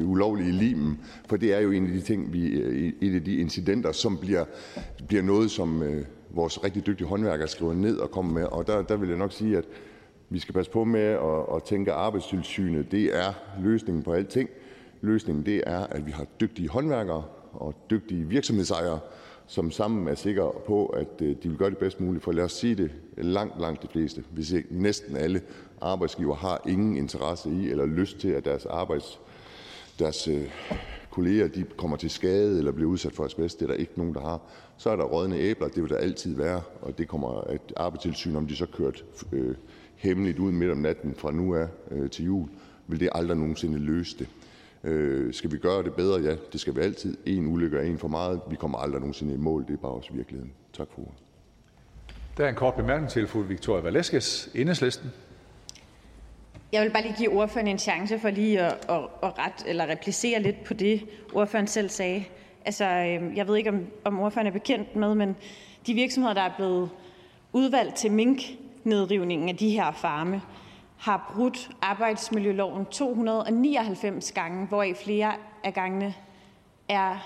ulovlig 0.01 0.47
i 0.47 0.51
limen. 0.51 0.99
For 1.29 1.37
det 1.37 1.53
er 1.53 1.59
jo 1.59 1.71
en 1.71 1.85
af 1.85 1.91
de 1.93 2.01
ting, 2.01 2.33
vi, 2.33 2.47
øh, 2.47 2.93
et 3.01 3.15
af 3.15 3.23
de 3.23 3.35
incidenter, 3.35 3.91
som 3.91 4.17
bliver, 4.17 4.45
bliver 5.07 5.23
noget, 5.23 5.51
som 5.51 5.83
øh, 5.83 6.05
vores 6.29 6.63
rigtig 6.63 6.85
dygtige 6.85 7.07
håndværkere 7.07 7.47
skriver 7.47 7.73
ned 7.73 7.97
og 7.97 8.11
kommer 8.11 8.33
med. 8.33 8.43
Og 8.43 8.67
der, 8.67 8.81
der 8.81 8.97
vil 8.97 9.09
jeg 9.09 9.17
nok 9.17 9.31
sige, 9.31 9.57
at 9.57 9.65
vi 10.29 10.39
skal 10.39 10.53
passe 10.53 10.71
på 10.71 10.83
med 10.83 11.01
at, 11.01 11.55
at 11.55 11.63
tænke, 11.63 11.91
at 11.91 11.97
arbejdstilsynet 11.97 12.91
det 12.91 13.17
er 13.17 13.33
løsningen 13.61 14.03
på 14.03 14.13
alting. 14.13 14.49
Løsningen 15.01 15.45
det 15.45 15.63
er, 15.65 15.79
at 15.79 16.05
vi 16.05 16.11
har 16.11 16.25
dygtige 16.41 16.69
håndværkere 16.69 17.23
og 17.53 17.75
dygtige 17.89 18.27
virksomhedsejere, 18.27 18.99
som 19.47 19.71
sammen 19.71 20.07
er 20.07 20.15
sikre 20.15 20.51
på, 20.65 20.85
at 20.85 21.21
øh, 21.21 21.35
de 21.43 21.49
vil 21.49 21.57
gøre 21.57 21.69
det 21.69 21.77
bedst 21.77 22.01
muligt. 22.01 22.23
For 22.23 22.31
lad 22.31 22.43
os 22.43 22.53
sige 22.53 22.75
det, 22.75 22.91
langt, 23.17 23.61
langt 23.61 23.83
de 23.83 23.87
fleste, 23.87 24.23
hvis 24.31 24.51
ikke 24.51 24.67
næsten 24.71 25.17
alle 25.17 25.41
arbejdsgiver 25.81 26.35
har 26.35 26.61
ingen 26.67 26.97
interesse 26.97 27.49
i 27.49 27.69
eller 27.69 27.85
lyst 27.85 28.19
til, 28.19 28.29
at 28.29 28.45
deres 28.45 28.65
arbejds 28.65 29.19
deres 29.99 30.27
øh, 30.27 30.51
kolleger 31.09 31.47
de 31.47 31.65
kommer 31.77 31.97
til 31.97 32.09
skade 32.09 32.57
eller 32.57 32.71
bliver 32.71 32.89
udsat 32.89 33.13
for 33.13 33.25
asbest. 33.25 33.59
Det 33.59 33.65
er 33.65 33.73
der 33.73 33.79
ikke 33.79 33.93
nogen, 33.95 34.13
der 34.13 34.21
har. 34.21 34.41
Så 34.77 34.89
er 34.89 34.95
der 34.95 35.03
rådne 35.03 35.37
æbler, 35.37 35.67
det 35.67 35.83
vil 35.83 35.89
der 35.89 35.97
altid 35.97 36.35
være, 36.35 36.61
og 36.81 36.97
det 36.97 37.07
kommer 37.07 37.27
at 37.27 37.73
arbejdstilsyn, 37.75 38.35
om 38.35 38.47
de 38.47 38.55
så 38.55 38.65
kørt 38.65 39.05
øh, 39.31 39.55
hemmeligt 39.97 40.39
ud 40.39 40.51
midt 40.51 40.71
om 40.71 40.77
natten 40.77 41.15
fra 41.15 41.31
nu 41.31 41.55
af 41.55 41.67
øh, 41.91 42.09
til 42.09 42.25
jul, 42.25 42.49
vil 42.87 42.99
det 42.99 43.09
aldrig 43.15 43.37
nogensinde 43.37 43.79
løse 43.79 44.17
det. 44.19 44.27
Øh, 44.83 45.33
skal 45.33 45.51
vi 45.51 45.57
gøre 45.57 45.83
det 45.83 45.93
bedre? 45.93 46.21
Ja, 46.21 46.35
det 46.53 46.59
skal 46.59 46.75
vi 46.75 46.81
altid. 46.81 47.17
En 47.25 47.47
ulykke 47.47 47.77
er 47.77 47.81
en 47.81 47.97
for 47.97 48.07
meget. 48.07 48.41
Vi 48.49 48.55
kommer 48.55 48.77
aldrig 48.77 48.99
nogensinde 48.99 49.33
i 49.33 49.37
mål. 49.37 49.65
Det 49.67 49.73
er 49.73 49.77
bare 49.77 49.91
også 49.91 50.13
virkeligheden. 50.13 50.53
Tak 50.73 50.87
for 50.91 51.01
ordet. 51.01 51.13
Der 52.37 52.45
er 52.45 52.49
en 52.49 52.55
kort 52.55 52.75
bemærkning 52.75 53.11
til 53.11 53.27
fru 53.27 53.41
Victoria 53.41 53.83
Velasquez, 53.83 54.47
Enhedslisten. 54.55 55.09
Jeg 56.71 56.83
vil 56.83 56.89
bare 56.89 57.03
lige 57.03 57.15
give 57.17 57.31
ordføreren 57.31 57.67
en 57.67 57.79
chance 57.79 58.19
for 58.19 58.29
lige 58.29 58.61
at, 58.61 58.73
at, 58.89 58.99
at 59.23 59.37
ret, 59.39 59.65
eller 59.67 59.87
replicere 59.87 60.41
lidt 60.41 60.63
på 60.63 60.73
det, 60.73 61.01
ordføreren 61.33 61.67
selv 61.67 61.89
sagde. 61.89 62.23
Altså, 62.65 62.85
øhm, 62.85 63.35
jeg 63.35 63.47
ved 63.47 63.55
ikke, 63.55 63.69
om, 63.69 63.85
om 64.03 64.19
ordføreren 64.19 64.47
er 64.47 64.51
bekendt 64.51 64.95
med, 64.95 65.15
men 65.15 65.35
de 65.87 65.93
virksomheder, 65.93 66.33
der 66.33 66.41
er 66.41 66.53
blevet 66.55 66.89
udvalgt 67.53 67.95
til 67.95 68.11
minknedrivningen 68.87 69.49
af 69.49 69.57
de 69.57 69.69
her 69.69 69.91
farme, 69.91 70.41
har 70.97 71.33
brudt 71.35 71.69
arbejdsmiljøloven 71.81 72.85
299 72.85 74.31
gange, 74.31 74.67
hvoraf 74.67 74.95
flere 75.03 75.33
af 75.63 75.73
gangene 75.73 76.13
er 76.89 77.17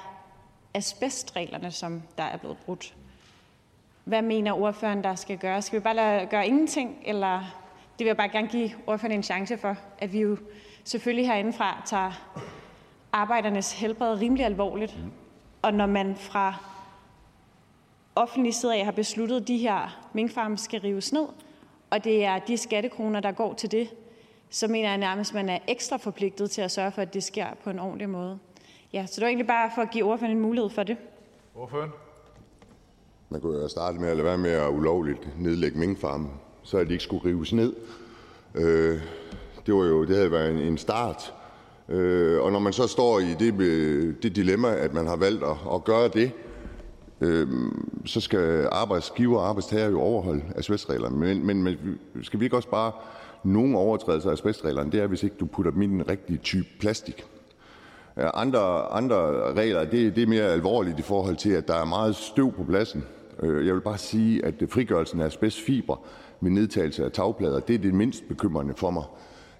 asbestreglerne, 0.73 1.71
som 1.71 2.01
der 2.17 2.23
er 2.23 2.37
blevet 2.37 2.57
brudt. 2.57 2.95
Hvad 4.03 4.21
mener 4.21 4.53
ordføreren, 4.53 5.03
der 5.03 5.15
skal 5.15 5.37
gøre? 5.37 5.61
Skal 5.61 5.79
vi 5.79 5.83
bare 5.83 5.95
lade, 5.95 6.25
gøre 6.25 6.47
ingenting, 6.47 6.97
eller 7.05 7.37
det 7.99 8.05
vil 8.05 8.07
jeg 8.07 8.17
bare 8.17 8.29
gerne 8.29 8.47
give 8.47 8.71
ordføreren 8.87 9.17
en 9.17 9.23
chance 9.23 9.57
for, 9.57 9.75
at 9.99 10.13
vi 10.13 10.19
jo 10.19 10.37
selvfølgelig 10.83 11.27
herindefra 11.27 11.81
tager 11.85 12.11
arbejdernes 13.11 13.73
helbred 13.73 14.19
rimelig 14.19 14.45
alvorligt. 14.45 14.97
Og 15.61 15.73
når 15.73 15.85
man 15.85 16.15
fra 16.15 16.55
offentlig 18.15 18.53
side 18.53 18.75
af 18.75 18.85
har 18.85 18.91
besluttet, 18.91 19.41
at 19.41 19.47
de 19.47 19.57
her 19.57 20.09
minkfarme 20.13 20.57
skal 20.57 20.81
rives 20.81 21.13
ned, 21.13 21.27
og 21.91 22.03
det 22.03 22.25
er 22.25 22.39
de 22.39 22.57
skattekroner, 22.57 23.19
der 23.19 23.31
går 23.31 23.53
til 23.53 23.71
det, 23.71 23.89
så 24.49 24.67
mener 24.67 24.89
jeg 24.89 24.97
nærmest, 24.97 25.31
at 25.31 25.35
man 25.35 25.49
er 25.49 25.59
ekstra 25.67 25.97
forpligtet 25.97 26.51
til 26.51 26.61
at 26.61 26.71
sørge 26.71 26.91
for, 26.91 27.01
at 27.01 27.13
det 27.13 27.23
sker 27.23 27.47
på 27.63 27.69
en 27.69 27.79
ordentlig 27.79 28.09
måde. 28.09 28.39
Ja, 28.93 29.05
så 29.05 29.13
det 29.15 29.21
var 29.21 29.27
egentlig 29.27 29.47
bare 29.47 29.71
for 29.75 29.81
at 29.81 29.91
give 29.91 30.05
ordføreren 30.05 30.37
en 30.37 30.41
mulighed 30.41 30.69
for 30.69 30.83
det. 30.83 30.97
Ordføreren? 31.55 31.91
Man 33.29 33.41
kunne 33.41 33.57
jo 33.57 33.67
starte 33.67 33.99
med 33.99 34.09
at 34.09 34.17
lade 34.17 34.25
være 34.25 34.37
med 34.37 34.51
at 34.51 34.69
ulovligt 34.69 35.39
nedlægge 35.39 35.79
minkfarmen, 35.79 36.31
så 36.63 36.77
at 36.77 36.87
de 36.87 36.91
ikke 36.91 37.03
skulle 37.03 37.25
rives 37.25 37.53
ned. 37.53 37.75
Øh, 38.55 39.01
det, 39.65 39.73
var 39.73 39.85
jo, 39.85 40.05
det 40.05 40.15
havde 40.15 40.31
været 40.31 40.51
en, 40.51 40.57
en 40.57 40.77
start. 40.77 41.33
Øh, 41.89 42.41
og 42.41 42.51
når 42.51 42.59
man 42.59 42.73
så 42.73 42.87
står 42.87 43.19
i 43.19 43.33
det, 43.39 43.53
det 44.23 44.35
dilemma, 44.35 44.75
at 44.75 44.93
man 44.93 45.07
har 45.07 45.15
valgt 45.15 45.43
at, 45.43 45.57
at 45.73 45.83
gøre 45.83 46.07
det, 46.07 46.31
Øhm, 47.21 47.89
så 48.05 48.21
skal 48.21 48.67
arbejdsgiver 48.71 49.39
og 49.39 49.49
arbejdstager 49.49 49.89
jo 49.89 50.01
overholde 50.01 50.43
asbestreglerne. 50.55 51.17
Men, 51.17 51.45
men, 51.45 51.63
men 51.63 51.99
skal 52.21 52.39
vi 52.39 52.45
ikke 52.45 52.55
også 52.55 52.69
bare 52.69 52.91
nogle 53.43 53.77
overtrædelser 53.77 54.29
af 54.29 54.33
asbestreglerne, 54.33 54.91
det 54.91 54.99
er, 54.99 55.07
hvis 55.07 55.23
ikke 55.23 55.35
du 55.39 55.45
putter 55.45 55.71
dem 55.71 55.81
i 55.81 55.87
den 55.87 56.09
rigtige 56.09 56.37
type 56.37 56.67
plastik. 56.79 57.25
Øh, 58.17 58.29
andre, 58.33 58.91
andre 58.91 59.17
regler, 59.53 59.83
det, 59.83 60.15
det 60.15 60.23
er 60.23 60.27
mere 60.27 60.43
alvorligt 60.43 60.99
i 60.99 61.01
forhold 61.01 61.35
til, 61.35 61.51
at 61.51 61.67
der 61.67 61.75
er 61.75 61.85
meget 61.85 62.15
støv 62.15 62.53
på 62.53 62.63
pladsen. 62.63 63.03
Øh, 63.39 63.67
jeg 63.67 63.73
vil 63.73 63.81
bare 63.81 63.97
sige, 63.97 64.45
at 64.45 64.63
frigørelsen 64.69 65.21
af 65.21 65.25
asbestfiber 65.25 65.95
med 66.39 66.51
nedtagelse 66.51 67.05
af 67.05 67.11
tagplader, 67.11 67.59
det 67.59 67.73
er 67.73 67.79
det 67.79 67.93
mindst 67.93 68.27
bekymrende 68.27 68.73
for 68.77 68.91
mig. 68.91 69.03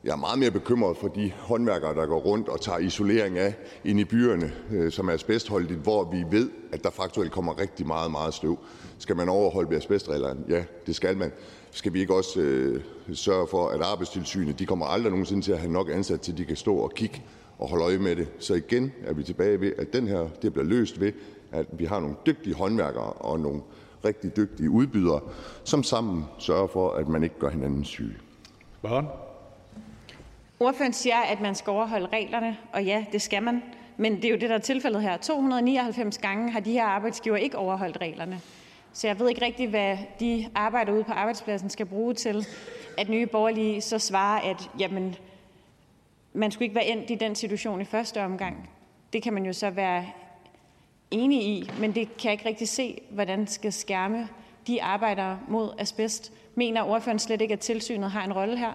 Jeg 0.04 0.12
er 0.12 0.16
meget 0.16 0.40
mere 0.40 0.52
bekymret 0.52 0.98
for 0.98 1.08
de 1.08 1.32
håndværkere, 1.38 1.96
der 1.96 2.06
går 2.06 2.20
rundt 2.20 2.50
og 2.50 2.62
tager 2.62 2.78
isolering 2.78 3.38
af 3.38 3.56
ind 3.84 4.00
i 4.00 4.06
byerne, 4.06 4.54
øh, 4.72 4.92
som 4.92 5.10
er 5.10 5.14
asbestholdigt, 5.14 5.80
hvor 5.80 6.12
vi 6.12 6.38
ved, 6.38 6.50
at 6.72 6.84
der 6.84 6.90
faktuelt 6.90 7.32
kommer 7.32 7.60
rigtig 7.60 7.88
meget, 7.88 8.12
meget 8.12 8.34
støv. 8.34 8.60
Skal 8.98 9.16
man 9.16 9.30
overholde 9.30 9.78
asbestreglerne? 9.78 10.40
Ja, 10.50 10.64
det 10.88 10.96
skal 10.96 11.18
man. 11.18 11.32
Skal 11.72 11.94
vi 11.94 12.00
ikke 12.00 12.16
også 12.16 12.40
øh, 12.40 12.82
sørge 13.14 13.48
for, 13.48 13.68
at 13.68 13.82
arbejdstilsynet 13.82 14.60
de 14.60 14.66
kommer 14.66 14.86
aldrig 14.86 15.12
nogensinde 15.12 15.42
til 15.42 15.52
at 15.52 15.60
have 15.60 15.72
nok 15.72 15.90
ansat 15.90 16.22
til, 16.22 16.32
at 16.32 16.38
de 16.38 16.46
kan 16.46 16.56
stå 16.56 16.76
og 16.76 16.92
kigge 16.96 17.22
og 17.60 17.70
holde 17.70 17.84
øje 17.84 17.98
med 17.98 18.16
det. 18.16 18.28
Så 18.40 18.54
igen 18.54 18.92
er 19.06 19.14
vi 19.14 19.24
tilbage 19.24 19.62
ved, 19.62 19.74
at 19.78 19.94
den 19.94 20.08
her 20.08 20.28
det 20.42 20.54
bliver 20.54 20.66
løst 20.66 21.00
ved, 21.00 21.12
at 21.52 21.66
vi 21.72 21.86
har 21.86 22.00
nogle 22.00 22.16
dygtige 22.26 22.56
håndværkere 22.56 23.14
og 23.14 23.40
nogle 23.40 23.62
rigtig 24.06 24.36
dygtige 24.36 24.70
udbydere, 24.70 25.20
som 25.64 25.84
sammen 25.84 26.26
sørger 26.40 26.68
for, 26.68 26.92
at 26.92 27.08
man 27.08 27.24
ikke 27.24 27.40
gør 27.40 27.50
hinanden 27.50 27.84
syge. 27.84 28.18
Børn. 28.82 29.31
Ordføreren 30.62 30.94
siger, 30.94 31.18
at 31.18 31.42
man 31.42 31.56
skal 31.56 31.72
overholde 31.72 32.08
reglerne, 32.14 32.58
og 32.74 32.84
ja, 32.84 33.06
det 33.12 33.22
skal 33.22 33.44
man. 33.44 33.64
Men 33.98 34.16
det 34.16 34.26
er 34.26 34.30
jo 34.30 34.38
det, 34.38 34.50
der 34.50 34.56
er 34.56 34.60
tilfældet 34.60 35.02
her. 35.02 35.18
299 35.18 36.18
gange 36.18 36.52
har 36.52 36.60
de 36.60 36.72
her 36.72 36.84
arbejdsgiver 36.84 37.38
ikke 37.38 37.58
overholdt 37.58 37.98
reglerne. 38.02 38.42
Så 38.94 39.08
jeg 39.08 39.20
ved 39.20 39.30
ikke 39.30 39.46
rigtig, 39.46 39.70
hvad 39.70 39.98
de 40.20 40.50
arbejder 40.56 40.94
ude 40.94 41.04
på 41.04 41.12
arbejdspladsen 41.12 41.70
skal 41.70 41.86
bruge 41.86 42.14
til, 42.14 42.46
at 42.98 43.10
Nye 43.10 43.26
Borgerlige 43.26 43.82
så 43.82 44.00
svarer, 44.00 44.40
at 44.42 44.70
jamen, 44.80 45.16
man 46.34 46.52
skulle 46.52 46.66
ikke 46.66 46.76
være 46.76 46.88
endt 46.88 47.10
i 47.10 47.16
den 47.16 47.36
situation 47.36 47.82
i 47.82 47.86
første 47.86 48.24
omgang. 48.24 48.70
Det 49.14 49.24
kan 49.24 49.34
man 49.34 49.46
jo 49.46 49.54
så 49.54 49.70
være 49.70 50.06
enig 51.12 51.44
i, 51.44 51.72
men 51.80 51.96
det 51.96 52.18
kan 52.18 52.26
jeg 52.26 52.32
ikke 52.32 52.50
rigtig 52.50 52.68
se, 52.68 53.02
hvordan 53.10 53.48
skal 53.48 53.74
skærme 53.74 54.28
de 54.68 54.84
arbejdere 54.84 55.40
mod 55.48 55.74
asbest. 55.78 56.34
Mener 56.56 56.84
ordføreren 56.84 57.20
slet 57.20 57.42
ikke, 57.42 57.54
at 57.54 57.60
tilsynet 57.60 58.12
har 58.12 58.24
en 58.24 58.34
rolle 58.34 58.58
her? 58.58 58.72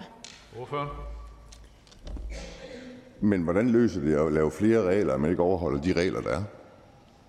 Ordføreren? 0.60 1.15
Men 3.20 3.42
hvordan 3.42 3.70
løser 3.70 4.00
det 4.00 4.14
at 4.14 4.32
lave 4.32 4.50
flere 4.50 4.82
regler, 4.82 5.14
at 5.14 5.20
man 5.20 5.30
ikke 5.30 5.42
overholder 5.42 5.82
de 5.82 5.92
regler, 5.92 6.20
der 6.20 6.30
er? 6.30 6.42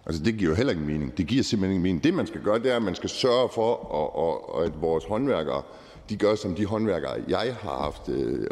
Altså, 0.05 0.23
det 0.23 0.37
giver 0.37 0.49
jo 0.49 0.55
heller 0.55 0.73
ingen 0.73 0.87
mening. 0.87 1.17
Det 1.17 1.27
giver 1.27 1.43
simpelthen 1.43 1.71
ingen 1.71 1.83
mening. 1.83 2.03
Det, 2.03 2.13
man 2.13 2.27
skal 2.27 2.41
gøre, 2.41 2.59
det 2.59 2.71
er, 2.71 2.75
at 2.75 2.83
man 2.83 2.95
skal 2.95 3.09
sørge 3.09 3.49
for, 3.53 4.61
at 4.65 4.81
vores 4.81 5.05
håndværkere 5.05 5.61
de 6.09 6.17
gør 6.17 6.35
som 6.35 6.55
de 6.55 6.65
håndværkere, 6.65 7.13
jeg 7.27 7.55
har 7.59 7.77
haft 7.77 8.09
øh, 8.09 8.47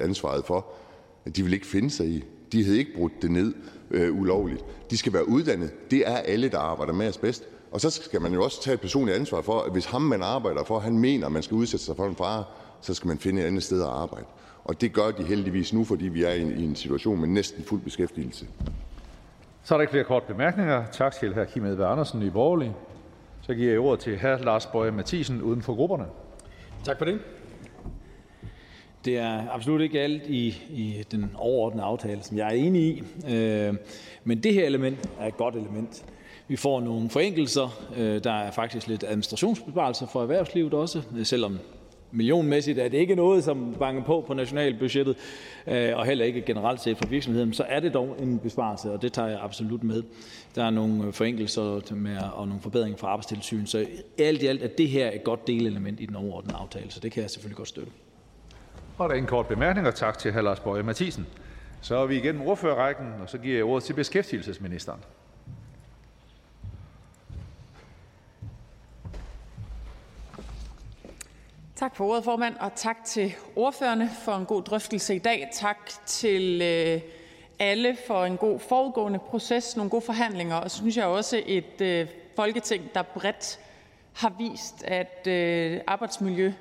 ansvaret 0.00 0.44
for. 0.44 0.66
De 1.36 1.42
vil 1.42 1.52
ikke 1.52 1.66
finde 1.66 1.90
sig 1.90 2.06
i. 2.06 2.24
De 2.52 2.64
havde 2.64 2.78
ikke 2.78 2.94
brudt 2.96 3.12
det 3.22 3.30
ned 3.30 3.54
øh, 3.90 4.20
ulovligt. 4.20 4.64
De 4.90 4.96
skal 4.96 5.12
være 5.12 5.28
uddannet. 5.28 5.90
Det 5.90 6.08
er 6.08 6.16
alle, 6.16 6.48
der 6.48 6.58
arbejder 6.58 6.92
med 6.92 7.06
asbest. 7.06 7.44
Og 7.70 7.80
så 7.80 7.90
skal 7.90 8.20
man 8.22 8.32
jo 8.32 8.44
også 8.44 8.62
tage 8.62 8.74
et 8.74 8.80
personligt 8.80 9.18
ansvar 9.18 9.40
for, 9.40 9.60
at 9.60 9.72
hvis 9.72 9.84
ham, 9.84 10.02
man 10.02 10.22
arbejder 10.22 10.64
for, 10.64 10.78
han 10.78 10.98
mener, 10.98 11.26
at 11.26 11.32
man 11.32 11.42
skal 11.42 11.54
udsætte 11.54 11.84
sig 11.84 11.96
for 11.96 12.06
en 12.06 12.16
fare, 12.16 12.44
så 12.80 12.94
skal 12.94 13.08
man 13.08 13.18
finde 13.18 13.42
et 13.42 13.46
andet 13.46 13.62
sted 13.62 13.82
at 13.82 13.88
arbejde. 13.88 14.26
Og 14.70 14.80
det 14.80 14.92
gør 14.92 15.10
de 15.10 15.22
heldigvis 15.22 15.72
nu, 15.72 15.84
fordi 15.84 16.08
vi 16.08 16.22
er 16.22 16.30
i 16.30 16.42
en, 16.42 16.58
i 16.58 16.64
en 16.64 16.76
situation 16.76 17.20
med 17.20 17.28
næsten 17.28 17.64
fuld 17.64 17.80
beskæftigelse. 17.80 18.46
Så 19.62 19.74
er 19.74 19.78
der 19.78 19.80
ikke 19.80 19.90
flere 19.90 20.04
kort 20.04 20.22
bemærkninger. 20.22 20.86
Tak 20.92 21.14
til 21.14 21.34
hr. 21.34 21.44
Kim 21.44 21.64
Edberg 21.64 21.90
Andersen, 21.92 22.22
i 22.22 22.30
Borgerlige. 22.30 22.72
Så 23.42 23.54
giver 23.54 23.70
jeg 23.70 23.80
ordet 23.80 24.00
til 24.00 24.18
hr. 24.18 24.44
Lars 24.44 24.66
Bøje 24.66 24.90
Mathisen, 24.90 25.42
uden 25.42 25.62
for 25.62 25.74
grupperne. 25.74 26.04
Tak 26.84 26.98
for 26.98 27.04
det. 27.04 27.20
Det 29.04 29.18
er 29.18 29.50
absolut 29.50 29.80
ikke 29.80 30.00
alt 30.00 30.22
i, 30.26 30.48
i 30.70 31.04
den 31.10 31.30
overordnede 31.34 31.84
aftale, 31.84 32.22
som 32.22 32.36
jeg 32.36 32.46
er 32.46 32.52
enig 32.52 32.82
i, 32.82 33.02
øh, 33.34 33.74
men 34.24 34.42
det 34.42 34.54
her 34.54 34.66
element 34.66 35.10
er 35.20 35.26
et 35.26 35.36
godt 35.36 35.54
element. 35.54 36.04
Vi 36.48 36.56
får 36.56 36.80
nogle 36.80 37.10
forenkelser. 37.10 37.82
Øh, 37.96 38.24
der 38.24 38.32
er 38.32 38.50
faktisk 38.50 38.86
lidt 38.86 39.04
administrationsbesparelser 39.04 40.06
for 40.06 40.22
erhvervslivet 40.22 40.74
også, 40.74 41.02
selvom 41.24 41.58
millionmæssigt 42.12 42.78
er 42.78 42.88
det 42.88 42.98
ikke 42.98 43.14
noget, 43.14 43.44
som 43.44 43.74
banker 43.78 44.04
på 44.04 44.24
på 44.26 44.34
nationalbudgettet, 44.34 45.16
øh, 45.66 45.96
og 45.96 46.06
heller 46.06 46.24
ikke 46.24 46.42
generelt 46.42 46.80
set 46.80 46.98
for 46.98 47.06
virksomheden, 47.06 47.52
så 47.52 47.64
er 47.68 47.80
det 47.80 47.94
dog 47.94 48.16
en 48.18 48.38
besparelse, 48.38 48.92
og 48.92 49.02
det 49.02 49.12
tager 49.12 49.28
jeg 49.28 49.38
absolut 49.42 49.82
med. 49.82 50.02
Der 50.54 50.64
er 50.64 50.70
nogle 50.70 51.06
øh, 51.06 51.12
forenkelser 51.12 51.94
med, 51.94 52.18
og 52.32 52.48
nogle 52.48 52.62
forbedringer 52.62 52.98
for 52.98 53.06
arbejdstilsyn, 53.06 53.66
så 53.66 53.86
alt 54.18 54.42
i 54.42 54.46
alt 54.46 54.62
er 54.62 54.68
det 54.78 54.88
her 54.88 55.10
et 55.10 55.24
godt 55.24 55.46
delelement 55.46 56.00
i 56.00 56.06
den 56.06 56.16
overordnede 56.16 56.56
aftale, 56.56 56.90
så 56.90 57.00
det 57.00 57.12
kan 57.12 57.22
jeg 57.22 57.30
selvfølgelig 57.30 57.56
godt 57.56 57.68
støtte. 57.68 57.92
Og 58.98 59.08
der 59.08 59.14
er 59.14 59.18
en 59.18 59.26
kort 59.26 59.46
bemærkning, 59.46 59.86
og 59.86 59.94
Tak 59.94 60.18
til 60.18 60.32
hr. 60.32 60.40
Lars 60.40 60.60
Bøje 60.60 60.82
Mathisen. 60.82 61.26
Så 61.80 61.96
er 61.96 62.06
vi 62.06 62.16
igennem 62.16 62.42
ordførerrækken, 62.42 63.06
og 63.22 63.30
så 63.30 63.38
giver 63.38 63.56
jeg 63.56 63.64
ordet 63.64 63.84
til 63.84 63.92
beskæftigelsesministeren. 63.92 65.00
Tak 71.80 71.96
for 71.96 72.04
ordet, 72.04 72.24
formand, 72.24 72.54
og 72.60 72.72
tak 72.76 73.04
til 73.04 73.34
ordførerne 73.56 74.10
for 74.24 74.32
en 74.32 74.46
god 74.46 74.62
drøftelse 74.62 75.14
i 75.14 75.18
dag. 75.18 75.48
Tak 75.52 75.90
til 76.06 76.62
øh, 76.62 77.00
alle 77.58 77.96
for 78.06 78.24
en 78.24 78.36
god 78.36 78.58
foregående 78.58 79.18
proces, 79.18 79.76
nogle 79.76 79.90
gode 79.90 80.02
forhandlinger, 80.02 80.56
og 80.56 80.70
så 80.70 80.76
synes 80.76 80.96
jeg 80.96 81.06
også 81.06 81.42
et 81.46 81.80
øh, 81.80 82.06
folketing, 82.36 82.94
der 82.94 83.02
bredt 83.02 83.58
har 84.12 84.32
vist, 84.38 84.84
at 84.84 85.26
øh, 85.26 85.80
arbejdsmiljø 85.86 86.52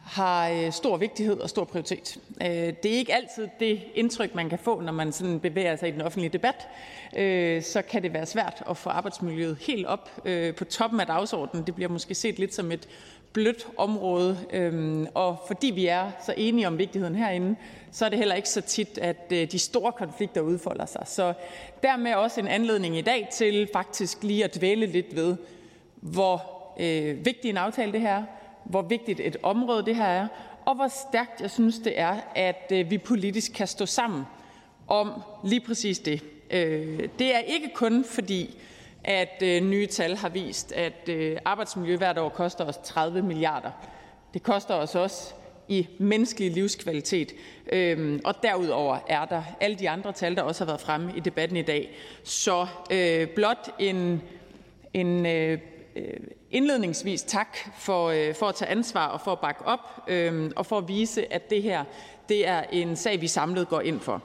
har 0.00 0.48
øh, 0.48 0.72
stor 0.72 0.96
vigtighed 0.96 1.40
og 1.40 1.50
stor 1.50 1.64
prioritet. 1.64 2.18
Øh, 2.42 2.48
det 2.82 2.86
er 2.86 2.98
ikke 2.98 3.14
altid 3.14 3.48
det 3.60 3.82
indtryk, 3.94 4.34
man 4.34 4.48
kan 4.48 4.58
få, 4.58 4.80
når 4.80 4.92
man 4.92 5.12
sådan 5.12 5.40
bevæger 5.40 5.76
sig 5.76 5.88
i 5.88 5.92
den 5.92 6.00
offentlige 6.00 6.32
debat. 6.32 6.68
Øh, 7.16 7.62
så 7.62 7.82
kan 7.82 8.02
det 8.02 8.12
være 8.12 8.26
svært 8.26 8.62
at 8.70 8.76
få 8.76 8.90
arbejdsmiljøet 8.90 9.56
helt 9.60 9.86
op 9.86 10.10
på 10.56 10.64
toppen 10.64 11.00
af 11.00 11.06
dagsordenen. 11.06 11.66
Det 11.66 11.74
bliver 11.74 11.88
måske 11.88 12.14
set 12.14 12.38
lidt 12.38 12.54
som 12.54 12.72
et 12.72 12.88
blødt 13.34 13.66
område, 13.76 14.38
øhm, 14.52 15.06
og 15.14 15.36
fordi 15.46 15.70
vi 15.70 15.86
er 15.86 16.10
så 16.26 16.34
enige 16.36 16.66
om 16.66 16.78
vigtigheden 16.78 17.14
herinde, 17.14 17.56
så 17.92 18.04
er 18.04 18.08
det 18.08 18.18
heller 18.18 18.34
ikke 18.34 18.48
så 18.48 18.60
tit, 18.60 18.98
at 18.98 19.32
øh, 19.32 19.50
de 19.52 19.58
store 19.58 19.92
konflikter 19.92 20.40
udfolder 20.40 20.86
sig. 20.86 21.02
Så 21.06 21.32
dermed 21.82 22.14
også 22.14 22.40
en 22.40 22.48
anledning 22.48 22.98
i 22.98 23.00
dag 23.00 23.28
til 23.32 23.68
faktisk 23.72 24.22
lige 24.22 24.44
at 24.44 24.56
dvæle 24.56 24.86
lidt 24.86 25.16
ved, 25.16 25.36
hvor 26.00 26.42
øh, 26.80 27.24
vigtig 27.24 27.50
en 27.50 27.56
aftale 27.56 27.92
det 27.92 28.00
her 28.00 28.16
er, 28.16 28.22
hvor 28.64 28.82
vigtigt 28.82 29.20
et 29.20 29.36
område 29.42 29.84
det 29.84 29.96
her 29.96 30.04
er, 30.04 30.28
og 30.64 30.74
hvor 30.74 30.88
stærkt 30.88 31.40
jeg 31.40 31.50
synes 31.50 31.78
det 31.78 32.00
er, 32.00 32.16
at 32.34 32.72
øh, 32.72 32.90
vi 32.90 32.98
politisk 32.98 33.52
kan 33.52 33.66
stå 33.66 33.86
sammen 33.86 34.22
om 34.88 35.12
lige 35.44 35.60
præcis 35.60 35.98
det. 35.98 36.22
Øh, 36.50 37.08
det 37.18 37.34
er 37.34 37.38
ikke 37.38 37.70
kun 37.74 38.04
fordi, 38.04 38.58
at 39.04 39.42
øh, 39.42 39.62
nye 39.62 39.86
tal 39.86 40.16
har 40.16 40.28
vist, 40.28 40.72
at 40.72 41.08
øh, 41.08 41.36
arbejdsmiljø 41.44 41.96
hvert 41.96 42.18
år 42.18 42.28
koster 42.28 42.64
os 42.64 42.78
30 42.84 43.22
milliarder. 43.22 43.70
Det 44.34 44.42
koster 44.42 44.74
os 44.74 44.94
også 44.94 45.34
i 45.68 45.88
menneskelig 45.98 46.50
livskvalitet. 46.50 47.32
Øhm, 47.72 48.20
og 48.24 48.34
derudover 48.42 48.98
er 49.08 49.24
der 49.24 49.42
alle 49.60 49.76
de 49.76 49.90
andre 49.90 50.12
tal, 50.12 50.36
der 50.36 50.42
også 50.42 50.64
har 50.64 50.66
været 50.66 50.80
fremme 50.80 51.12
i 51.16 51.20
debatten 51.20 51.56
i 51.56 51.62
dag. 51.62 51.96
Så 52.24 52.66
øh, 52.90 53.28
blot 53.28 53.70
en, 53.78 54.22
en 54.94 55.26
øh, 55.26 55.58
indledningsvis 56.50 57.22
tak 57.22 57.58
for, 57.78 58.08
øh, 58.08 58.34
for 58.34 58.46
at 58.46 58.54
tage 58.54 58.70
ansvar 58.70 59.06
og 59.06 59.20
for 59.20 59.32
at 59.32 59.40
bakke 59.40 59.64
op 59.64 60.08
øh, 60.08 60.50
og 60.56 60.66
for 60.66 60.78
at 60.78 60.88
vise, 60.88 61.32
at 61.32 61.50
det 61.50 61.62
her 61.62 61.84
det 62.28 62.48
er 62.48 62.62
en 62.72 62.96
sag, 62.96 63.20
vi 63.20 63.26
samlet 63.26 63.68
går 63.68 63.80
ind 63.80 64.00
for. 64.00 64.22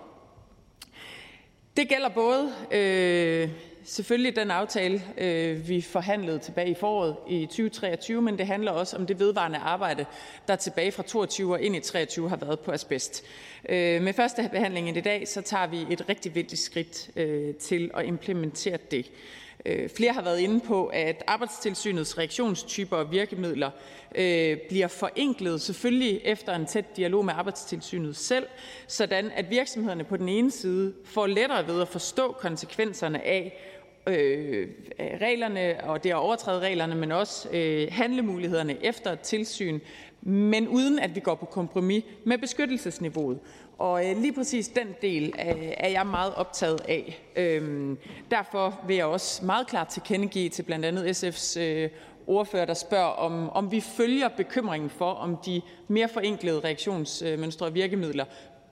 Det 1.78 1.90
gælder 1.90 2.10
både 2.10 2.54
øh, 2.72 3.50
selvfølgelig 3.90 4.36
den 4.36 4.52
aftale, 4.52 5.04
øh, 5.18 5.68
vi 5.68 5.82
forhandlede 5.82 6.40
tilbage 6.40 6.70
i 6.70 6.74
foråret 6.74 7.16
i 7.28 7.46
2023, 7.46 8.22
men 8.22 8.38
det 8.38 8.48
handler 8.48 8.72
også 8.72 8.98
om 8.98 9.06
det 9.06 9.20
vedvarende 9.20 9.58
arbejde, 9.58 10.06
der 10.48 10.56
tilbage 10.56 10.92
fra 10.92 11.04
22 11.04 11.54
og 11.54 11.62
ind 11.62 11.76
i 11.76 11.80
23 11.80 12.30
har 12.30 12.36
været 12.36 12.60
på 12.60 12.72
asbest. 12.72 13.24
Øh, 13.70 14.02
med 14.02 14.14
første 14.14 14.50
behandlingen 14.52 14.96
i 14.96 15.02
dag, 15.02 15.28
så 15.28 15.42
tager 15.42 15.68
vi 15.68 15.86
et 15.90 16.10
rigtig 16.10 16.36
vigtigt 16.36 16.62
skridt 16.62 17.10
øh, 17.16 17.56
til 17.56 17.92
at 17.94 18.06
implementere 18.06 18.78
det. 18.92 19.12
Flere 19.96 20.14
har 20.14 20.22
været 20.22 20.40
inde 20.40 20.60
på, 20.60 20.86
at 20.86 21.24
Arbejdstilsynets 21.28 22.18
reaktionstyper 22.18 22.98
og 22.98 23.12
virkemidler 23.12 23.70
bliver 24.70 24.88
forenklet, 24.88 25.62
selvfølgelig 25.62 26.22
efter 26.24 26.56
en 26.56 26.66
tæt 26.66 26.98
dialog 26.98 27.26
med 27.26 27.34
Arbejdstilsynet 27.34 28.16
selv, 28.16 28.48
sådan 28.88 29.32
at 29.36 29.50
virksomhederne 29.50 30.04
på 30.04 30.18
den 30.18 30.30
ene 30.30 30.52
side 30.52 30.94
får 31.06 31.28
lettere 31.28 31.68
ved 31.68 31.82
at 31.82 31.88
forstå 31.88 32.32
konsekvenserne 32.32 33.28
af 33.28 33.54
Øh, 34.08 34.68
reglerne 35.22 35.84
og 35.84 36.04
det 36.04 36.10
at 36.10 36.16
overtræde 36.16 36.60
reglerne, 36.60 36.96
men 36.96 37.12
også 37.12 37.50
øh, 37.52 37.88
handlemulighederne 37.92 38.86
efter 38.86 39.16
tilsyn, 39.16 39.80
men 40.22 40.68
uden 40.68 41.00
at 41.00 41.16
vi 41.16 41.20
går 41.20 41.36
på 41.36 41.46
kompromis 41.46 42.04
med 42.24 42.38
beskyttelsesniveauet. 42.38 43.40
Og 43.78 44.10
øh, 44.10 44.18
lige 44.18 44.34
præcis 44.34 44.68
den 44.68 44.88
del 45.02 45.34
øh, 45.40 45.72
er 45.78 45.90
jeg 45.90 46.08
meget 46.08 46.34
optaget 46.36 46.82
af. 46.88 47.24
Øhm, 47.36 47.98
derfor 48.32 48.80
vil 48.88 48.96
jeg 48.96 49.06
også 49.06 49.46
meget 49.46 49.68
klart 49.68 49.88
tilkendegive 49.88 50.50
til 50.50 50.64
blandt 50.64 50.86
andet 50.86 51.24
SF's 51.24 51.60
øh, 51.60 51.90
ordfører, 52.28 52.66
der 52.66 52.74
spørger, 52.74 53.06
om, 53.06 53.50
om 53.50 53.72
vi 53.72 53.82
følger 53.82 54.28
bekymringen 54.28 54.90
for, 54.90 55.12
om 55.12 55.38
de 55.46 55.62
mere 55.88 56.08
forenklede 56.08 56.60
reaktionsmønstre 56.60 57.66
og 57.66 57.74
virkemidler 57.74 58.26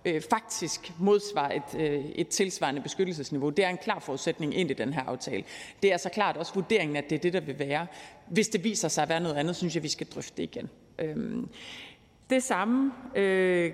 øh, 0.07 0.21
faktisk 0.29 0.93
modsvarer 0.99 1.55
et, 1.55 1.79
øh, 1.79 2.05
et 2.05 2.27
tilsvarende 2.27 2.81
beskyttelsesniveau. 2.81 3.49
Det 3.49 3.65
er 3.65 3.69
en 3.69 3.77
klar 3.77 3.99
forudsætning 3.99 4.57
ind 4.57 4.71
i 4.71 4.73
den 4.73 4.93
her 4.93 5.01
aftale. 5.01 5.43
Det 5.83 5.93
er 5.93 5.97
så 5.97 6.09
klart 6.09 6.37
også 6.37 6.53
vurderingen, 6.53 6.95
at 6.95 7.09
det 7.09 7.15
er 7.15 7.19
det, 7.19 7.33
der 7.33 7.39
vil 7.39 7.59
være. 7.59 7.87
Hvis 8.27 8.47
det 8.47 8.63
viser 8.63 8.87
sig 8.87 9.01
at 9.01 9.09
være 9.09 9.19
noget 9.19 9.35
andet, 9.35 9.55
synes 9.55 9.75
jeg, 9.75 9.83
vi 9.83 9.87
skal 9.87 10.07
drøfte 10.07 10.37
det 10.37 10.43
igen. 10.43 10.69
Øhm, 10.99 11.49
det 12.29 12.43
samme 12.43 12.91
øh, 13.15 13.73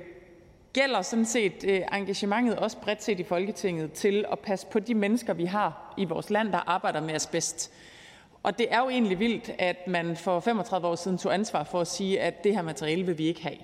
gælder 0.74 1.02
sådan 1.02 1.26
set 1.26 1.64
øh, 1.68 1.82
engagementet 1.94 2.56
også 2.56 2.78
bredt 2.78 3.04
set 3.04 3.20
i 3.20 3.24
Folketinget 3.24 3.92
til 3.92 4.26
at 4.32 4.40
passe 4.40 4.68
på 4.72 4.80
de 4.80 4.96
mennesker, 4.96 5.34
vi 5.34 5.46
har 5.46 5.94
i 5.98 6.06
vores 6.06 6.30
land, 6.30 6.52
der 6.52 6.70
arbejder 6.70 7.02
med 7.02 7.14
asbest. 7.14 7.72
Og 8.44 8.58
det 8.58 8.68
er 8.70 8.80
jo 8.80 8.90
egentlig 8.90 9.20
vildt, 9.20 9.52
at 9.60 9.88
man 9.88 10.18
for 10.18 10.40
35 10.40 10.88
år 10.88 10.96
siden 10.96 11.18
tog 11.18 11.34
ansvar 11.34 11.64
for 11.64 11.82
at 11.82 11.88
sige, 11.88 12.22
at 12.22 12.44
det 12.44 12.56
her 12.56 12.62
materiale 12.62 13.06
vil 13.06 13.18
vi 13.18 13.26
ikke 13.26 13.44
have 13.44 13.58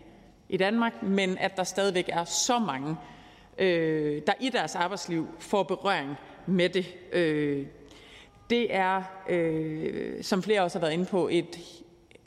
i 0.50 0.58
Danmark, 0.58 1.04
men 1.04 1.38
at 1.38 1.58
der 1.58 1.64
stadigvæk 1.64 2.10
er 2.10 2.24
så 2.24 2.60
mange, 2.60 2.96
øh, 3.58 4.22
der 4.28 4.34
i 4.40 4.50
deres 4.50 4.76
arbejdsliv 4.76 5.28
får 5.40 5.64
berøring 5.64 6.16
med 6.46 6.70
det. 6.70 6.86
Øh, 7.12 7.66
det 8.50 8.76
er, 8.76 9.04
øh, 9.30 10.24
som 10.24 10.44
flere 10.44 10.62
også 10.62 10.80
har 10.80 10.86
været 10.86 10.94
inde 10.94 11.06
på, 11.06 11.28
et, 11.32 11.60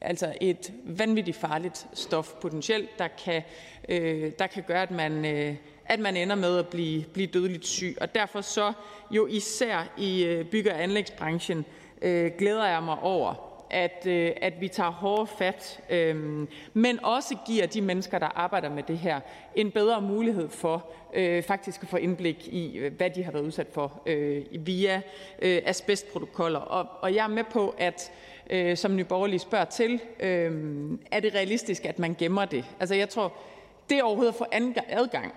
altså 0.01 0.35
et 0.41 0.73
vanvittigt 0.85 1.37
farligt 1.37 1.87
stof 1.95 2.33
potentielt, 2.41 2.99
der 2.99 3.09
kan, 3.25 3.43
øh, 3.89 4.33
der 4.39 4.47
kan 4.47 4.63
gøre, 4.67 4.83
at 4.83 4.91
man, 4.91 5.25
øh, 5.25 5.57
at 5.85 6.01
man 6.01 6.17
ender 6.17 6.37
med 6.37 6.59
at 6.59 6.69
blive, 6.69 7.05
blive 7.05 7.27
dødeligt 7.27 7.67
syg. 7.67 7.97
Og 8.01 8.15
derfor 8.15 8.41
så 8.41 8.73
jo 9.11 9.27
især 9.27 9.93
i 9.99 10.25
øh, 10.25 10.45
bygge- 10.45 10.73
og 10.73 10.83
anlægsbranchen 10.83 11.65
øh, 12.03 12.31
glæder 12.39 12.67
jeg 12.67 12.83
mig 12.83 12.99
over, 12.99 13.52
at, 13.73 14.07
øh, 14.07 14.33
at 14.37 14.61
vi 14.61 14.69
tager 14.69 14.91
hårdere 14.91 15.27
fat, 15.27 15.81
øh, 15.91 16.47
men 16.73 17.05
også 17.05 17.37
giver 17.47 17.67
de 17.67 17.81
mennesker, 17.81 18.19
der 18.19 18.27
arbejder 18.27 18.71
med 18.71 18.83
det 18.83 18.99
her, 18.99 19.21
en 19.55 19.71
bedre 19.71 20.01
mulighed 20.01 20.49
for 20.49 20.87
øh, 21.15 21.43
faktisk 21.43 21.83
at 21.83 21.89
få 21.89 21.97
indblik 21.97 22.49
i, 22.49 22.79
øh, 22.79 22.93
hvad 22.97 23.11
de 23.11 23.25
har 23.25 23.33
været 23.33 23.45
udsat 23.45 23.67
for 23.73 24.03
øh, 24.07 24.45
via 24.53 25.03
øh, 25.43 25.63
asbestprotokoller. 25.65 26.59
Og, 26.59 26.87
og 27.01 27.15
jeg 27.15 27.25
er 27.25 27.29
med 27.29 27.45
på, 27.45 27.75
at 27.79 28.13
øh, 28.51 28.77
som 28.77 28.97
nyborgerlige 28.97 29.39
spørger 29.39 29.65
til, 29.65 30.01
øh, 30.21 30.91
er 31.11 31.21
det 31.21 31.35
realistisk, 31.35 31.85
at 31.85 31.99
man 31.99 32.17
gemmer 32.19 32.45
det? 32.45 32.65
Altså 32.81 32.95
jeg 32.95 33.09
tror, 33.09 33.33
det 33.91 34.03
overhovedet 34.03 34.33
at 34.33 34.39
få 34.39 34.47
adgang 34.89 35.35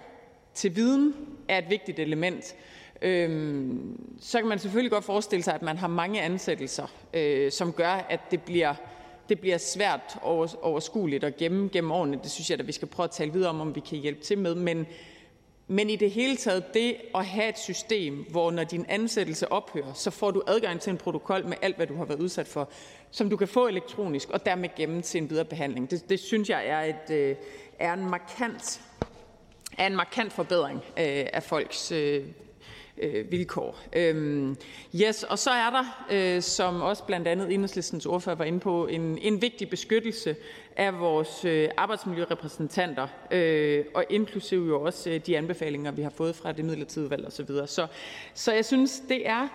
til 0.53 0.75
viden 0.75 1.15
er 1.47 1.57
et 1.57 1.69
vigtigt 1.69 1.99
element. 1.99 2.55
Øhm, 3.05 3.99
så 4.19 4.39
kan 4.39 4.47
man 4.47 4.59
selvfølgelig 4.59 4.91
godt 4.91 5.03
forestille 5.03 5.43
sig, 5.43 5.55
at 5.55 5.61
man 5.61 5.77
har 5.77 5.87
mange 5.87 6.21
ansættelser, 6.21 6.87
øh, 7.13 7.51
som 7.51 7.73
gør, 7.73 8.05
at 8.09 8.19
det 8.31 8.41
bliver, 8.41 8.73
det 9.29 9.39
bliver 9.39 9.57
svært 9.57 10.17
overskueligt 10.61 11.23
at 11.23 11.37
gemme 11.37 11.69
gennem 11.73 11.91
årene. 11.91 12.19
Det 12.23 12.31
synes 12.31 12.49
jeg, 12.49 12.59
at 12.59 12.67
vi 12.67 12.71
skal 12.71 12.87
prøve 12.87 13.03
at 13.03 13.11
tale 13.11 13.33
videre 13.33 13.49
om, 13.49 13.61
om 13.61 13.75
vi 13.75 13.79
kan 13.79 13.97
hjælpe 13.97 14.21
til 14.23 14.37
med. 14.37 14.55
Men, 14.55 14.87
men 15.67 15.89
i 15.89 15.95
det 15.95 16.11
hele 16.11 16.35
taget, 16.35 16.73
det 16.73 16.95
at 17.15 17.25
have 17.25 17.49
et 17.49 17.59
system, 17.59 18.25
hvor 18.29 18.51
når 18.51 18.63
din 18.63 18.85
ansættelse 18.89 19.51
ophører, 19.51 19.93
så 19.93 20.11
får 20.11 20.31
du 20.31 20.43
adgang 20.47 20.79
til 20.79 20.91
en 20.91 20.97
protokol 20.97 21.45
med 21.45 21.57
alt, 21.61 21.75
hvad 21.75 21.87
du 21.87 21.95
har 21.95 22.05
været 22.05 22.19
udsat 22.19 22.47
for, 22.47 22.69
som 23.11 23.29
du 23.29 23.37
kan 23.37 23.47
få 23.47 23.67
elektronisk 23.67 24.29
og 24.29 24.45
dermed 24.45 24.69
gemme 24.75 25.01
til 25.01 25.21
en 25.21 25.29
videre 25.29 25.45
behandling. 25.45 25.91
Det, 25.91 26.09
det 26.09 26.19
synes 26.19 26.49
jeg 26.49 26.67
er, 26.67 26.81
et, 26.81 27.15
øh, 27.15 27.35
er 27.79 27.93
en 27.93 28.09
markant 28.09 28.81
er 29.77 29.87
en 29.87 29.95
markant 29.95 30.33
forbedring 30.33 30.77
øh, 30.77 31.25
af 31.33 31.43
folks 31.43 31.91
øh, 31.91 32.23
øh, 32.97 33.31
vilkår. 33.31 33.79
Øhm, 33.93 34.57
yes, 34.95 35.23
og 35.23 35.39
så 35.39 35.49
er 35.49 35.69
der, 35.69 36.05
øh, 36.11 36.41
som 36.41 36.81
også 36.81 37.03
blandt 37.03 37.27
andet 37.27 37.53
enhedslistens 37.53 38.05
ordfører 38.05 38.35
var 38.35 38.45
inde 38.45 38.59
på, 38.59 38.87
en, 38.87 39.17
en 39.17 39.41
vigtig 39.41 39.69
beskyttelse 39.69 40.35
af 40.75 40.99
vores 40.99 41.45
øh, 41.45 41.69
arbejdsmiljørepræsentanter, 41.77 43.07
øh, 43.31 43.85
og 43.93 44.05
inklusive 44.09 44.67
jo 44.67 44.81
også 44.81 45.09
øh, 45.09 45.19
de 45.25 45.37
anbefalinger, 45.37 45.91
vi 45.91 46.01
har 46.01 46.09
fået 46.09 46.35
fra 46.35 46.51
det 46.51 46.65
midlertidige 46.65 47.09
valg 47.09 47.27
osv. 47.27 47.47
Så, 47.65 47.87
så 48.33 48.53
jeg 48.53 48.65
synes, 48.65 49.01
det 49.09 49.27
er 49.29 49.47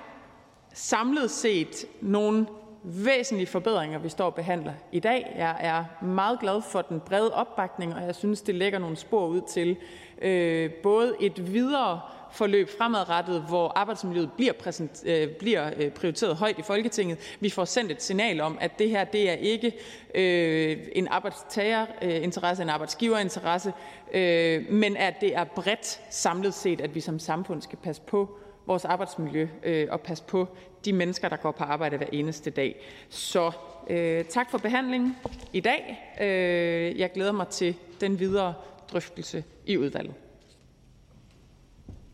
samlet 0.75 1.31
set 1.31 1.87
nogle 2.01 2.47
væsentlige 2.83 3.47
forbedringer, 3.47 3.99
vi 3.99 4.09
står 4.09 4.27
og 4.27 4.35
behandler 4.35 4.73
i 4.93 5.01
dag. 5.01 5.35
Jeg 5.37 5.57
er 5.61 6.05
meget 6.05 6.41
glad 6.41 6.63
for 6.63 6.83
den 6.83 7.01
brede 7.01 7.35
opbakning, 7.35 7.95
og 7.95 8.03
jeg 8.03 8.15
synes, 8.15 8.43
det 8.43 8.55
lægger 8.55 8.79
nogle 8.79 8.97
spor 8.97 9.27
ud 9.27 9.41
til 9.49 9.77
øh, 10.23 10.71
både 10.73 11.15
et 11.21 11.53
videre 11.53 12.01
forløb 12.33 12.69
fremadrettet, 12.79 13.43
hvor 13.49 13.73
arbejdsmiljøet 13.77 14.33
bliver, 14.33 14.53
præsent, 14.53 15.03
øh, 15.07 15.29
bliver 15.29 15.71
øh, 15.77 15.91
prioriteret 15.91 16.37
højt 16.37 16.59
i 16.59 16.63
Folketinget. 16.63 17.19
Vi 17.41 17.51
får 17.51 17.65
sendt 17.65 17.93
et 17.93 18.03
signal 18.03 18.41
om, 18.41 18.59
at 18.61 18.79
det 18.79 18.91
her 18.91 19.05
det 19.05 19.31
er 19.31 19.35
ikke 19.35 19.73
øh, 20.15 20.79
en 20.93 21.09
arbejdstagerinteresse, 21.09 22.63
en 22.63 22.69
arbejdsgiverinteresse, 22.69 23.73
øh, 24.15 24.73
men 24.73 24.97
at 24.97 25.15
det 25.21 25.37
er 25.37 25.45
bredt 25.45 26.01
samlet 26.11 26.55
set, 26.55 26.81
at 26.81 26.95
vi 26.95 27.01
som 27.01 27.19
samfund 27.19 27.63
skal 27.63 27.79
passe 27.83 28.03
på 28.03 28.39
vores 28.67 28.85
arbejdsmiljø 28.85 29.49
øh, 29.63 29.89
og 29.91 30.01
passe 30.01 30.25
på 30.25 30.49
de 30.85 30.93
mennesker, 30.93 31.29
der 31.29 31.37
går 31.37 31.53
på 31.53 31.65
arbejde 31.65 31.97
hver 31.97 32.07
eneste 32.13 32.51
dag. 32.51 32.77
Så 33.09 33.51
øh, 33.91 34.25
tak 34.25 34.51
for 34.51 34.59
behandlingen 34.59 35.17
i 35.53 35.61
dag. 35.61 36.15
Øh, 36.21 36.99
jeg 36.99 37.13
glæder 37.13 37.33
mig 37.33 37.49
til 37.49 37.75
den 38.01 38.19
videre 38.19 38.55
drøftelse 38.93 39.45
i 39.67 39.77
udvalget. 39.77 40.15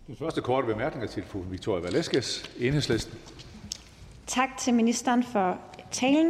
Den 0.07 0.17
første 0.17 0.41
korte 0.41 0.67
bemærkning 0.67 1.05
er 1.05 1.09
til 1.09 1.23
fru 1.23 1.39
Victoria 1.39 1.83
Velasquez, 1.83 2.45
Enhedslisten. 2.59 3.19
Tak 4.27 4.49
til 4.59 4.75
ministeren 4.75 5.23
for 5.23 5.59
talen. 5.91 6.27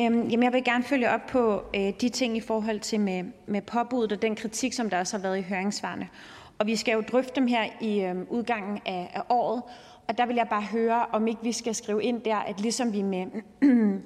Øhm, 0.00 0.28
jamen, 0.28 0.42
jeg 0.42 0.52
vil 0.52 0.64
gerne 0.64 0.84
følge 0.84 1.10
op 1.10 1.20
på 1.28 1.64
øh, 1.76 1.92
de 2.00 2.08
ting 2.08 2.36
i 2.36 2.40
forhold 2.40 2.80
til 2.80 3.00
med, 3.00 3.24
med 3.46 3.62
påbuddet 3.62 4.12
og 4.12 4.22
den 4.22 4.36
kritik, 4.36 4.72
som 4.72 4.90
der 4.90 4.98
også 4.98 5.16
har 5.16 5.22
været 5.22 5.38
i 5.38 5.42
høringssvarene. 5.42 6.08
Og 6.58 6.66
vi 6.66 6.76
skal 6.76 6.92
jo 6.92 7.00
drøfte 7.12 7.32
dem 7.34 7.46
her 7.46 7.64
i 7.80 8.00
øh, 8.00 8.16
udgangen 8.30 8.80
af, 8.86 9.10
af 9.14 9.22
året, 9.28 9.62
og 10.08 10.18
der 10.18 10.26
vil 10.26 10.36
jeg 10.36 10.48
bare 10.50 10.62
høre, 10.62 11.06
om 11.12 11.28
ikke 11.28 11.42
vi 11.42 11.52
skal 11.52 11.74
skrive 11.74 12.02
ind 12.02 12.20
der, 12.20 12.36
at 12.36 12.60
ligesom 12.60 12.92
vi 12.92 13.02
med 13.02 13.26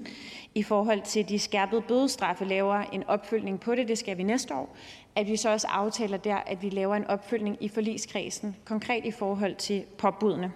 i 0.54 0.62
forhold 0.62 1.02
til 1.02 1.28
de 1.28 1.38
skærpede 1.38 1.80
bødestraffe 1.80 2.44
laver 2.44 2.74
en 2.74 3.04
opfølgning 3.06 3.60
på 3.60 3.74
det, 3.74 3.88
det 3.88 3.98
skal 3.98 4.18
vi 4.18 4.22
næste 4.22 4.54
år, 4.54 4.76
at 5.16 5.26
vi 5.26 5.36
så 5.36 5.52
også 5.52 5.66
aftaler 5.70 6.16
der, 6.16 6.36
at 6.36 6.62
vi 6.62 6.70
laver 6.70 6.96
en 6.96 7.06
opfølgning 7.06 7.56
i 7.60 7.68
forligskredsen, 7.68 8.56
konkret 8.64 9.04
i 9.04 9.10
forhold 9.10 9.54
til 9.54 9.84
påbudene. 9.98 10.52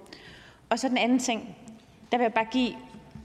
Og 0.71 0.79
så 0.79 0.89
den 0.89 0.99
anden 0.99 1.19
ting, 1.19 1.57
der 2.13 2.19
vil 2.19 2.25
jeg 2.25 2.35
bare 2.35 2.47
give 2.53 2.73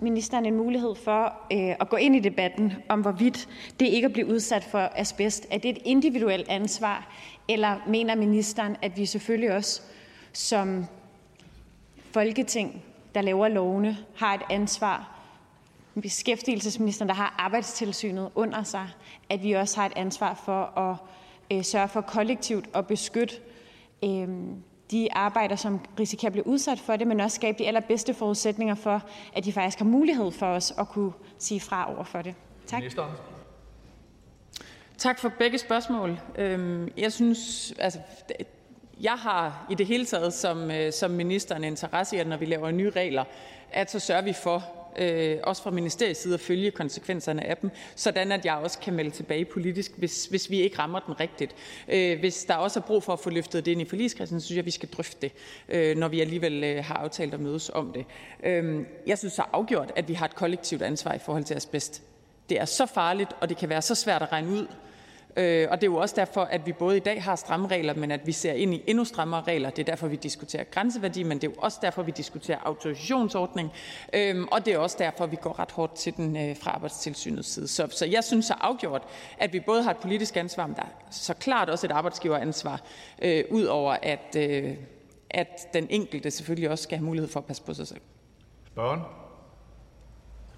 ministeren 0.02 0.46
en 0.46 0.56
mulighed 0.56 0.96
for 0.96 1.34
øh, 1.54 1.76
at 1.80 1.90
gå 1.90 1.96
ind 1.96 2.16
i 2.16 2.20
debatten 2.20 2.74
om, 2.90 3.02
hvorvidt 3.02 3.48
det 3.80 3.86
ikke 3.86 4.06
at 4.06 4.14
blive 4.14 4.28
udsat 4.28 4.64
for 4.64 4.92
asbest, 4.96 5.48
er 5.52 5.58
det 5.58 5.70
et 5.70 5.82
individuelt 5.86 6.50
ansvar, 6.50 7.14
eller 7.50 7.76
mener 7.88 8.16
ministeren, 8.16 8.76
at 8.82 8.98
vi 8.98 9.06
selvfølgelig 9.06 9.52
også 9.52 9.82
som 10.34 10.86
Folketing, 12.16 12.84
der 13.16 13.22
laver 13.22 13.48
lovene, 13.48 13.98
har 14.16 14.34
et 14.34 14.42
ansvar, 14.50 15.20
beskæftigelsesministeren, 16.02 17.10
der 17.10 17.16
har 17.16 17.36
arbejdstilsynet 17.38 18.32
under 18.36 18.64
sig, 18.64 18.90
at 19.30 19.44
vi 19.44 19.52
også 19.52 19.80
har 19.80 19.86
et 19.86 19.94
ansvar 19.96 20.34
for 20.34 20.80
at 20.80 20.98
øh, 21.52 21.64
sørge 21.64 21.88
for 21.88 22.02
kollektivt 22.02 22.70
at 22.74 22.88
beskytte 22.88 23.36
øh, 24.04 24.28
de 24.92 25.08
arbejder, 25.12 25.56
som 25.56 25.80
risikerer 26.00 26.30
at 26.30 26.32
blive 26.32 26.48
udsat 26.48 26.80
for 26.80 26.96
det, 26.96 27.08
men 27.08 27.20
også 27.20 27.36
skabe 27.36 27.58
de 27.58 27.68
allerbedste 27.68 28.14
forudsætninger 28.14 28.76
for, 28.76 29.02
at 29.34 29.46
de 29.46 29.54
faktisk 29.54 29.78
har 29.78 29.86
mulighed 29.86 30.32
for 30.32 30.46
os 30.46 30.74
at 30.80 30.90
kunne 30.90 31.12
sige 31.38 31.60
fra 31.60 31.96
over 31.96 32.04
for 32.04 32.22
det. 32.22 32.36
Tak. 32.68 32.84
Tak 34.98 35.20
for 35.20 35.30
begge 35.30 35.58
spørgsmål. 35.58 36.20
Øhm, 36.38 36.90
jeg 36.98 37.12
synes, 37.12 37.74
altså, 37.80 38.00
jeg 39.02 39.14
har 39.14 39.68
i 39.70 39.76
det 39.76 39.86
hele 39.86 40.06
taget 40.06 40.34
som, 40.34 40.72
øh, 40.72 40.94
som 40.94 41.12
minister 41.12 41.56
en 41.56 41.64
interesse 41.64 42.16
i, 42.16 42.20
at 42.20 42.28
når 42.28 42.38
vi 42.38 42.46
laver 42.46 42.72
nye 42.72 42.90
regler, 42.90 43.24
at 43.72 43.92
så 43.92 44.00
sørger 44.00 44.22
vi 44.22 44.34
for, 44.34 44.64
øh, 44.98 45.38
også 45.44 45.64
fra 45.64 45.72
ministeriets 45.72 46.22
side, 46.22 46.34
at 46.34 46.40
følge 46.40 46.72
konsekvenserne 46.72 47.44
af 47.44 47.58
dem, 47.58 47.72
sådan 47.96 48.32
at 48.32 48.46
jeg 48.46 48.56
også 48.56 48.80
kan 48.80 48.94
melde 48.94 49.12
tilbage 49.12 49.46
politisk, 49.46 49.92
hvis, 49.98 50.26
hvis 50.26 50.50
vi 50.50 50.62
ikke 50.62 50.80
rammer 50.80 51.00
den 51.00 51.20
rigtigt. 51.20 51.56
Øh, 51.88 52.20
hvis 52.20 52.44
der 52.44 52.56
også 52.56 52.80
er 52.80 52.84
brug 52.84 53.04
for 53.04 53.14
at 53.14 53.20
få 53.20 53.30
løftet 53.30 53.66
det 53.66 53.72
ind 53.72 53.82
i 53.82 53.86
forligskredsen, 53.86 54.40
så 54.42 54.46
synes 54.46 54.58
jeg, 54.58 54.66
vi 54.66 54.72
skal 54.72 54.90
drøfte 54.90 55.18
det, 55.22 55.32
øh, 55.70 55.98
når 55.98 56.08
vi 56.08 56.22
alligevel 56.22 56.64
øh, 56.64 56.84
har 56.84 56.96
aftalt 56.96 57.34
at 57.34 57.40
mødes 57.40 57.70
om 57.70 57.94
det. 57.94 58.06
Øh, 58.44 58.86
jeg 59.08 59.18
synes 59.18 59.34
så 59.34 59.44
afgjort, 59.54 59.92
at 59.96 60.08
vi 60.08 60.14
har 60.14 60.26
et 60.26 60.36
kollektivt 60.36 60.82
ansvar 60.82 61.14
i 61.14 61.20
forhold 61.20 61.44
til 61.44 61.54
asbest. 61.54 62.02
Det 62.50 62.60
er 62.60 62.66
så 62.66 62.86
farligt, 62.86 63.30
og 63.42 63.50
det 63.50 63.58
kan 63.58 63.70
være 63.70 63.82
så 63.82 63.96
svært 63.96 64.22
at 64.22 64.32
regne 64.32 64.52
ud, 64.52 64.68
Øh, 65.38 65.68
og 65.72 65.82
det 65.82 65.88
er 65.88 65.92
jo 65.92 65.98
også 65.98 66.16
derfor, 66.16 66.42
at 66.42 66.66
vi 66.66 66.72
både 66.72 66.98
i 66.98 67.00
dag 67.00 67.24
har 67.24 67.36
stramme 67.36 67.68
regler, 67.68 67.94
men 67.94 68.12
at 68.12 68.28
vi 68.28 68.32
ser 68.32 68.54
ind 68.54 68.74
i 68.74 68.84
endnu 68.88 69.06
strammere 69.06 69.42
regler. 69.42 69.70
Det 69.70 69.80
er 69.80 69.86
derfor, 69.86 70.08
vi 70.08 70.16
diskuterer 70.16 70.64
grænseværdi, 70.64 71.24
men 71.24 71.38
det 71.38 71.48
er 71.48 71.52
jo 71.52 71.62
også 71.62 71.80
derfor, 71.82 72.04
vi 72.04 72.12
diskuterer 72.12 72.58
autorisationsordning. 72.66 73.72
Øhm, 74.14 74.48
og 74.52 74.66
det 74.66 74.74
er 74.74 74.78
også 74.78 74.96
derfor, 75.00 75.26
vi 75.26 75.36
går 75.36 75.60
ret 75.60 75.72
hårdt 75.72 75.96
til 75.96 76.18
den 76.18 76.38
øh, 76.38 76.58
fra 76.58 76.72
arbejdstilsynets 76.72 77.50
side. 77.54 77.68
Så, 77.68 77.88
så 77.92 78.06
jeg 78.06 78.24
synes 78.24 78.46
så 78.46 78.54
afgjort, 78.62 79.02
at 79.38 79.54
vi 79.54 79.60
både 79.60 79.84
har 79.84 79.92
et 79.92 79.98
politisk 79.98 80.38
ansvar, 80.38 80.68
men 80.68 80.76
der 80.76 80.82
er 80.82 81.08
så 81.12 81.34
klart 81.34 81.70
også 81.70 81.88
et 81.88 81.92
arbejdsgiveransvar, 81.92 82.82
øh, 83.22 83.44
ud 83.52 83.64
over 83.64 83.98
at, 84.02 84.36
øh, 84.38 84.74
at 85.30 85.74
den 85.74 85.88
enkelte 85.90 86.32
selvfølgelig 86.32 86.70
også 86.70 86.84
skal 86.84 86.98
have 86.98 87.06
mulighed 87.06 87.30
for 87.30 87.40
at 87.40 87.46
passe 87.46 87.64
på 87.64 87.74
sig 87.74 87.88
selv. 87.88 88.02
Spørgen? 88.68 89.02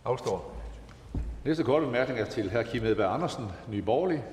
Afstår. 0.06 0.54
Næste 1.46 1.64
korte 1.64 1.86
bemærkning 1.86 2.20
er 2.20 2.26
til 2.26 2.52
hr. 2.52 2.62
Kim 2.62 2.86
Edberg 2.86 3.14
Andersen, 3.14 3.46
Nye 3.72 3.82
Borgerlige. 3.82 4.24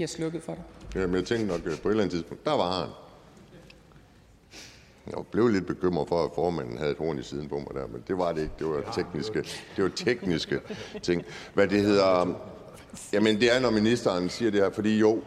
De 0.00 0.02
har 0.02 0.08
slukket 0.08 0.42
for 0.42 0.54
dig. 0.54 0.62
Jamen, 0.94 1.16
jeg 1.16 1.24
tænkte 1.24 1.46
nok, 1.46 1.62
på 1.62 1.68
et 1.68 1.76
eller 1.84 1.90
andet 1.90 2.10
tidspunkt, 2.10 2.44
der 2.44 2.52
var 2.52 2.80
han. 2.80 2.88
Jeg 5.06 5.26
blev 5.30 5.48
lidt 5.48 5.66
bekymret 5.66 6.08
for, 6.08 6.24
at 6.24 6.30
formanden 6.34 6.78
havde 6.78 6.90
et 6.90 6.98
horn 6.98 7.18
i 7.18 7.22
siden 7.22 7.48
på 7.48 7.54
mig 7.54 7.68
der, 7.74 7.86
men 7.86 8.04
det 8.08 8.18
var 8.18 8.32
det 8.32 8.42
ikke. 8.42 8.54
Det 8.58 8.66
var 8.66 8.92
tekniske, 8.94 9.38
det 9.76 9.84
var 9.84 9.90
tekniske 9.96 10.60
ting. 11.02 11.24
Hvad 11.54 11.68
det 11.68 11.82
hedder... 11.82 12.34
Jamen, 13.12 13.40
det 13.40 13.56
er, 13.56 13.60
når 13.60 13.70
ministeren 13.70 14.28
siger 14.28 14.50
det 14.50 14.60
her, 14.60 14.70
fordi 14.70 14.98
jo, 14.98 15.22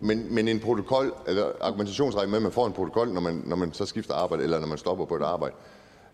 men, 0.00 0.34
men 0.34 0.48
en 0.48 0.60
protokol, 0.60 1.14
eller 1.26 1.52
argumentationsregel 1.60 2.28
med, 2.28 2.36
at 2.36 2.42
man 2.42 2.52
får 2.52 2.66
en 2.66 2.72
protokol, 2.72 3.08
når 3.08 3.20
man, 3.20 3.42
når 3.46 3.56
man 3.56 3.72
så 3.72 3.86
skifter 3.86 4.14
arbejde, 4.14 4.44
eller 4.44 4.60
når 4.60 4.66
man 4.66 4.78
stopper 4.78 5.04
på 5.04 5.16
et 5.16 5.22
arbejde, 5.22 5.54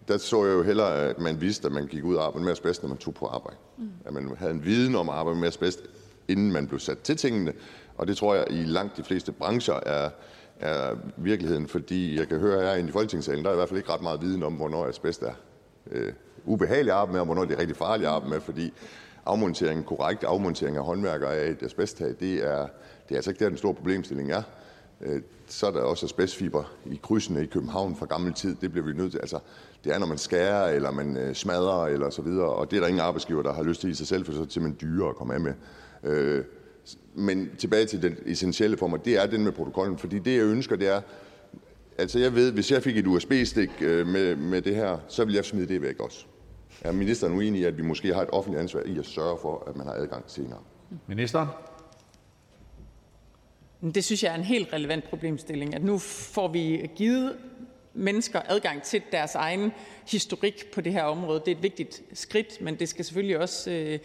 der 0.09 0.18
så 0.18 0.44
jeg 0.44 0.53
jo 0.53 0.62
hellere, 0.62 0.94
at 0.94 1.18
man 1.18 1.40
vidste, 1.40 1.66
at 1.66 1.72
man 1.72 1.86
gik 1.86 2.05
ud 2.05 2.14
og 2.14 2.24
arbejdede 2.24 2.44
med 2.44 2.53
asbest, 2.53 2.82
når 2.82 2.88
man 2.88 2.98
tog 2.98 3.14
på 3.14 3.26
arbejde. 3.26 3.57
Mm. 3.78 3.90
At 4.05 4.12
man 4.12 4.36
havde 4.38 4.53
en 4.53 4.64
viden 4.64 4.94
om 4.94 5.09
at 5.09 5.14
arbejde 5.14 5.38
med 5.38 5.48
asbest, 5.48 5.80
inden 6.28 6.53
man 6.53 6.66
blev 6.66 6.80
sat 6.80 6.98
til 6.98 7.16
tingene, 7.16 7.53
og 8.01 8.07
det 8.07 8.16
tror 8.16 8.34
jeg 8.34 8.46
i 8.51 8.64
langt 8.64 8.96
de 8.96 9.05
fleste 9.05 9.32
brancher 9.32 9.80
er 9.86 10.11
er 10.61 10.96
virkeligheden. 11.16 11.68
fordi 11.68 12.18
Jeg 12.18 12.28
kan 12.28 12.38
høre 12.38 12.61
her 12.61 12.74
i 12.74 12.90
Folketingssalen, 12.90 13.44
der 13.44 13.51
er 13.51 13.55
i 13.55 13.57
hvert 13.57 13.68
fald 13.68 13.78
ikke 13.78 13.92
ret 13.92 14.03
meget 14.03 14.22
viden 14.22 14.42
om, 14.42 14.53
hvornår 14.53 14.86
asbest 14.86 15.22
er 15.22 15.32
øh, 15.90 16.12
ubehageligt 16.44 16.90
at 16.90 16.96
arbejde 16.96 17.12
med, 17.12 17.20
og 17.20 17.26
hvornår 17.26 17.44
det 17.44 17.55
er 17.55 17.61
rigtig 17.61 17.76
farligt 17.76 18.09
at 18.09 18.14
arbejde 18.14 18.30
med, 18.30 18.40
fordi 18.40 18.72
afmontering, 19.26 19.86
korrekt 19.86 20.24
afmontering 20.24 20.76
af 20.76 20.84
håndværkere 20.84 21.34
af 21.34 21.51
et 21.51 21.62
asbesttag, 21.62 22.14
det 22.20 22.34
er, 22.34 22.66
det 23.09 23.11
er 23.11 23.16
altså 23.16 23.30
ikke 23.30 23.44
der, 23.44 23.48
den 23.48 23.59
store 23.59 23.74
problemstilling 23.74 24.32
er. 24.32 24.42
Øh, 25.01 25.22
så 25.48 25.66
er 25.66 25.70
der 25.70 25.80
også 25.80 26.07
asbestfiber 26.07 26.72
i 26.86 27.01
krydsene 27.03 27.42
i 27.42 27.46
København 27.46 27.96
fra 27.96 28.07
gammel 28.07 28.32
tid. 28.32 28.57
Det 28.61 28.72
bliver 28.72 28.86
vi 28.86 28.92
nødt 28.92 29.11
til. 29.11 29.18
Altså, 29.18 29.38
det 29.84 29.94
er, 29.94 29.98
når 29.98 30.07
man 30.07 30.18
skærer, 30.18 30.68
eller 30.68 30.90
man 30.90 31.16
øh, 31.16 31.34
smadrer, 31.34 31.86
eller 31.86 32.11
så 32.11 32.22
videre. 32.22 32.48
Og 32.48 32.70
det 32.70 32.76
er 32.76 32.80
der 32.80 32.88
ingen 32.88 33.01
arbejdsgiver, 33.01 33.42
der 33.42 33.53
har 33.53 33.62
lyst 33.62 33.80
til 33.80 33.90
i 33.90 33.94
sig 33.94 34.07
selv, 34.07 34.24
for 34.24 34.32
så 34.32 34.38
er 34.38 34.44
det 34.44 34.53
simpelthen 34.53 34.90
dyrere 34.90 35.09
at 35.09 35.16
komme 35.16 35.34
af 35.34 35.40
med. 35.40 35.55
Øh, 36.05 36.44
men 37.14 37.51
tilbage 37.59 37.87
til 37.87 38.03
den 38.03 38.16
essentielle 38.26 38.76
for 38.76 38.87
mig, 38.87 39.05
det 39.05 39.18
er 39.22 39.26
den 39.26 39.45
med 39.45 39.53
protokollen. 39.53 39.99
Fordi 39.99 40.18
det, 40.18 40.37
jeg 40.37 40.45
ønsker, 40.45 40.76
det 40.76 40.89
er, 40.89 41.01
altså 41.99 42.18
jeg 42.18 42.35
ved, 42.35 42.53
hvis 42.53 42.70
jeg 42.72 42.83
fik 42.83 42.97
et 42.97 43.07
USB-stik 43.07 43.70
øh, 43.81 44.07
med, 44.07 44.37
med 44.37 44.62
det 44.62 44.76
her, 44.76 44.99
så 45.09 45.24
ville 45.24 45.37
jeg 45.37 45.45
smide 45.45 45.66
det 45.66 45.83
væk 45.83 46.01
også. 46.01 46.24
Er 46.81 46.93
ministeren 46.93 47.35
uenig 47.35 47.61
i, 47.61 47.64
at 47.64 47.76
vi 47.76 47.83
måske 47.83 48.14
har 48.14 48.22
et 48.22 48.31
offentligt 48.33 48.61
ansvar 48.61 48.81
i 48.87 48.99
at 48.99 49.07
sørge 49.07 49.39
for, 49.43 49.64
at 49.66 49.76
man 49.76 49.87
har 49.87 49.95
adgang 49.95 50.24
senere? 50.26 50.59
Ministeren? 51.07 51.49
Det 53.95 54.05
synes 54.05 54.22
jeg 54.22 54.31
er 54.31 54.35
en 54.35 54.45
helt 54.45 54.72
relevant 54.72 55.05
problemstilling, 55.05 55.74
at 55.74 55.85
nu 55.85 55.99
får 55.99 56.49
vi 56.49 56.91
givet 56.97 57.37
mennesker 57.95 58.41
adgang 58.49 58.83
til 58.83 59.03
deres 59.12 59.35
egen 59.35 59.72
historik 60.07 60.72
på 60.74 60.81
det 60.81 60.93
her 60.93 61.03
område. 61.03 61.41
Det 61.41 61.53
er 61.53 61.57
et 61.57 61.62
vigtigt 61.62 62.03
skridt, 62.12 62.61
men 62.61 62.74
det 62.78 62.89
skal 62.89 63.05
selvfølgelig 63.05 63.39
også 63.39 63.70
øh, 63.70 63.99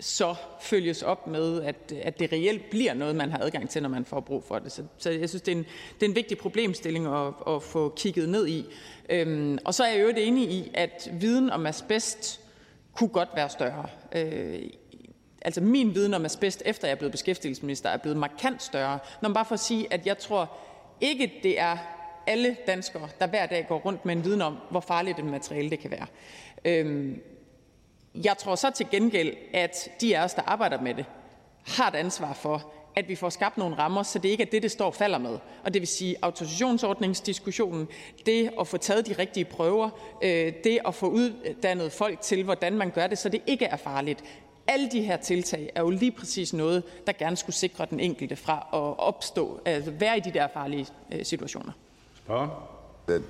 så 0.00 0.34
følges 0.60 1.02
op 1.02 1.26
med, 1.26 1.62
at, 1.62 1.92
at 2.02 2.18
det 2.18 2.32
reelt 2.32 2.70
bliver 2.70 2.94
noget, 2.94 3.16
man 3.16 3.30
har 3.30 3.38
adgang 3.38 3.70
til, 3.70 3.82
når 3.82 3.88
man 3.88 4.04
får 4.04 4.20
brug 4.20 4.44
for 4.44 4.58
det. 4.58 4.72
Så, 4.72 4.82
så 4.98 5.10
jeg 5.10 5.28
synes, 5.28 5.42
det 5.42 5.52
er, 5.52 5.56
en, 5.56 5.66
det 5.94 6.06
er 6.06 6.10
en 6.10 6.16
vigtig 6.16 6.38
problemstilling 6.38 7.06
at, 7.06 7.34
at 7.46 7.62
få 7.62 7.92
kigget 7.96 8.28
ned 8.28 8.48
i. 8.48 8.66
Øhm, 9.10 9.58
og 9.64 9.74
så 9.74 9.84
er 9.84 9.88
jeg 9.88 10.02
jo 10.02 10.12
enig 10.16 10.50
i, 10.50 10.70
at 10.74 11.10
viden 11.12 11.50
om 11.50 11.66
asbest 11.66 12.40
kunne 12.94 13.08
godt 13.08 13.28
være 13.36 13.48
større. 13.48 13.86
Øh, 14.12 14.62
altså 15.42 15.60
min 15.60 15.94
viden 15.94 16.14
om 16.14 16.24
asbest, 16.24 16.62
efter 16.66 16.88
jeg 16.88 16.92
er 16.92 16.98
blevet 16.98 17.12
beskæftigelsesminister, 17.12 17.90
er 17.90 17.96
blevet 17.96 18.18
markant 18.18 18.62
større. 18.62 18.98
Når 19.22 19.28
man 19.28 19.34
bare 19.34 19.44
får 19.44 19.54
at 19.54 19.60
sige, 19.60 19.92
at 19.92 20.06
jeg 20.06 20.18
tror 20.18 20.52
ikke, 21.00 21.32
det 21.42 21.60
er 21.60 21.76
alle 22.26 22.56
danskere, 22.66 23.08
der 23.20 23.26
hver 23.26 23.46
dag 23.46 23.66
går 23.68 23.78
rundt 23.78 24.04
med 24.04 24.16
en 24.16 24.24
viden 24.24 24.42
om, 24.42 24.56
hvor 24.70 24.80
farligt 24.80 25.18
et 25.18 25.24
materiale 25.24 25.70
det 25.70 25.78
kan 25.78 25.90
være. 25.90 26.06
Øhm, 26.64 27.22
jeg 28.14 28.38
tror 28.38 28.54
så 28.54 28.70
til 28.70 28.86
gengæld, 28.90 29.36
at 29.54 29.88
de 30.00 30.18
af 30.18 30.24
os, 30.24 30.34
der 30.34 30.42
arbejder 30.42 30.80
med 30.80 30.94
det, 30.94 31.04
har 31.66 31.88
et 31.88 31.94
ansvar 31.94 32.32
for, 32.32 32.72
at 32.96 33.08
vi 33.08 33.14
får 33.14 33.28
skabt 33.28 33.58
nogle 33.58 33.78
rammer, 33.78 34.02
så 34.02 34.18
det 34.18 34.28
ikke 34.28 34.42
er 34.42 34.50
det, 34.50 34.62
det 34.62 34.70
står 34.70 34.86
og 34.86 34.94
falder 34.94 35.18
med. 35.18 35.38
Og 35.64 35.74
det 35.74 35.80
vil 35.80 35.88
sige 35.88 36.16
autorisationsordningsdiskussionen, 36.22 37.88
det 38.26 38.50
at 38.60 38.68
få 38.68 38.76
taget 38.76 39.06
de 39.06 39.14
rigtige 39.18 39.44
prøver, 39.44 39.90
øh, 40.22 40.52
det 40.64 40.78
at 40.86 40.94
få 40.94 41.08
uddannet 41.08 41.92
folk 41.92 42.20
til, 42.20 42.44
hvordan 42.44 42.72
man 42.72 42.90
gør 42.90 43.06
det, 43.06 43.18
så 43.18 43.28
det 43.28 43.42
ikke 43.46 43.64
er 43.64 43.76
farligt. 43.76 44.24
Alle 44.66 44.90
de 44.90 45.02
her 45.02 45.16
tiltag 45.16 45.70
er 45.74 45.80
jo 45.80 45.90
lige 45.90 46.12
præcis 46.12 46.52
noget, 46.52 46.82
der 47.06 47.12
gerne 47.12 47.36
skulle 47.36 47.56
sikre 47.56 47.86
den 47.90 48.00
enkelte 48.00 48.36
fra 48.36 48.56
at 48.72 49.06
opstå, 49.06 49.60
altså 49.64 49.90
være 49.90 50.16
i 50.16 50.20
de 50.20 50.30
der 50.32 50.48
farlige 50.54 50.86
øh, 51.12 51.24
situationer. 51.24 51.72
Spørgen? 52.14 52.50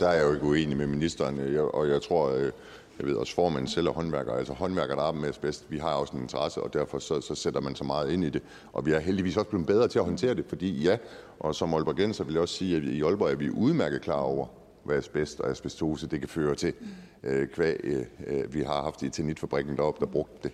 Der 0.01 0.09
er 0.09 0.13
jeg 0.13 0.25
jo 0.25 0.35
ikke 0.35 0.47
uenig 0.47 0.77
med 0.77 0.87
ministeren, 0.87 1.59
og 1.75 1.89
jeg 1.89 2.03
tror, 2.03 2.31
øh, 2.31 2.53
jeg 2.99 3.07
ved 3.07 3.15
også, 3.15 3.35
formanden 3.35 3.69
selv 3.69 3.87
er 3.87 3.93
håndværker. 3.93 4.33
Altså 4.33 4.53
håndværker, 4.53 4.95
der 4.95 5.03
arbejder 5.03 5.21
med 5.21 5.29
asbest, 5.29 5.67
vi 5.69 5.79
har 5.79 5.95
også 5.95 6.17
en 6.17 6.23
interesse, 6.23 6.63
og 6.63 6.75
derfor 6.75 6.99
så, 6.99 7.21
så 7.21 7.35
sætter 7.35 7.61
man 7.61 7.75
så 7.75 7.85
meget 7.85 8.13
ind 8.13 8.25
i 8.25 8.31
det. 8.31 8.43
Og 8.73 8.87
vi 8.87 8.93
er 8.93 8.99
heldigvis 8.99 9.37
også 9.37 9.51
blevet 9.51 9.67
bedre 9.67 9.89
til 9.89 9.99
at 9.99 10.05
håndtere 10.05 10.35
det, 10.35 10.45
fordi 10.49 10.83
ja, 10.83 10.97
og 11.41 11.55
som 11.55 11.75
Aalborgenser 11.75 12.25
vil 12.25 12.33
jeg 12.33 12.43
også 12.43 12.55
sige, 12.55 12.77
at 12.77 12.83
i 12.83 13.03
Aalborg 13.03 13.31
er 13.31 13.37
vi 13.37 13.51
udmærket 13.51 14.01
klar 14.01 14.21
over, 14.21 14.47
hvad 14.85 14.97
asbest 14.97 15.41
og 15.41 15.51
asbestose 15.51 16.07
det 16.07 16.21
kan 16.21 16.29
føre 16.29 16.55
til. 16.55 16.73
Øh, 17.23 17.49
kvæg, 17.49 17.77
øh, 17.85 18.05
øh, 18.27 18.55
vi 18.55 18.63
har 18.63 18.83
haft 18.83 19.03
i 19.03 19.09
tenitfabrikken 19.09 19.77
deroppe, 19.77 20.01
der 20.01 20.13
brugte 20.13 20.49
det. 20.49 20.53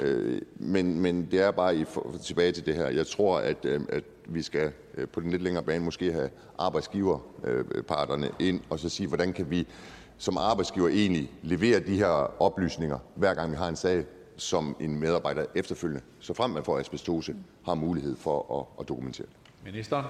Øh, 0.00 0.40
men, 0.56 1.00
men 1.00 1.28
det 1.30 1.40
er 1.40 1.50
bare 1.50 1.76
i, 1.76 1.84
for, 1.84 2.14
tilbage 2.24 2.52
til 2.52 2.66
det 2.66 2.74
her. 2.74 2.88
Jeg 2.88 3.06
tror, 3.06 3.38
at, 3.38 3.64
øh, 3.64 3.80
at 3.88 4.04
vi 4.26 4.42
skal 4.42 4.72
øh, 4.94 5.08
på 5.08 5.20
den 5.20 5.30
lidt 5.30 5.42
længere 5.42 5.64
bane 5.64 5.84
måske 5.84 6.12
have 6.12 6.30
arbejdsgiverparterne 6.58 8.26
øh, 8.26 8.32
øh, 8.40 8.48
ind 8.48 8.60
og 8.70 8.78
så 8.78 8.88
sige, 8.88 9.06
hvordan 9.06 9.32
kan 9.32 9.50
vi 9.50 9.66
som 10.18 10.36
arbejdsgiver 10.36 10.88
egentlig 10.88 11.30
levere 11.42 11.80
de 11.80 11.96
her 11.96 12.42
oplysninger, 12.42 12.98
hver 13.14 13.34
gang 13.34 13.50
vi 13.50 13.56
har 13.56 13.68
en 13.68 13.76
sag, 13.76 14.04
som 14.36 14.76
en 14.80 15.00
medarbejder 15.00 15.44
efterfølgende, 15.54 16.02
så 16.20 16.34
frem 16.34 16.50
man 16.50 16.64
får 16.64 16.78
asbestose, 16.78 17.34
har 17.64 17.74
mulighed 17.74 18.16
for 18.16 18.58
at, 18.58 18.80
at 18.80 18.88
dokumentere 18.88 19.26
det. 19.26 19.64
Ministeren? 19.64 20.04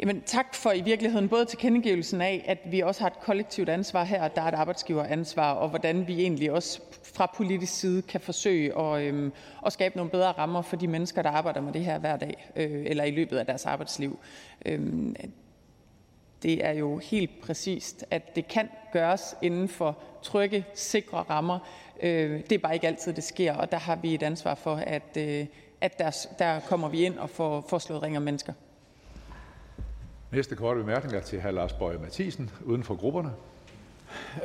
Jamen, 0.00 0.22
tak 0.26 0.54
for 0.54 0.72
i 0.72 0.80
virkeligheden 0.80 1.28
både 1.28 1.44
tilkendegivelsen 1.44 2.20
af, 2.20 2.44
at 2.46 2.72
vi 2.72 2.80
også 2.80 3.00
har 3.00 3.06
et 3.06 3.20
kollektivt 3.20 3.68
ansvar 3.68 4.04
her, 4.04 4.22
at 4.22 4.36
der 4.36 4.42
er 4.42 4.48
et 4.48 4.54
arbejdsgiveransvar, 4.54 5.52
og 5.52 5.68
hvordan 5.68 6.06
vi 6.08 6.20
egentlig 6.20 6.52
også 6.52 6.80
fra 7.14 7.32
politisk 7.36 7.74
side 7.74 8.02
kan 8.02 8.20
forsøge 8.20 8.78
at, 8.78 9.02
øhm, 9.02 9.32
at 9.66 9.72
skabe 9.72 9.96
nogle 9.96 10.10
bedre 10.10 10.32
rammer 10.32 10.62
for 10.62 10.76
de 10.76 10.88
mennesker, 10.88 11.22
der 11.22 11.30
arbejder 11.30 11.60
med 11.60 11.72
det 11.72 11.84
her 11.84 11.98
hver 11.98 12.16
dag, 12.16 12.52
øh, 12.56 12.82
eller 12.86 13.04
i 13.04 13.10
løbet 13.10 13.36
af 13.36 13.46
deres 13.46 13.66
arbejdsliv. 13.66 14.18
Øhm, 14.66 15.16
det 16.42 16.66
er 16.66 16.72
jo 16.72 16.98
helt 16.98 17.40
præcist, 17.42 18.04
at 18.10 18.36
det 18.36 18.48
kan 18.48 18.68
gøres 18.92 19.36
inden 19.42 19.68
for 19.68 19.98
trygge, 20.22 20.64
sikre 20.74 21.18
rammer. 21.30 21.58
Øh, 22.02 22.40
det 22.40 22.52
er 22.52 22.58
bare 22.58 22.74
ikke 22.74 22.86
altid, 22.86 23.12
det 23.12 23.24
sker, 23.24 23.54
og 23.54 23.72
der 23.72 23.78
har 23.78 23.96
vi 23.96 24.14
et 24.14 24.22
ansvar 24.22 24.54
for, 24.54 24.74
at, 24.74 25.16
øh, 25.16 25.46
at 25.80 25.98
der, 25.98 26.26
der 26.38 26.60
kommer 26.60 26.88
vi 26.88 27.04
ind 27.04 27.18
og 27.18 27.30
får, 27.30 27.64
får 27.68 27.78
slået 27.78 28.02
ring 28.02 28.16
om 28.16 28.22
mennesker. 28.22 28.52
Næste 30.32 30.56
korte 30.56 30.80
bemærkning 30.80 31.16
er 31.16 31.20
til 31.20 31.42
hr. 31.42 31.50
Lars 31.50 31.72
Bøje 31.72 31.98
Mathisen, 31.98 32.50
uden 32.64 32.84
for 32.84 32.94
grupperne. 32.96 33.32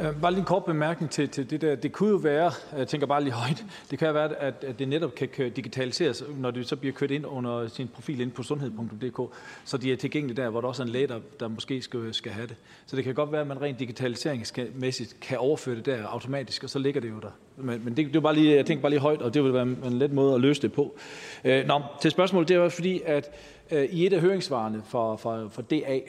Øh, 0.01 0.22
bare 0.22 0.32
lige 0.32 0.39
en 0.39 0.45
kort 0.45 0.66
bemærkning 0.66 1.11
til, 1.11 1.30
til 1.30 1.49
det 1.49 1.61
der. 1.61 1.76
Det 1.76 1.91
kunne 1.91 2.09
jo 2.09 2.16
være, 2.16 2.51
jeg 2.78 2.88
tænker 2.88 3.07
bare 3.07 3.24
lige 3.24 3.34
højt, 3.34 3.66
det 3.91 3.99
kan 3.99 4.13
være, 4.13 4.36
at, 4.36 4.53
at 4.61 4.80
det 4.80 4.88
netop 4.88 5.16
kan 5.16 5.51
digitaliseres, 5.51 6.24
når 6.38 6.51
det 6.51 6.68
så 6.68 6.76
bliver 6.76 6.93
kørt 6.93 7.11
ind 7.11 7.26
under 7.26 7.68
sin 7.68 7.88
profil 7.88 8.22
ind 8.22 8.32
på 8.32 8.43
sundhed.dk, 8.43 9.34
så 9.66 9.78
de 9.78 9.91
er 9.91 9.97
tilgængelige 9.97 10.41
der, 10.41 10.49
hvor 10.49 10.61
der 10.61 10.68
også 10.68 10.84
er 10.84 10.86
en 10.86 10.91
læge, 10.91 11.07
der, 11.07 11.20
der 11.39 11.47
måske 11.47 11.82
skal, 11.82 12.13
skal 12.13 12.32
have 12.32 12.47
det. 12.47 12.55
Så 12.86 12.95
det 12.95 13.03
kan 13.03 13.13
godt 13.13 13.32
være, 13.32 13.41
at 13.41 13.47
man 13.47 13.61
rent 13.61 13.80
digitaliseringsmæssigt 13.80 15.16
kan 15.22 15.38
overføre 15.38 15.76
det 15.76 15.86
der 15.86 16.05
automatisk, 16.07 16.63
og 16.63 16.70
så 16.70 16.80
ligger 16.80 17.01
det 17.01 17.09
jo 17.09 17.20
der. 17.20 17.32
Men, 17.57 17.82
men 17.84 17.97
det, 17.97 18.05
det 18.05 18.13
var 18.13 18.22
bare 18.22 18.36
lige, 18.36 18.55
jeg 18.55 18.66
tænker 18.66 18.82
bare 18.82 18.89
lige 18.89 18.99
højt, 18.99 19.22
og 19.22 19.34
det 19.34 19.43
ville 19.43 19.53
være 19.53 19.63
en 19.63 19.99
let 19.99 20.11
måde 20.11 20.36
at 20.36 20.41
løse 20.41 20.61
det 20.61 20.74
på. 20.74 20.97
Øh, 21.43 21.68
nå, 21.68 21.82
til 22.01 22.11
spørgsmålet, 22.11 22.49
det 22.49 22.57
er 22.57 22.70
fordi, 22.70 23.01
at 23.05 23.30
øh, 23.72 23.84
i 23.84 24.05
et 24.05 24.13
af 24.13 24.22
høringsvarene 24.22 24.82
fra, 24.88 25.16
for, 25.16 25.47
for 25.51 25.61
DA, 25.61 25.99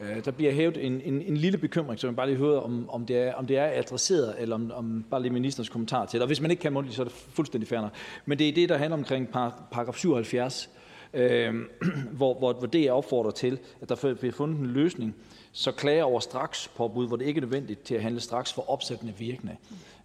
Øh, 0.00 0.24
der 0.24 0.30
bliver 0.30 0.52
hævet 0.52 0.86
en, 0.86 1.00
en, 1.04 1.22
en 1.22 1.36
lille 1.36 1.58
bekymring, 1.58 2.00
som 2.00 2.08
jeg 2.08 2.16
bare 2.16 2.26
lige 2.26 2.38
hører, 2.38 2.60
om, 2.60 2.90
om, 2.90 3.06
det 3.06 3.16
er, 3.16 3.34
om 3.34 3.46
det 3.46 3.58
er 3.58 3.70
adresseret, 3.74 4.34
eller 4.38 4.54
om, 4.54 4.72
om 4.74 5.04
bare 5.10 5.22
lige 5.22 5.32
ministerens 5.32 5.68
kommentar 5.68 6.06
til 6.06 6.18
det. 6.18 6.22
Og 6.22 6.26
hvis 6.26 6.40
man 6.40 6.50
ikke 6.50 6.60
kan 6.60 6.72
mundtligt, 6.72 6.96
så 6.96 7.02
er 7.02 7.04
det 7.04 7.12
fuldstændig 7.12 7.68
færre. 7.68 7.90
Men 8.26 8.38
det 8.38 8.48
er 8.48 8.52
det, 8.52 8.68
der 8.68 8.76
handler 8.76 8.96
omkring 8.96 9.28
paragraf 9.70 9.94
77, 9.94 10.70
øh, 11.14 11.54
hvor, 12.16 12.38
hvor, 12.38 12.52
hvor 12.52 12.66
det 12.66 12.84
er 12.84 12.92
opfordret 12.92 13.34
til, 13.34 13.58
at 13.80 13.88
der 13.88 14.14
bliver 14.20 14.32
fundet 14.32 14.58
en 14.58 14.66
løsning, 14.66 15.16
så 15.52 15.72
klager 15.72 16.04
over 16.04 16.20
straks 16.20 16.68
påbud, 16.76 17.08
hvor 17.08 17.16
det 17.16 17.26
ikke 17.26 17.38
er 17.38 17.42
nødvendigt 17.42 17.82
til 17.82 17.94
at 17.94 18.02
handle 18.02 18.20
straks 18.20 18.52
for 18.52 18.70
opsættende 18.70 19.12
virkende. 19.18 19.56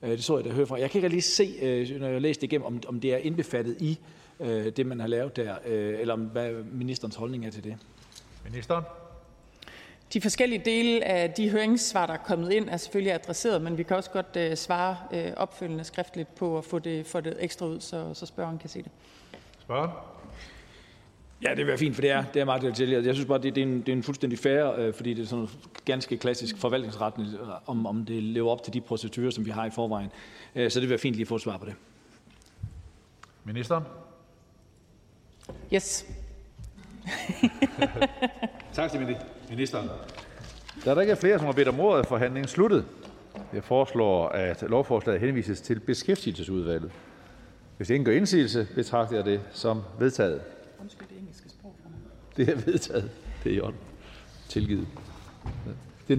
Øh, 0.03 0.09
det 0.09 0.23
så 0.23 0.37
jeg, 0.37 0.45
der 0.45 0.53
hører 0.53 0.65
fra. 0.65 0.79
Jeg 0.79 0.91
kan 0.91 0.99
ikke 0.99 1.09
lige 1.09 1.21
se, 1.21 1.53
øh, 1.61 1.99
når 1.99 2.07
jeg 2.07 2.21
læste 2.21 2.41
det 2.41 2.47
igennem, 2.47 2.65
om, 2.65 2.81
om 2.87 2.99
det 2.99 3.13
er 3.13 3.17
indbefattet 3.17 3.77
i 3.81 3.99
øh, 4.39 4.65
det, 4.65 4.85
man 4.85 4.99
har 4.99 5.07
lavet 5.07 5.35
der, 5.35 5.55
øh, 5.65 5.99
eller 5.99 6.13
om, 6.13 6.21
hvad 6.21 6.51
ministerens 6.71 7.15
holdning 7.15 7.45
er 7.45 7.51
til 7.51 7.63
det. 7.63 7.77
Ministeren? 8.45 8.83
De 10.13 10.21
forskellige 10.21 10.61
dele 10.65 11.05
af 11.05 11.31
de 11.31 11.49
høringssvar, 11.49 12.05
der 12.05 12.13
er 12.13 12.17
kommet 12.17 12.51
ind, 12.51 12.69
er 12.69 12.77
selvfølgelig 12.77 13.13
adresseret, 13.13 13.61
men 13.61 13.77
vi 13.77 13.83
kan 13.83 13.97
også 13.97 14.09
godt 14.09 14.51
uh, 14.51 14.57
svare 14.57 14.97
uh, 15.11 15.33
opfølgende 15.37 15.83
skriftligt 15.83 16.35
på 16.35 16.57
at 16.57 16.65
få 16.65 16.79
det, 16.79 17.05
få 17.05 17.21
det 17.21 17.37
ekstra 17.39 17.65
ud, 17.65 17.79
så, 17.79 18.13
så 18.13 18.25
spørgeren 18.25 18.57
kan 18.57 18.69
se 18.69 18.83
det. 18.83 18.91
Spørgeren? 19.59 19.91
Ja, 21.43 21.55
det 21.55 21.69
er 21.69 21.77
fint, 21.77 21.95
for 21.95 22.01
det 22.01 22.11
er, 22.11 22.23
det 22.33 22.39
er 22.39 22.45
meget 22.45 22.61
detaljeret. 22.61 23.05
Jeg 23.05 23.15
synes 23.15 23.27
bare, 23.27 23.37
det, 23.37 23.55
det, 23.55 23.61
er, 23.61 23.67
en, 23.67 23.79
det 23.79 23.89
er 23.89 23.93
en 23.93 24.03
fuldstændig 24.03 24.39
fair, 24.39 24.71
øh, 24.71 24.93
fordi 24.93 25.13
det 25.13 25.21
er 25.21 25.27
sådan 25.27 25.47
ganske 25.85 26.17
klassisk 26.17 26.57
forvaltningsretning, 26.57 27.29
om, 27.65 27.85
om 27.85 28.05
det 28.05 28.23
lever 28.23 28.51
op 28.51 28.63
til 28.63 28.73
de 28.73 28.81
procedurer, 28.81 29.31
som 29.31 29.45
vi 29.45 29.51
har 29.51 29.65
i 29.65 29.69
forvejen. 29.69 30.09
Øh, 30.55 30.71
så 30.71 30.79
det 30.79 30.81
vil 30.81 30.89
være 30.89 30.99
fint 30.99 31.15
lige 31.15 31.23
at 31.23 31.27
få 31.27 31.35
et 31.35 31.41
svar 31.41 31.57
på 31.57 31.65
det. 31.65 31.75
Ministeren? 33.43 33.83
Yes. 35.73 36.05
tak 38.73 38.91
til 38.91 39.17
ministeren. 39.49 39.89
Da 40.85 40.95
der 40.95 41.01
ikke 41.01 41.11
er 41.11 41.17
flere, 41.17 41.37
som 41.37 41.45
har 41.45 41.53
bedt 41.53 41.67
om 41.67 41.79
ordet, 41.79 42.03
er 42.03 42.07
forhandlingen 42.07 42.47
sluttet. 42.47 42.85
Jeg 43.53 43.63
foreslår, 43.63 44.27
at 44.27 44.61
lovforslaget 44.61 45.21
henvises 45.21 45.61
til 45.61 45.79
beskæftigelsesudvalget. 45.79 46.91
Hvis 47.77 47.89
ingen 47.89 48.05
gør 48.05 48.11
indsigelse, 48.11 48.67
betragter 48.75 49.15
jeg 49.15 49.25
det 49.25 49.41
som 49.51 49.81
vedtaget. 49.99 50.41
Undskyld, 50.81 51.07
det 51.07 51.17
engelske 51.19 51.49
sprog. 51.49 51.75
Det 52.37 52.49
er 52.49 52.55
vedtaget. 52.55 53.11
Det 53.43 53.51
er 53.51 53.55
i 53.55 53.59
orden. 53.59 53.79
Tilgivet. 54.49 54.87
Ja. 55.45 55.71